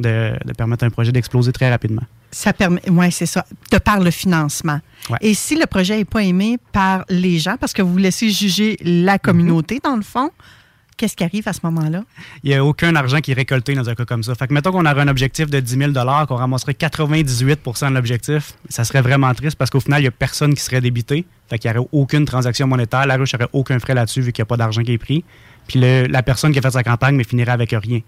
[0.00, 2.02] de, de permettre à un projet d'exploser très rapidement.
[2.30, 4.80] Ça permet, oui, c'est ça, de par le financement.
[5.08, 5.18] Ouais.
[5.20, 8.76] Et si le projet n'est pas aimé par les gens, parce que vous laissez juger
[8.82, 10.30] la communauté, dans le fond,
[10.96, 12.04] qu'est-ce qui arrive à ce moment-là?
[12.42, 14.34] Il n'y a aucun argent qui est récolté dans un cas comme ça.
[14.34, 18.54] Fait que mettons qu'on aurait un objectif de 10 000 qu'on ramasserait 98% de l'objectif,
[18.68, 21.24] ça serait vraiment triste parce qu'au final, il n'y a personne qui serait débité.
[21.48, 23.06] Fait qu'il n'y aurait aucune transaction monétaire.
[23.06, 25.24] La ruche n'aurait aucun frais là-dessus vu qu'il n'y a pas d'argent qui est pris.
[25.66, 28.00] Puis la personne qui a fait sa campagne mais finirait avec rien.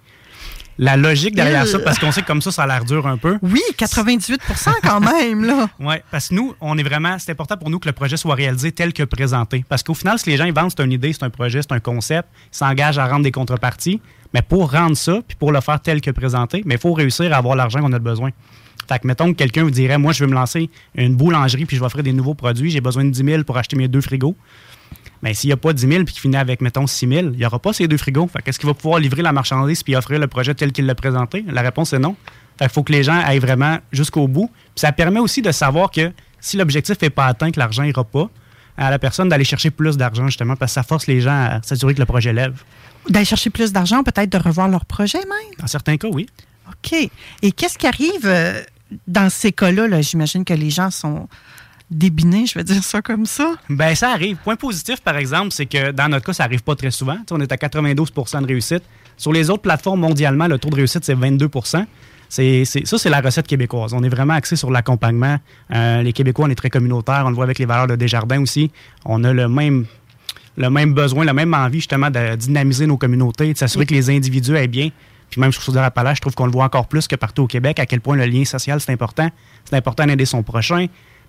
[0.78, 1.66] La logique derrière Euh.
[1.66, 3.38] ça, parce qu'on sait que comme ça, ça a l'air dur un peu.
[3.42, 4.38] Oui, 98%
[4.82, 5.68] quand même, là.
[5.80, 8.34] Oui, parce que nous, on est vraiment, c'est important pour nous que le projet soit
[8.34, 9.64] réalisé tel que présenté.
[9.68, 11.72] Parce qu'au final, si les gens ils vendent, c'est une idée, c'est un projet, c'est
[11.72, 14.00] un concept, ils s'engagent à rendre des contreparties.
[14.34, 17.32] Mais pour rendre ça, puis pour le faire tel que présenté, mais il faut réussir
[17.32, 18.30] à avoir l'argent qu'on a besoin.
[18.88, 21.76] Fait que mettons que quelqu'un vous dirait, moi, je veux me lancer une boulangerie, puis
[21.76, 24.00] je vais offrir des nouveaux produits, j'ai besoin de 10 000 pour acheter mes deux
[24.00, 24.36] frigos.
[25.22, 27.30] Mais s'il n'y a pas 10 000 puis qu'il finit avec, mettons, 6 000, il
[27.38, 28.28] n'y aura pas ces deux frigos.
[28.28, 30.94] Fait qu'est-ce qu'il va pouvoir livrer la marchandise puis offrir le projet tel qu'il l'a
[30.94, 31.44] présenté?
[31.48, 32.16] La réponse est non.
[32.58, 34.50] Fait qu'il faut que les gens aillent vraiment jusqu'au bout.
[34.74, 38.04] Puis ça permet aussi de savoir que si l'objectif n'est pas atteint, que l'argent n'ira
[38.04, 38.28] pas,
[38.76, 41.62] à la personne d'aller chercher plus d'argent, justement, parce que ça force les gens à
[41.62, 42.62] s'assurer que le projet lève.
[43.08, 45.54] D'aller chercher plus d'argent, peut-être de revoir leur projet même?
[45.58, 46.26] Dans certains cas, oui.
[46.68, 47.10] OK.
[47.42, 48.60] Et qu'est-ce qui arrive euh,
[49.06, 49.88] dans ces cas-là?
[49.88, 50.02] là?
[50.02, 51.28] J'imagine que les gens sont
[51.90, 53.54] débinés, je vais dire ça comme ça.
[53.70, 54.36] Ben ça arrive.
[54.44, 57.18] Point positif, par exemple, c'est que dans notre cas, ça arrive pas très souvent.
[57.30, 58.82] On est à 92% de réussite.
[59.16, 61.48] Sur les autres plateformes mondialement, le taux de réussite, c'est 22
[62.28, 63.92] c'est, c'est- ça, c'est la recette québécoise.
[63.94, 65.38] On est vraiment axé sur l'accompagnement.
[65.72, 67.22] Euh, les Québécois, on est très communautaires.
[67.24, 68.70] On le voit avec les valeurs de Desjardins aussi.
[69.04, 69.86] On a le même,
[70.56, 74.10] le même besoin, la même envie, justement, de dynamiser nos communautés, de s'assurer que les
[74.10, 74.90] individus aillent bien.
[75.30, 77.78] Puis même sur Chaudière-Appalaches, je trouve qu'on le voit encore plus que partout au Québec,
[77.78, 79.28] à quel point le lien social, c'est important.
[79.64, 80.86] C'est important d'aider son prochain.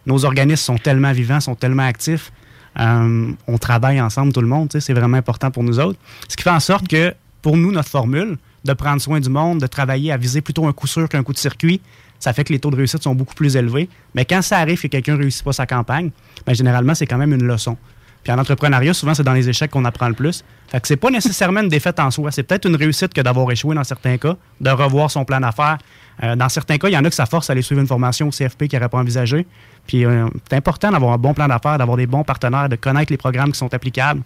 [0.07, 2.31] Nos organismes sont tellement vivants, sont tellement actifs.
[2.79, 4.71] Euh, on travaille ensemble, tout le monde.
[4.79, 5.99] C'est vraiment important pour nous autres.
[6.27, 9.59] Ce qui fait en sorte que, pour nous, notre formule, de prendre soin du monde,
[9.59, 11.81] de travailler à viser plutôt un coup sûr qu'un coup de circuit,
[12.19, 13.89] ça fait que les taux de réussite sont beaucoup plus élevés.
[14.15, 16.09] Mais quand ça arrive que quelqu'un ne réussit pas sa campagne,
[16.45, 17.77] ben, généralement, c'est quand même une leçon.
[18.23, 20.43] Puis en entrepreneuriat, souvent, c'est dans les échecs qu'on apprend le plus.
[20.67, 22.31] Fait que c'est pas nécessairement une défaite en soi.
[22.31, 25.77] C'est peut-être une réussite que d'avoir échoué dans certains cas, de revoir son plan d'affaires.
[26.23, 27.87] Euh, dans certains cas, il y en a que ça force à aller suivre une
[27.87, 29.45] formation au CFP qu'ils n'auraient pas envisagé.
[29.85, 33.11] Puis euh, c'est important d'avoir un bon plan d'affaires, d'avoir des bons partenaires, de connaître
[33.11, 34.21] les programmes qui sont applicables.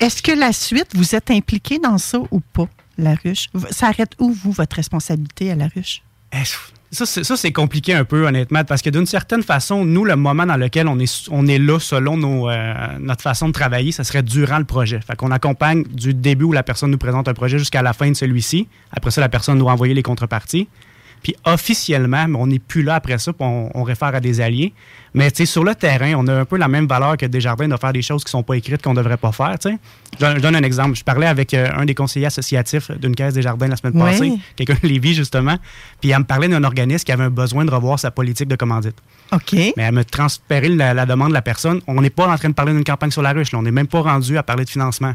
[0.00, 3.48] Est-ce que la suite, vous êtes impliqué dans ça ou pas, la ruche?
[3.70, 6.02] Ça arrête où, vous, votre responsabilité à la ruche?
[6.32, 6.44] Eh,
[6.90, 10.16] Ça, c'est, ça, c'est compliqué un peu, honnêtement, parce que d'une certaine façon, nous, le
[10.16, 13.92] moment dans lequel on est, on est là, selon nos, euh, notre façon de travailler,
[13.92, 15.00] ça serait durant le projet.
[15.00, 18.08] Fait qu'on accompagne du début où la personne nous présente un projet jusqu'à la fin
[18.08, 18.68] de celui-ci.
[18.92, 20.68] Après ça, la personne doit envoyer les contreparties.
[21.22, 24.72] Puis officiellement, on n'est plus là après ça, puis on, on réfère à des alliés.
[25.14, 27.66] Mais tu sais, sur le terrain, on a un peu la même valeur que Desjardins
[27.68, 29.58] de faire des choses qui sont pas écrites, qu'on ne devrait pas faire.
[29.58, 29.78] tu sais.
[30.20, 30.96] Je donne, un exemple.
[30.96, 34.02] Je parlais avec euh, un des conseillers associatifs d'une caisse Desjardins la semaine Oui.
[34.10, 35.56] passée, quelqu'un de Lévis justement,
[36.00, 38.56] puis elle me parlait d'un organisme qui avait un besoin de revoir sa politique de
[38.56, 38.96] commandite.
[39.32, 39.52] OK.
[39.54, 41.80] Mais elle me transférait la, la demande de la personne.
[41.86, 43.52] On n'est pas en train de parler d'une campagne sur la ruche.
[43.52, 43.58] là.
[43.58, 45.14] On n'est même pas rendu à parler de financement.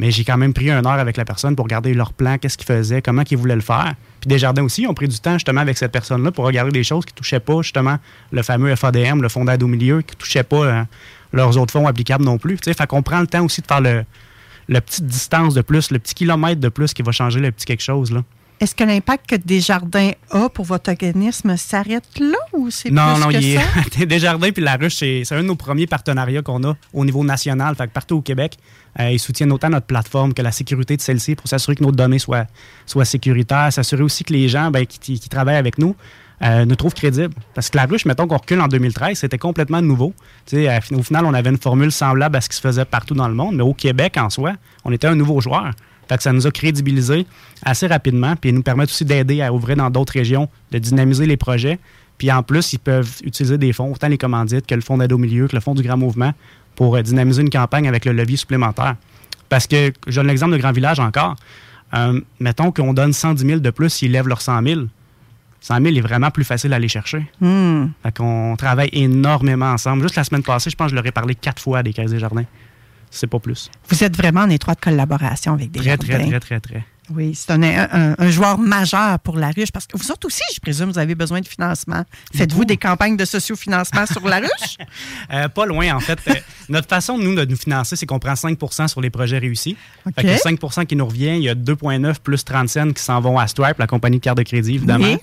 [0.00, 2.56] Mais j'ai quand même pris une heure avec la personne pour regarder leur plan, qu'est-ce
[2.56, 3.94] qu'ils faisaient, comment ils voulaient le faire.
[4.20, 7.04] Puis Desjardins aussi ont pris du temps justement avec cette personne-là pour regarder des choses
[7.04, 7.98] qui ne touchaient pas justement
[8.32, 10.82] le fameux FADM, le fonds d'aide au milieu, qui ne touchaient pas euh,
[11.34, 12.56] leurs autres fonds applicables non plus.
[12.64, 14.04] Fait qu'on prend le temps aussi de faire le,
[14.68, 17.66] le petite distance de plus, le petit kilomètre de plus qui va changer le petit
[17.66, 18.10] quelque chose.
[18.10, 18.22] Là.
[18.60, 23.20] Est-ce que l'impact que Desjardins a pour votre organisme s'arrête là ou c'est Non, plus
[23.22, 23.62] non, que il ça?
[24.00, 24.06] est...
[24.06, 27.24] Desjardins puis La Ruche, c'est c'est un de nos premiers partenariats qu'on a au niveau
[27.24, 27.74] national.
[27.74, 28.58] Fait que partout au Québec,
[28.98, 31.92] euh, ils soutiennent autant notre plateforme que la sécurité de celle-ci pour s'assurer que nos
[31.92, 32.46] données soient,
[33.04, 35.94] sécuritaires, s'assurer aussi que les gens ben, qui, travaillent avec nous
[36.42, 37.34] euh, nous trouvent crédibles.
[37.54, 40.14] Parce que La Ruche, mettons qu'on recule en 2013, c'était complètement nouveau.
[40.52, 43.28] À- au final, on avait une formule semblable à ce qui se faisait partout dans
[43.28, 44.54] le monde, mais au Québec, en soi,
[44.84, 45.72] on était un nouveau joueur.
[46.18, 47.24] Ça nous a crédibilisé
[47.62, 51.24] assez rapidement, puis ils nous permettent aussi d'aider à ouvrir dans d'autres régions, de dynamiser
[51.24, 51.78] les projets.
[52.18, 55.12] Puis en plus, ils peuvent utiliser des fonds, autant les commandites que le fonds d'aide
[55.12, 56.32] au milieu, que le fonds du Grand Mouvement,
[56.76, 58.96] pour euh, dynamiser une campagne avec le levier supplémentaire.
[59.48, 61.36] Parce que, je donne l'exemple de Grand Village encore.
[61.94, 64.80] Euh, mettons qu'on donne 110 000 de plus s'ils lèvent leurs 100 000.
[65.60, 67.26] 100 000 est vraiment plus facile à aller chercher.
[67.40, 67.86] Hmm.
[68.02, 70.02] Fait qu'on travaille énormément ensemble.
[70.02, 71.92] Juste la semaine passée, je pense que je leur ai parlé quatre fois à des
[71.92, 72.44] caisses des jardins.
[73.10, 73.70] C'est pas plus.
[73.88, 76.28] Vous êtes vraiment en étroite collaboration avec Très, Desjardins.
[76.28, 76.84] très, très, très, très.
[77.12, 80.42] Oui, c'est un, un- un joueur majeur pour la ruche parce que vous autres aussi,
[80.54, 82.04] je présume, vous avez besoin de financement.
[82.34, 84.76] Faites-vous des campagnes de sociofinancement sur la ruche?
[85.32, 86.18] Euh, pas loin, en fait.
[86.28, 86.34] Euh,
[86.68, 89.76] notre façon, nous, de nous financer, c'est qu'on prend 5% sur les projets réussis.
[90.06, 90.14] OK.
[90.16, 93.02] Fait que le 5% qui nous revient, il y a 2,9 plus 30 cents qui
[93.02, 95.04] s'en vont à Stripe, la compagnie de carte de crédit, évidemment.
[95.06, 95.18] Oui.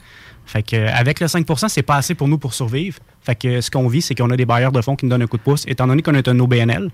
[0.48, 2.98] Fait que, euh, avec le 5% c'est pas assez pour nous pour survivre.
[3.22, 5.24] Fait que ce qu'on vit, c'est qu'on a des bailleurs de fonds qui nous donnent
[5.24, 5.66] un coup de pouce.
[5.68, 6.90] Étant donné qu'on est un OBNL,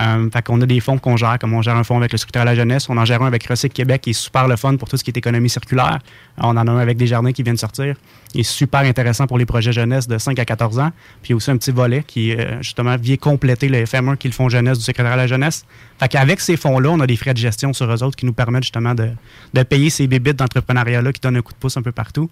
[0.00, 2.18] euh, fait qu'on a des fonds qu'on gère, comme on gère un fonds avec le
[2.18, 4.56] secrétaire à la jeunesse, on en gère un avec Recyc Québec qui est super le
[4.56, 6.00] fun pour tout ce qui est économie circulaire.
[6.38, 7.94] On en a un avec des jardins qui viennent sortir.
[8.34, 10.90] Il est super intéressant pour les projets jeunesse de 5 à 14 ans.
[11.22, 14.16] Puis il y a aussi un petit volet qui, euh, justement, vient compléter le FM1
[14.16, 15.64] qui fonds jeunesse du secrétaire à la jeunesse.
[16.00, 18.32] Fait qu'avec ces fonds-là, on a des frais de gestion sur eux autres qui nous
[18.32, 19.10] permettent justement de,
[19.54, 22.28] de payer ces bébites d'entrepreneuriat-là qui donnent un coup de pouce un peu partout.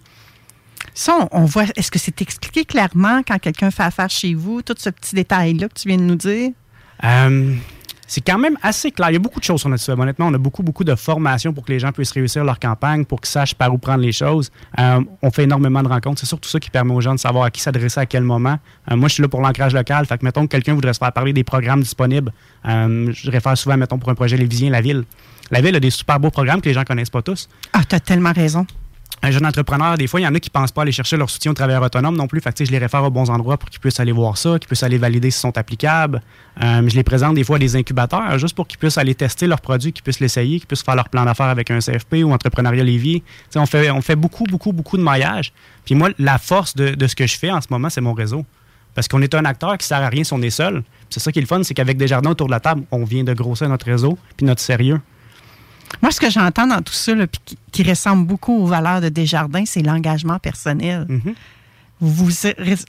[0.95, 1.65] Ça, on, on voit.
[1.75, 5.67] Est-ce que c'est expliqué clairement quand quelqu'un fait affaire chez vous, tout ce petit détail-là
[5.67, 6.51] que tu viens de nous dire?
[7.03, 7.53] Euh,
[8.07, 9.09] c'est quand même assez clair.
[9.09, 9.89] Il y a beaucoup de choses sur notre site.
[9.89, 13.03] Honnêtement, on a beaucoup, beaucoup de formations pour que les gens puissent réussir leur campagne,
[13.03, 14.51] pour qu'ils sachent par où prendre les choses.
[14.79, 16.21] Euh, on fait énormément de rencontres.
[16.21, 18.57] C'est surtout ça qui permet aux gens de savoir à qui s'adresser à quel moment.
[18.89, 20.05] Euh, moi, je suis là pour l'ancrage local.
[20.05, 22.31] Fait que, mettons que quelqu'un voudrait se faire parler des programmes disponibles.
[22.65, 25.03] Euh, je réfère souvent, mettons, pour un projet lévisien, la ville.
[25.51, 27.49] La ville a des super beaux programmes que les gens connaissent pas tous.
[27.73, 28.65] Ah, tu as tellement raison
[29.25, 31.17] un jeune entrepreneur, des fois, il y en a qui ne pensent pas aller chercher
[31.17, 32.41] leur soutien aux travailleurs autonomes non plus.
[32.41, 34.83] Fait je les réfère aux bons endroits pour qu'ils puissent aller voir ça, qu'ils puissent
[34.83, 36.21] aller valider s'ils sont applicables.
[36.61, 39.47] Euh, je les présente des fois à des incubateurs juste pour qu'ils puissent aller tester
[39.47, 42.31] leurs produits, qu'ils puissent l'essayer, qu'ils puissent faire leur plan d'affaires avec un CFP ou
[42.33, 43.23] Entrepreneuriat Lévis.
[43.55, 45.53] On fait, on fait beaucoup, beaucoup, beaucoup de maillage.
[45.85, 48.45] Puis moi, la force de, ce que je fais en ce moment, c'est mon réseau.
[48.93, 50.83] Parce qu'on est un acteur qui sert à rien si on est seul.
[51.09, 53.03] C'est ça qui est le fun, c'est qu'avec des jardins autour de la table, on
[53.03, 55.01] vient de grossir notre réseau puis notre sérieux.
[56.01, 59.01] Moi, ce que j'entends dans tout ça, là, puis qui, qui ressemble beaucoup aux valeurs
[59.01, 61.05] de Desjardins, c'est l'engagement personnel.
[61.09, 61.33] Mm-hmm.
[62.01, 62.31] Vous vous,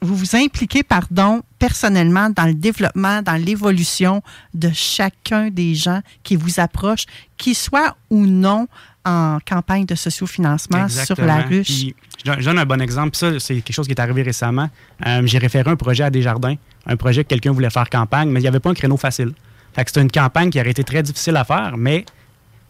[0.02, 4.20] vous vous impliquez, pardon, personnellement dans le développement, dans l'évolution
[4.52, 7.06] de chacun des gens qui vous approchent,
[7.36, 8.66] qu'ils soient ou non
[9.04, 11.66] en campagne de sociofinancement sur la ruche.
[11.66, 13.10] Puis, je donne- je donne un bon exemple.
[13.10, 14.68] Puis ça, c'est quelque chose qui est arrivé récemment.
[15.06, 16.56] Euh, J'ai référé un projet à Desjardins,
[16.86, 19.32] un projet que quelqu'un voulait faire campagne, mais il n'y avait pas un créneau facile.
[19.72, 22.04] Fait que c'était une campagne qui aurait été très difficile à faire, mais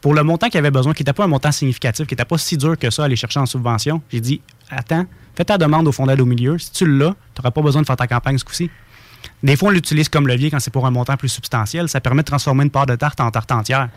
[0.01, 2.39] pour le montant qu'il avait besoin, qui n'était pas un montant significatif, qui n'était pas
[2.39, 4.41] si dur que ça aller chercher en subvention, j'ai dit
[4.71, 6.59] Attends, fais ta demande au fonds d'aide au milieu.
[6.59, 8.71] Si tu l'as, tu n'auras pas besoin de faire ta campagne ce coup-ci.
[9.43, 11.89] Des fois, on l'utilise comme levier quand c'est pour un montant plus substantiel.
[11.89, 13.89] Ça permet de transformer une part de tarte en tarte entière.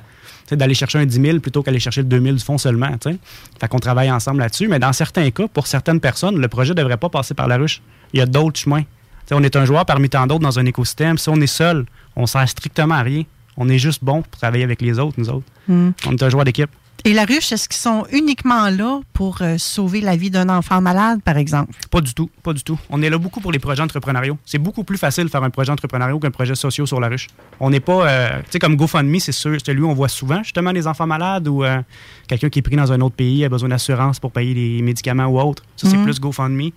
[0.47, 2.91] Sais, d'aller chercher un 10 000 plutôt qu'aller chercher le 2 000 du fonds seulement.
[2.97, 3.17] tu sais.
[3.59, 4.67] Fait qu'on travaille ensemble là-dessus.
[4.67, 7.57] Mais dans certains cas, pour certaines personnes, le projet ne devrait pas passer par la
[7.57, 7.81] ruche.
[8.13, 8.81] Il y a d'autres chemins.
[8.81, 8.87] Tu
[9.27, 11.17] sais, on est un joueur parmi tant d'autres dans un écosystème.
[11.17, 11.85] Si on est seul,
[12.15, 13.23] on ne sert strictement à rien.
[13.59, 15.45] On est juste bon pour travailler avec les autres, nous autres.
[15.67, 15.91] Hmm.
[16.07, 16.69] On est un joueur d'équipe.
[17.05, 20.81] Et la ruche, est-ce qu'ils sont uniquement là pour euh, sauver la vie d'un enfant
[20.81, 21.71] malade, par exemple?
[21.89, 22.77] Pas du tout, pas du tout.
[22.89, 24.37] On est là beaucoup pour les projets entrepreneuriaux.
[24.43, 27.27] C'est beaucoup plus facile de faire un projet entrepreneurial qu'un projet social sur la ruche.
[27.61, 30.43] On n'est pas, euh, tu sais, comme GoFundMe, c'est sûr, celui où on voit souvent
[30.43, 31.81] justement des enfants malades ou euh,
[32.27, 35.27] quelqu'un qui est pris dans un autre pays a besoin d'assurance pour payer des médicaments
[35.27, 35.63] ou autre.
[35.77, 36.03] Ça, c'est Mhm.
[36.03, 36.71] plus GoFundMe.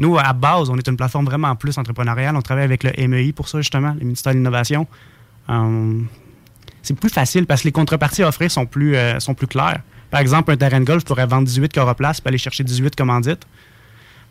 [0.00, 2.36] Nous, à base, on est une plateforme vraiment plus entrepreneuriale.
[2.36, 4.86] On travaille avec le MEI pour ça, justement, le ministère de l'Innovation.
[6.82, 9.80] C'est plus facile parce que les contreparties à offrir sont plus, euh, sont plus claires.
[10.10, 13.46] Par exemple, un terrain de golf pourrait vendre 18 coroplaces puis aller chercher 18 commandites.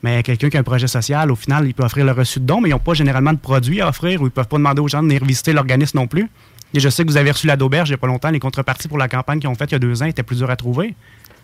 [0.04, 2.46] Mais quelqu'un qui a un projet social, au final, il peut offrir le reçu de
[2.46, 4.58] dons, mais ils n'ont pas généralement de produits à offrir ou ils ne peuvent pas
[4.58, 6.30] demander aux gens de venir visiter l'organisme non plus.
[6.74, 8.30] Et je sais que vous avez reçu la d'auberge il n'y a pas longtemps.
[8.30, 10.38] Les contreparties pour la campagne qu'ils ont faite il y a deux ans étaient plus
[10.38, 10.96] dures à trouver.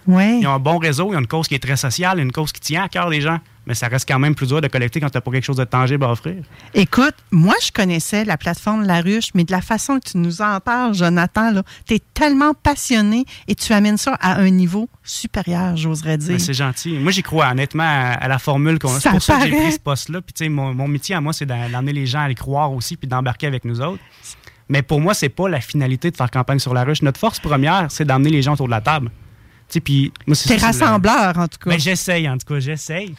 [0.07, 0.39] Oui.
[0.41, 2.51] Ils ont un bon réseau, ils ont une cause qui est très sociale, une cause
[2.51, 3.39] qui tient à cœur des gens.
[3.67, 5.57] Mais ça reste quand même plus dur de collecter quand tu n'as pas quelque chose
[5.57, 6.41] de tangible à offrir.
[6.73, 10.41] Écoute, moi, je connaissais la plateforme La Ruche, mais de la façon que tu nous
[10.41, 15.75] en parles, Jonathan, tu es tellement passionné et tu amènes ça à un niveau supérieur,
[15.75, 16.29] j'oserais dire.
[16.29, 16.97] Ben, c'est gentil.
[16.97, 18.99] Moi, j'y crois honnêtement à, à la formule qu'on a.
[19.01, 20.21] C'est pour ça que j'ai pris ce poste-là.
[20.21, 22.71] Puis, tu sais, mon, mon métier à moi, c'est d'emmener les gens à y croire
[22.71, 24.01] aussi puis d'embarquer avec nous autres.
[24.69, 27.01] Mais pour moi, c'est pas la finalité de faire campagne sur la ruche.
[27.01, 29.11] Notre force première, c'est d'emmener les gens autour de la table.
[29.69, 31.71] T'es rassembleur, en tout cas.
[31.71, 33.13] Ben, j'essaye, en tout cas, j'essaye.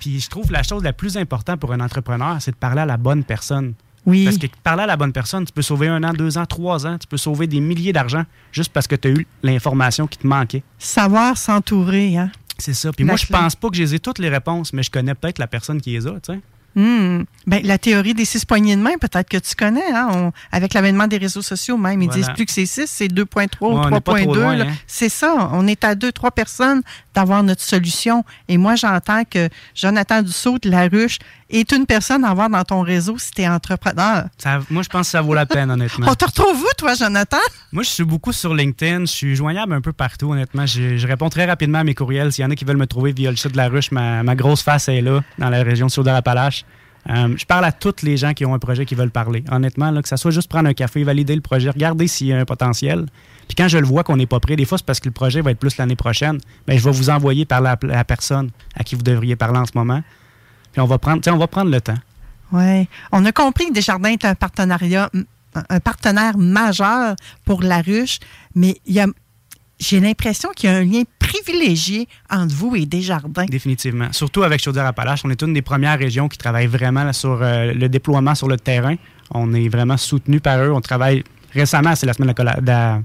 [0.00, 2.86] Puis je trouve la chose la plus importante pour un entrepreneur, c'est de parler à
[2.86, 3.74] la bonne personne.
[4.04, 4.24] Oui.
[4.24, 6.86] Parce que parler à la bonne personne, tu peux sauver un an, deux ans, trois
[6.86, 10.18] ans, tu peux sauver des milliers d'argent juste parce que tu as eu l'information qui
[10.18, 10.62] te manquait.
[10.78, 12.30] Savoir s'entourer, hein?
[12.58, 12.92] C'est ça.
[12.92, 15.38] Puis La moi, je pense pas que j'ai toutes les réponses, mais je connais peut-être
[15.38, 16.40] la personne qui les a, tu sais.
[16.76, 17.22] Hmm.
[17.46, 20.08] Ben, la théorie des six poignées de main, peut-être que tu connais, hein?
[20.12, 22.02] On- avec l'avènement des réseaux sociaux même.
[22.02, 22.22] Ils Voilà.
[22.22, 24.34] disent plus que c'est 6, c'est 2.3 Ouais, ou n'est pas trop 3.2.
[24.40, 24.64] loin, là.
[24.68, 24.74] hein.
[24.86, 25.48] C'est ça.
[25.52, 26.82] On est à deux, trois personnes
[27.14, 28.24] d'avoir notre solution.
[28.48, 32.64] Et moi, j'entends que Jonathan Dussault de La Ruche est une personne à avoir dans
[32.64, 34.24] ton réseau si tu es entrepreneur.
[34.36, 36.06] Ça- moi, je pense que ça vaut la peine, honnêtement.
[36.10, 37.38] On te retrouve où, toi, Jonathan?
[37.72, 39.00] Moi, je suis beaucoup sur LinkedIn.
[39.02, 40.66] Je suis joignable un peu partout, honnêtement.
[40.66, 42.32] Je, je réponds très rapidement à mes courriels.
[42.32, 44.22] S'il y en a qui veulent me trouver via le site de la ruche, ma,
[44.24, 46.64] ma grosse face est là, dans la région de Saudar-Appalaches.
[47.08, 49.44] Euh, je parle à tous les gens qui ont un projet qui veulent parler.
[49.50, 52.38] Honnêtement, que ça soit juste prendre un café, valider le projet, regarder s'il y a
[52.38, 53.06] un potentiel.
[53.46, 55.12] Puis quand je le vois qu'on n'est pas prêt, des fois, c'est parce que le
[55.12, 56.38] projet va être plus l'année prochaine.
[56.66, 59.66] Ben, je vais vous envoyer par la, la personne à qui vous devriez parler en
[59.66, 60.02] ce moment.
[60.72, 61.98] Puis on va prendre, on va prendre le temps.
[62.52, 62.88] Oui.
[63.12, 65.10] On a compris que Desjardins est un partenariat,
[65.68, 68.18] un partenaire majeur pour la ruche,
[68.54, 69.06] mais il y a,
[69.78, 73.44] j'ai l'impression qu'il y a un lien privilégié entre vous et Desjardins.
[73.46, 74.08] Définitivement.
[74.12, 77.88] Surtout avec Chaudière-Appalaches, on est une des premières régions qui travaille vraiment sur euh, le
[77.88, 78.94] déploiement sur le terrain.
[79.32, 80.72] On est vraiment soutenu par eux.
[80.72, 83.00] On travaille récemment, c'est la semaine de la, de la-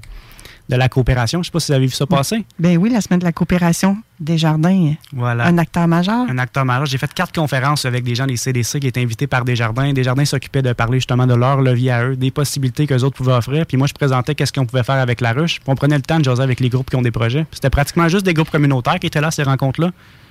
[0.68, 1.38] de la coopération.
[1.38, 2.44] Je ne sais pas si vous avez vu ça passer.
[2.58, 5.46] Ben oui, la semaine de la coopération Desjardins, Voilà.
[5.46, 6.26] un acteur majeur.
[6.30, 6.86] Un acteur majeur.
[6.86, 9.92] J'ai fait quatre conférences avec des gens des CDC qui étaient invités par Desjardins.
[9.92, 13.32] Desjardins s'occupaient de parler justement de leur levier à eux, des possibilités qu'eux autres pouvaient
[13.32, 13.66] offrir.
[13.66, 15.54] Puis moi, je présentais qu'est-ce qu'on pouvait faire avec la ruche.
[15.60, 17.40] Puis on prenait le temps de jaser avec les groupes qui ont des projets.
[17.44, 19.90] Puis C'était pratiquement juste des groupes communautaires qui étaient là, à ces rencontres-là.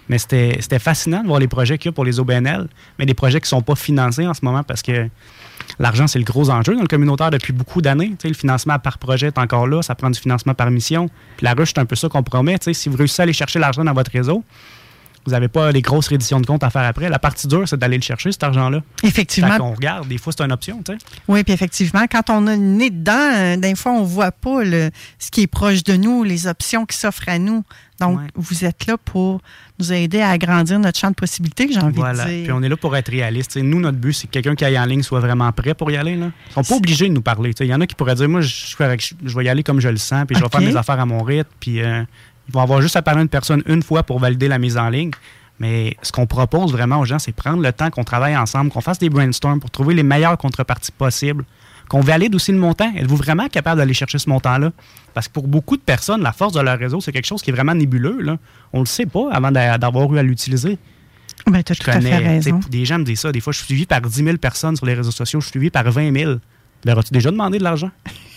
[0.10, 2.68] Mais c'était fascinant de voir les projets qu'il y a pour les OBNL,
[2.98, 5.08] mais des projets qui ne sont pas financés en ce moment parce que
[5.80, 8.16] L'argent, c'est le gros enjeu dans le communautaire depuis beaucoup d'années.
[8.24, 11.10] Le financement par projet est encore là, ça prend du financement par mission.
[11.42, 12.58] La ruche, c'est un peu ça qu'on promet.
[12.74, 14.44] Si vous réussissez à aller chercher l'argent dans votre réseau,
[15.26, 17.10] vous n'avez pas les grosses redditions de compte à faire après.
[17.10, 18.82] La partie dure, c'est d'aller le chercher, cet argent-là.
[19.04, 19.58] Effectivement.
[19.62, 20.82] on regarde, des fois, c'est une option.
[20.84, 20.98] tu sais.
[21.28, 24.64] Oui, puis effectivement, quand on a le nez dedans, euh, des fois, on voit pas
[24.64, 24.90] le,
[25.20, 27.64] ce qui est proche de nous, les options qui s'offrent à nous.
[28.00, 29.42] Donc, vous êtes là pour
[29.78, 32.26] nous aider à agrandir notre champ de possibilités, j'ai envie Voilà.
[32.26, 32.44] de dire.
[32.46, 33.58] Puis on est là pour être réaliste.
[33.58, 35.98] Nous, notre but, c'est que quelqu'un qui aille en ligne soit vraiment prêt pour y
[35.98, 36.16] aller.
[36.16, 36.32] Là.
[36.50, 37.52] Ils sont pas obligés de nous parler.
[37.60, 39.98] Il y en a qui pourraient dire Moi, je, vais y aller comme je le
[39.98, 41.50] sens, puis je vais faire mes affaires à mon rythme.
[41.60, 42.04] Puis euh,
[42.52, 44.78] ils vont avoir juste à parler à une personne une fois pour valider la mise
[44.78, 45.12] en ligne.
[45.60, 48.82] Mais ce qu'on propose vraiment aux gens, c'est prendre le temps qu'on travaille ensemble, qu'on
[48.82, 51.46] fasse des brainstorms pour trouver les meilleures contreparties possibles,
[51.88, 52.92] qu'on valide aussi le montant.
[52.96, 54.72] Êtes-vous vraiment capable d'aller chercher ce montant-là?
[55.14, 57.52] Parce que pour beaucoup de personnes, la force de leur réseau, c'est quelque chose qui
[57.52, 58.22] est vraiment nébuleux.
[58.22, 58.38] Là.
[58.74, 60.78] On le sait pas avant d'a- d'avoir eu à l'utiliser.
[61.48, 62.60] Ben, tu as Je tout à fait connais, raison.
[62.70, 63.32] Des gens me disent ça.
[63.32, 65.40] Des fois, je suis suivi par 10 000 personnes sur les réseaux sociaux.
[65.42, 66.34] Je suis suivi par 20 000.
[66.86, 67.92] Leur as-tu déjà demandé de l'argent?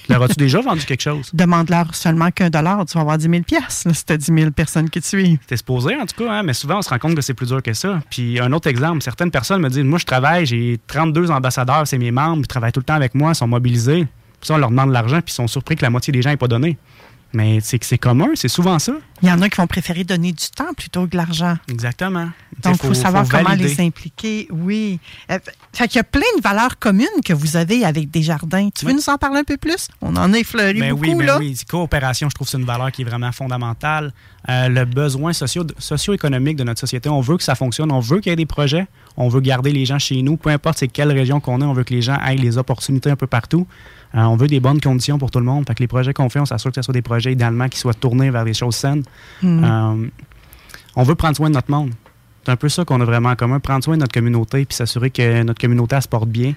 [0.09, 1.31] Leur as-tu déjà vendu quelque chose?
[1.33, 4.51] Demande-leur seulement qu'un dollar, tu vas avoir 10 000 piastres, si tu as 10 000
[4.51, 5.39] personnes qui te suivent.
[5.47, 7.49] T'es supposé, en tout cas, hein, mais souvent, on se rend compte que c'est plus
[7.49, 8.01] dur que ça.
[8.11, 11.99] Puis, un autre exemple, certaines personnes me disent Moi, je travaille, j'ai 32 ambassadeurs, c'est
[11.99, 14.07] mes membres, ils travaillent tout le temps avec moi, ils sont mobilisés.
[14.41, 16.21] Puis, ça, on leur demande de l'argent, puis ils sont surpris que la moitié des
[16.21, 16.77] gens n'aient pas donné.
[17.35, 18.93] Mais c'est que c'est commun, c'est souvent ça.
[19.23, 21.57] Il y en a qui vont préférer donner du temps plutôt que de l'argent.
[21.69, 22.29] Exactement.
[22.63, 23.75] Donc, il Faut- faut savoir faut comment valider.
[23.75, 24.47] les impliquer.
[24.51, 25.01] Oui.
[25.31, 25.39] Euh,
[25.73, 28.69] fait qu'il y a plein de valeurs communes que vous avez avec Desjardins.
[28.71, 29.89] Tu veux nous en parler un peu plus?
[30.01, 31.39] On en a effleuré Ben beaucoup, oui, ben là.
[31.39, 31.57] oui.
[31.69, 34.13] Coopération, je trouve que c'est une valeur qui est vraiment fondamentale.
[34.49, 38.21] Euh, le besoin socio- socio-économique de notre société, on veut que ça fonctionne, on veut
[38.21, 38.87] qu'il y ait des projets,
[39.17, 41.73] on veut garder les gens chez nous, peu importe c'est quelle région qu'on est, on
[41.73, 43.67] veut que les gens aient les opportunités un peu partout.
[44.15, 45.65] Euh, on veut des bonnes conditions pour tout le monde.
[45.67, 47.79] Fait que les projets qu'on fait, on s'assure que ce soit des projets idéalement qui
[47.79, 49.03] soient tournés vers des choses saines.
[49.43, 49.65] Mhm.
[49.65, 50.07] Euh,
[50.97, 51.91] on veut prendre soin de notre monde.
[52.45, 54.77] C'est un peu ça qu'on a vraiment en commun, prendre soin de notre communauté puis
[54.77, 56.55] s'assurer que notre communauté elle se porte bien.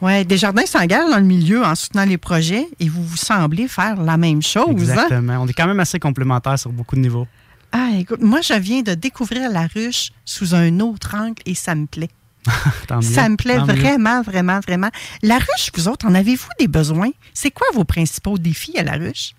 [0.00, 4.00] Oui, Desjardins s'engage dans le milieu en soutenant les projets et vous vous semblez faire
[4.00, 4.66] la même chose.
[4.68, 4.72] hein?
[4.72, 5.38] Exactement.
[5.40, 7.26] On est quand même assez complémentaires sur beaucoup de niveaux.
[7.72, 11.74] Ah, écoute, moi, je viens de découvrir la ruche sous un autre angle et ça
[11.74, 12.10] me plaît.
[12.86, 14.88] Tant Ça me plaît vraiment, vraiment, vraiment.
[15.22, 17.10] La ruche, vous autres, en avez-vous des besoins?
[17.34, 19.32] C'est quoi vos principaux défis à la ruche?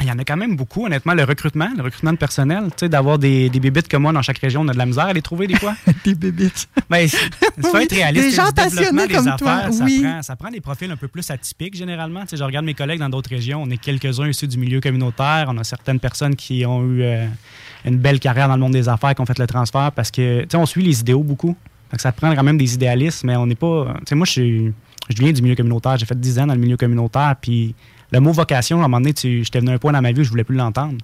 [0.00, 1.14] Il y en a quand même beaucoup, honnêtement.
[1.14, 4.22] Le recrutement, le recrutement de personnel, tu sais, d'avoir des, des bébites comme moi dans
[4.22, 5.76] chaque région, on a de la misère à les trouver des fois.
[6.04, 6.68] des bébites.
[6.90, 7.10] Mais il
[7.62, 8.30] faut Oui, être réaliste.
[8.30, 10.02] des gens passionnés comme affaires, toi, ça, oui.
[10.02, 12.22] prend, ça prend des profils un peu plus atypiques, généralement.
[12.22, 13.62] Tu sais, je regarde mes collègues dans d'autres régions.
[13.62, 15.46] On est quelques-uns issus du milieu communautaire.
[15.48, 17.26] On a certaines personnes qui ont eu euh,
[17.84, 20.40] une belle carrière dans le monde des affaires, qui ont fait le transfert parce que,
[20.42, 21.54] tu sais, on suit les idéaux beaucoup.
[21.92, 23.94] Fait que ça prend quand même des idéalistes, mais on n'est pas.
[23.98, 24.72] Tu sais, moi, je suis.
[25.10, 25.98] Je viens du milieu communautaire.
[25.98, 27.36] J'ai fait 10 ans dans le milieu communautaire.
[27.38, 27.74] Puis
[28.10, 30.22] le mot vocation, à un moment donné, j'étais venu à un point dans ma vie
[30.22, 30.96] où je voulais plus l'entendre.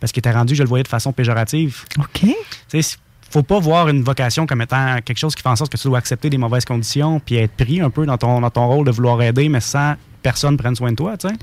[0.00, 1.84] Parce qu'il était rendu, je le voyais de façon péjorative.
[1.96, 2.22] OK.
[2.68, 2.96] Tu sais,
[3.30, 5.86] faut pas voir une vocation comme étant quelque chose qui fait en sorte que tu
[5.86, 8.84] dois accepter des mauvaises conditions puis être pris un peu dans ton, dans ton rôle
[8.84, 11.34] de vouloir aider, mais sans personne prenne soin de toi, tu sais.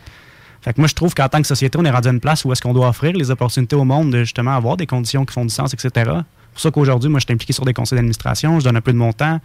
[0.62, 2.44] Fait que moi, je trouve qu'en tant que société, on est rendu à une place
[2.44, 5.34] où est-ce qu'on doit offrir les opportunités au monde de justement avoir des conditions qui
[5.34, 6.12] font du sens, etc.
[6.50, 8.82] C'est pour ça qu'aujourd'hui, moi, je suis impliqué sur des conseils d'administration, je donne un
[8.82, 9.40] peu de mon temps.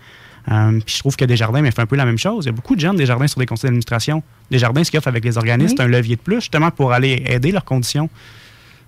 [0.50, 2.44] Euh, puis je trouve que Desjardins mais fait un peu la même chose.
[2.44, 4.22] Il y a beaucoup de gens de Desjardins sur des conseils d'administration.
[4.50, 5.74] Desjardins, ce qu'ils offrent avec les organismes, Oui.
[5.78, 8.10] c'est un levier de plus, justement, pour aller aider leurs conditions.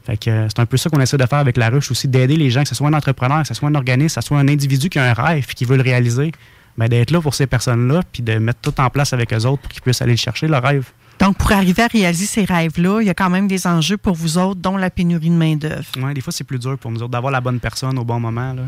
[0.04, 2.08] Fait que euh, c'est un peu ça qu'on essaie de faire avec la ruche aussi,
[2.08, 4.26] d'aider les gens, que ce soit un entrepreneur, que ce soit un organisme, que ce
[4.26, 6.30] soit un individu qui a un rêve et qui veut le réaliser,
[6.76, 9.62] ben, d'être là pour ces personnes-là, puis de mettre tout en place avec eux autres
[9.62, 10.90] pour qu'ils puissent aller le chercher, leur rêve.
[11.18, 14.14] Donc, pour arriver à réaliser ces rêves-là, il y a quand même des enjeux pour
[14.14, 15.84] vous autres, dont la pénurie de main-d'œuvre.
[16.02, 18.20] Ouais, des fois, c'est plus dur pour nous autres d'avoir la bonne personne au bon
[18.20, 18.52] moment.
[18.52, 18.62] Là.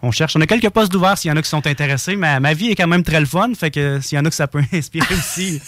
[0.00, 0.34] On cherche.
[0.36, 2.68] On a quelques postes d'ouverts s'il y en a qui sont intéressés, mais ma vie
[2.70, 4.62] est quand même très le fun, fait que s'il y en a que ça peut
[4.72, 5.60] inspirer aussi.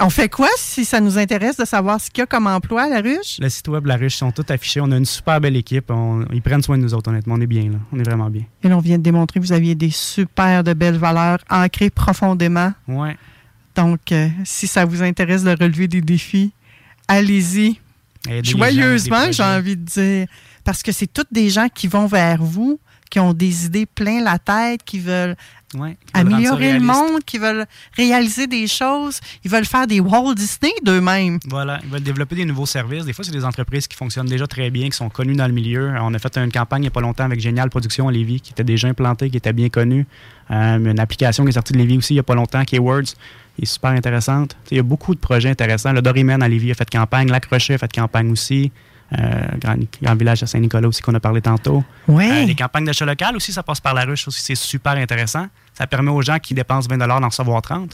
[0.00, 2.84] On fait quoi si ça nous intéresse de savoir ce qu'il y a comme emploi
[2.84, 3.38] à la ruche?
[3.40, 4.80] Le site web, la riche, sont tous affichés.
[4.80, 5.90] On a une super belle équipe.
[5.90, 7.34] On- ils prennent soin de nous autres, honnêtement.
[7.36, 7.78] On est bien, là.
[7.92, 8.42] On est vraiment bien.
[8.62, 11.90] Et là, on vient de démontrer que vous aviez des super de belles valeurs ancrées
[11.90, 12.72] profondément.
[12.88, 13.16] Ouais.
[13.74, 16.52] Donc, euh, si ça vous intéresse de relever des défis,
[17.08, 17.80] allez-y.
[18.42, 20.26] Joyeusement, j'ai envie de dire.
[20.64, 22.80] Parce que c'est toutes des gens qui vont vers vous,
[23.10, 25.36] qui ont des idées plein la tête, qui veulent
[25.76, 30.72] Ouais, améliorer le monde, qui veulent réaliser des choses, ils veulent faire des Walt Disney
[30.84, 31.38] d'eux-mêmes.
[31.48, 33.04] Voilà, ils veulent développer des nouveaux services.
[33.04, 35.52] Des fois, c'est des entreprises qui fonctionnent déjà très bien, qui sont connues dans le
[35.52, 35.92] milieu.
[36.00, 38.40] On a fait une campagne il n'y a pas longtemps avec Génial Production à Lévis,
[38.40, 40.06] qui était déjà implantée, qui était bien connue.
[40.50, 42.76] Euh, une application qui est sortie de Lévis aussi il n'y a pas longtemps, qui
[43.62, 44.56] est super intéressante.
[44.70, 45.92] Il y a beaucoup de projets intéressants.
[45.92, 48.72] Le Dorimen à Lévis a fait campagne, La Crochet a fait campagne aussi.
[49.12, 51.84] Euh, Grand, Grand Village à Saint-Nicolas aussi qu'on a parlé tantôt.
[52.08, 52.30] Ouais.
[52.30, 55.46] Euh, les campagnes d'achat local aussi, ça passe par la ruche aussi, c'est super intéressant.
[55.74, 57.92] Ça permet aux gens qui dépensent 20 d'en recevoir 30.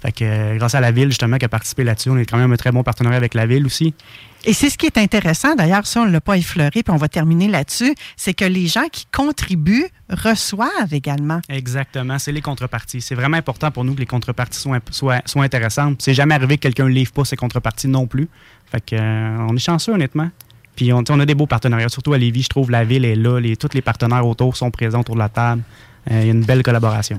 [0.00, 2.38] Fait que euh, grâce à la ville, justement, qui a participé là-dessus, on est quand
[2.38, 3.94] même un très bon partenariat avec la ville aussi.
[4.44, 6.96] Et c'est ce qui est intéressant, d'ailleurs, ça, on ne l'a pas effleuré, puis on
[6.96, 11.40] va terminer là-dessus, c'est que les gens qui contribuent reçoivent également.
[11.48, 13.00] Exactement, c'est les contreparties.
[13.00, 16.00] C'est vraiment important pour nous que les contreparties soient, soient, soient intéressantes.
[16.02, 18.28] C'est jamais arrivé que quelqu'un ne livre pas ses contreparties non plus.
[18.70, 20.30] Fait que, euh, on est chanceux, honnêtement.
[20.76, 22.42] Puis on, on a des beaux partenariats, surtout à Lévis.
[22.42, 25.20] Je trouve la ville est là, les, tous les partenaires autour sont présents autour de
[25.20, 25.62] la table.
[26.10, 27.18] Euh, Il y a une belle collaboration.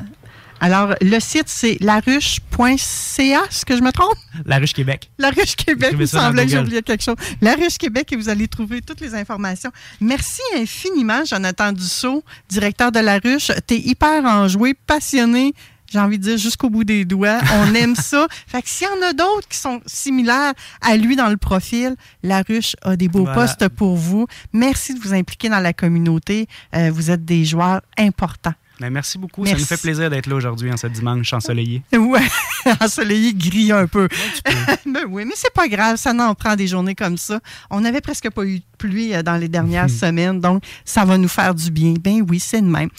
[0.59, 4.15] Alors, le site, c'est laruche.ca, est-ce que je me trompe?
[4.45, 5.09] La Ruche Québec.
[5.17, 7.15] La Ruche Québec, il me semblait que oublié quelque chose.
[7.41, 9.71] La Ruche Québec et vous allez trouver toutes les informations.
[10.01, 13.51] Merci infiniment, Jonathan Dussault, directeur de La Ruche.
[13.67, 15.53] Tu es hyper enjoué, passionné.
[15.91, 17.39] J'ai envie de dire jusqu'au bout des doigts.
[17.53, 18.27] On aime ça.
[18.47, 21.95] Fait que s'il y en a d'autres qui sont similaires à lui dans le profil,
[22.21, 23.33] La Ruche a des beaux Voilà.
[23.47, 24.27] postes pour vous.
[24.53, 26.47] Merci de vous impliquer dans la communauté.
[26.75, 28.53] Euh, vous êtes des joueurs importants.
[28.79, 29.43] Ben, merci beaucoup.
[29.43, 29.55] Merci.
[29.55, 31.81] Ça nous fait plaisir d'être là aujourd'hui, en ce dimanche ensoleillé.
[31.99, 32.21] Ouais,
[32.81, 34.07] ensoleillé, gris un peu.
[34.85, 37.39] ben oui, mais c'est pas grave, ça n'en prend des journées comme ça.
[37.69, 41.17] On n'avait presque pas eu de pluie euh, dans les dernières semaines, donc ça va
[41.17, 41.93] nous faire du bien.
[41.99, 42.89] Ben oui, c'est de même.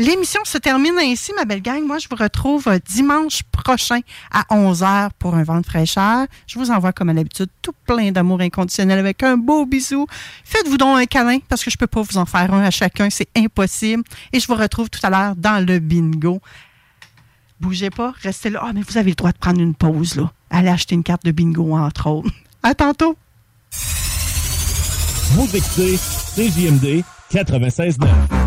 [0.00, 1.84] L'émission se termine ainsi, ma belle gang.
[1.84, 4.00] Moi, je vous retrouve euh, dimanche prochain
[4.32, 6.26] à 11h pour un vent de fraîcheur.
[6.46, 10.06] Je vous envoie, comme à l'habitude, tout plein d'amour inconditionnel avec un beau bisou.
[10.42, 13.10] Faites-vous donc un câlin parce que je peux pas vous en faire un à chacun.
[13.10, 14.02] C'est impossible.
[14.32, 16.40] Et je vous retrouve tout à l'heure dans le bingo.
[17.60, 18.62] Bougez pas, restez là.
[18.64, 20.32] Ah, mais vous avez le droit de prendre une pause, là.
[20.48, 22.30] Allez acheter une carte de bingo, entre autres.
[22.62, 23.16] À tantôt.
[25.32, 25.98] Vous écoutez
[26.36, 28.39] CJMD 96.9.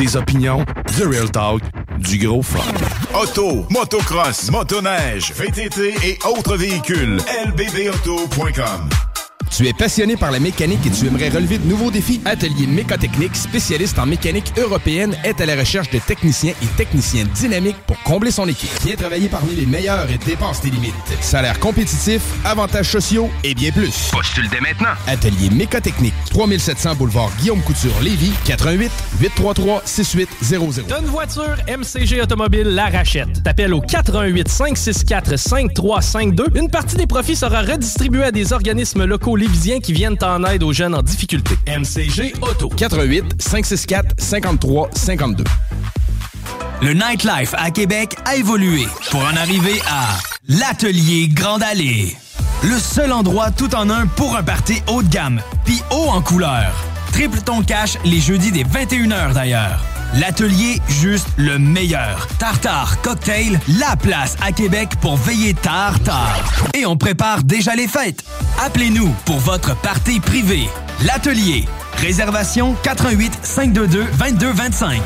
[0.00, 0.64] Des opinions,
[0.96, 1.60] du real talk,
[1.98, 2.58] du gros fun.
[3.12, 7.18] Auto, motocross, motoneige, VTT et autres véhicules.
[7.44, 9.09] lbbauto.com
[9.50, 12.20] Tu es passionné par la mécanique et tu aimerais relever de nouveaux défis?
[12.24, 17.76] Atelier Mécotechnique, spécialiste en mécanique européenne, est à la recherche de techniciens et techniciennes dynamiques
[17.86, 18.70] pour combler son équipe.
[18.84, 20.94] Viens travailler parmi les meilleurs et dépasse tes limites.
[21.20, 24.10] Salaire compétitif, avantages sociaux et bien plus.
[24.12, 24.94] Postule dès maintenant.
[25.08, 28.90] Atelier Mécotechnique, 3700 boulevard Guillaume Couture, Lévis, 88
[29.20, 30.82] 833 6800.
[30.88, 33.42] T'as une voiture, MCG Automobile la rachète.
[33.42, 36.46] T'appelles au 418 564 5352.
[36.54, 40.62] Une partie des profits sera redistribuée à des organismes locaux lévisiens qui viennent en aide
[40.62, 41.56] aux jeunes en difficulté.
[41.66, 42.68] MCG Auto.
[42.68, 45.44] 88 564 53 52.
[46.82, 50.18] Le nightlife à Québec a évolué pour en arriver à
[50.48, 52.16] l'Atelier Grande Allée.
[52.62, 56.20] Le seul endroit tout en un pour un party haut de gamme, puis haut en
[56.20, 56.72] couleur.
[57.12, 59.89] Triple ton cash les jeudis dès 21h d'ailleurs.
[60.14, 62.26] L'atelier, juste le meilleur.
[62.38, 66.42] Tartare, cocktail, la place à Québec pour veiller tard, tard.
[66.74, 68.24] Et on prépare déjà les fêtes.
[68.60, 70.68] Appelez-nous pour votre party privé.
[71.06, 71.66] L'atelier.
[71.98, 75.00] Réservation 88 522 2225.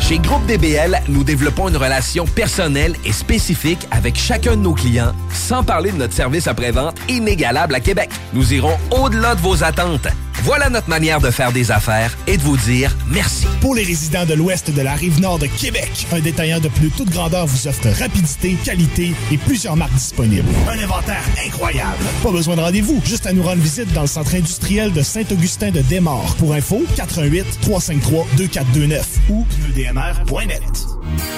[0.00, 5.12] Chez Groupe DBL, nous développons une relation personnelle et spécifique avec chacun de nos clients,
[5.34, 8.10] sans parler de notre service après-vente inégalable à Québec.
[8.32, 10.06] Nous irons au-delà de vos attentes.
[10.44, 13.46] Voilà notre manière de faire des affaires et de vous dire merci.
[13.60, 16.90] Pour les résidents de l'ouest de la rive nord de Québec, un détaillant de plus
[16.90, 20.48] toute grandeur vous offre rapidité, qualité et plusieurs marques disponibles.
[20.68, 22.04] Un inventaire incroyable.
[22.22, 25.70] Pas besoin de rendez-vous, juste à nous rendre visite dans le centre industriel de Saint-Augustin
[25.70, 26.36] de Desmaures.
[26.36, 30.62] Pour info, 88 353 2429 ou pneudmr.net.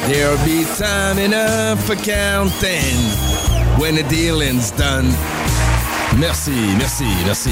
[0.09, 2.97] There'll be time enough for counting
[3.79, 5.13] when the dealing's done.
[6.19, 7.51] Merci, merci, merci.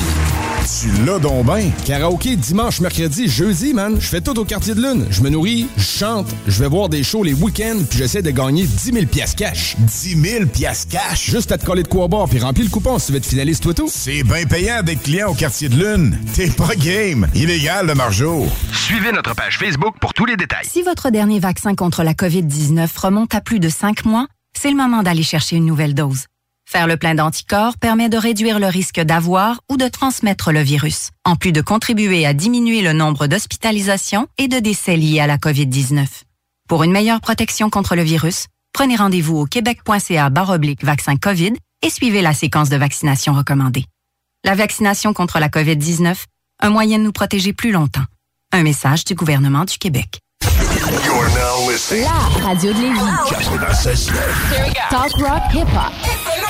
[0.80, 1.70] Tu l'as donc ben.
[1.86, 3.96] Karaoké dimanche, mercredi, jeudi, man.
[4.00, 5.06] Je fais tout au quartier de lune.
[5.10, 8.30] Je me nourris, je chante, je vais voir des shows les week-ends, puis j'essaie de
[8.30, 9.76] gagner 10 000 piastres cash.
[9.78, 11.30] 10 000 piastres cash?
[11.30, 13.26] Juste à te coller de quoi boire, puis remplir le coupon si tu veux être
[13.26, 13.88] finaliste, toi tout.
[13.90, 16.18] C'est bien payant d'être client au quartier de lune.
[16.34, 17.28] T'es pas game.
[17.34, 18.46] Illégal, le margeau.
[18.72, 20.66] Suivez notre page Facebook pour tous les détails.
[20.68, 24.76] Si votre dernier vaccin contre la COVID-19 remonte à plus de cinq mois, c'est le
[24.76, 26.24] moment d'aller chercher une nouvelle dose.
[26.70, 31.12] Faire le plein d'anticorps permet de réduire le risque d'avoir ou de transmettre le virus,
[31.24, 35.38] en plus de contribuer à diminuer le nombre d'hospitalisations et de décès liés à la
[35.38, 36.04] COVID-19.
[36.68, 41.88] Pour une meilleure protection contre le virus, prenez rendez-vous au québec.ca baroblique vaccin COVID et
[41.88, 43.86] suivez la séquence de vaccination recommandée.
[44.44, 46.16] La vaccination contre la COVID-19,
[46.60, 48.04] un moyen de nous protéger plus longtemps.
[48.52, 50.20] Un message du gouvernement du Québec.
[50.42, 52.04] You're now listening.
[52.04, 54.10] La radio de Lévis.
[54.90, 56.17] Talk rock hip hop.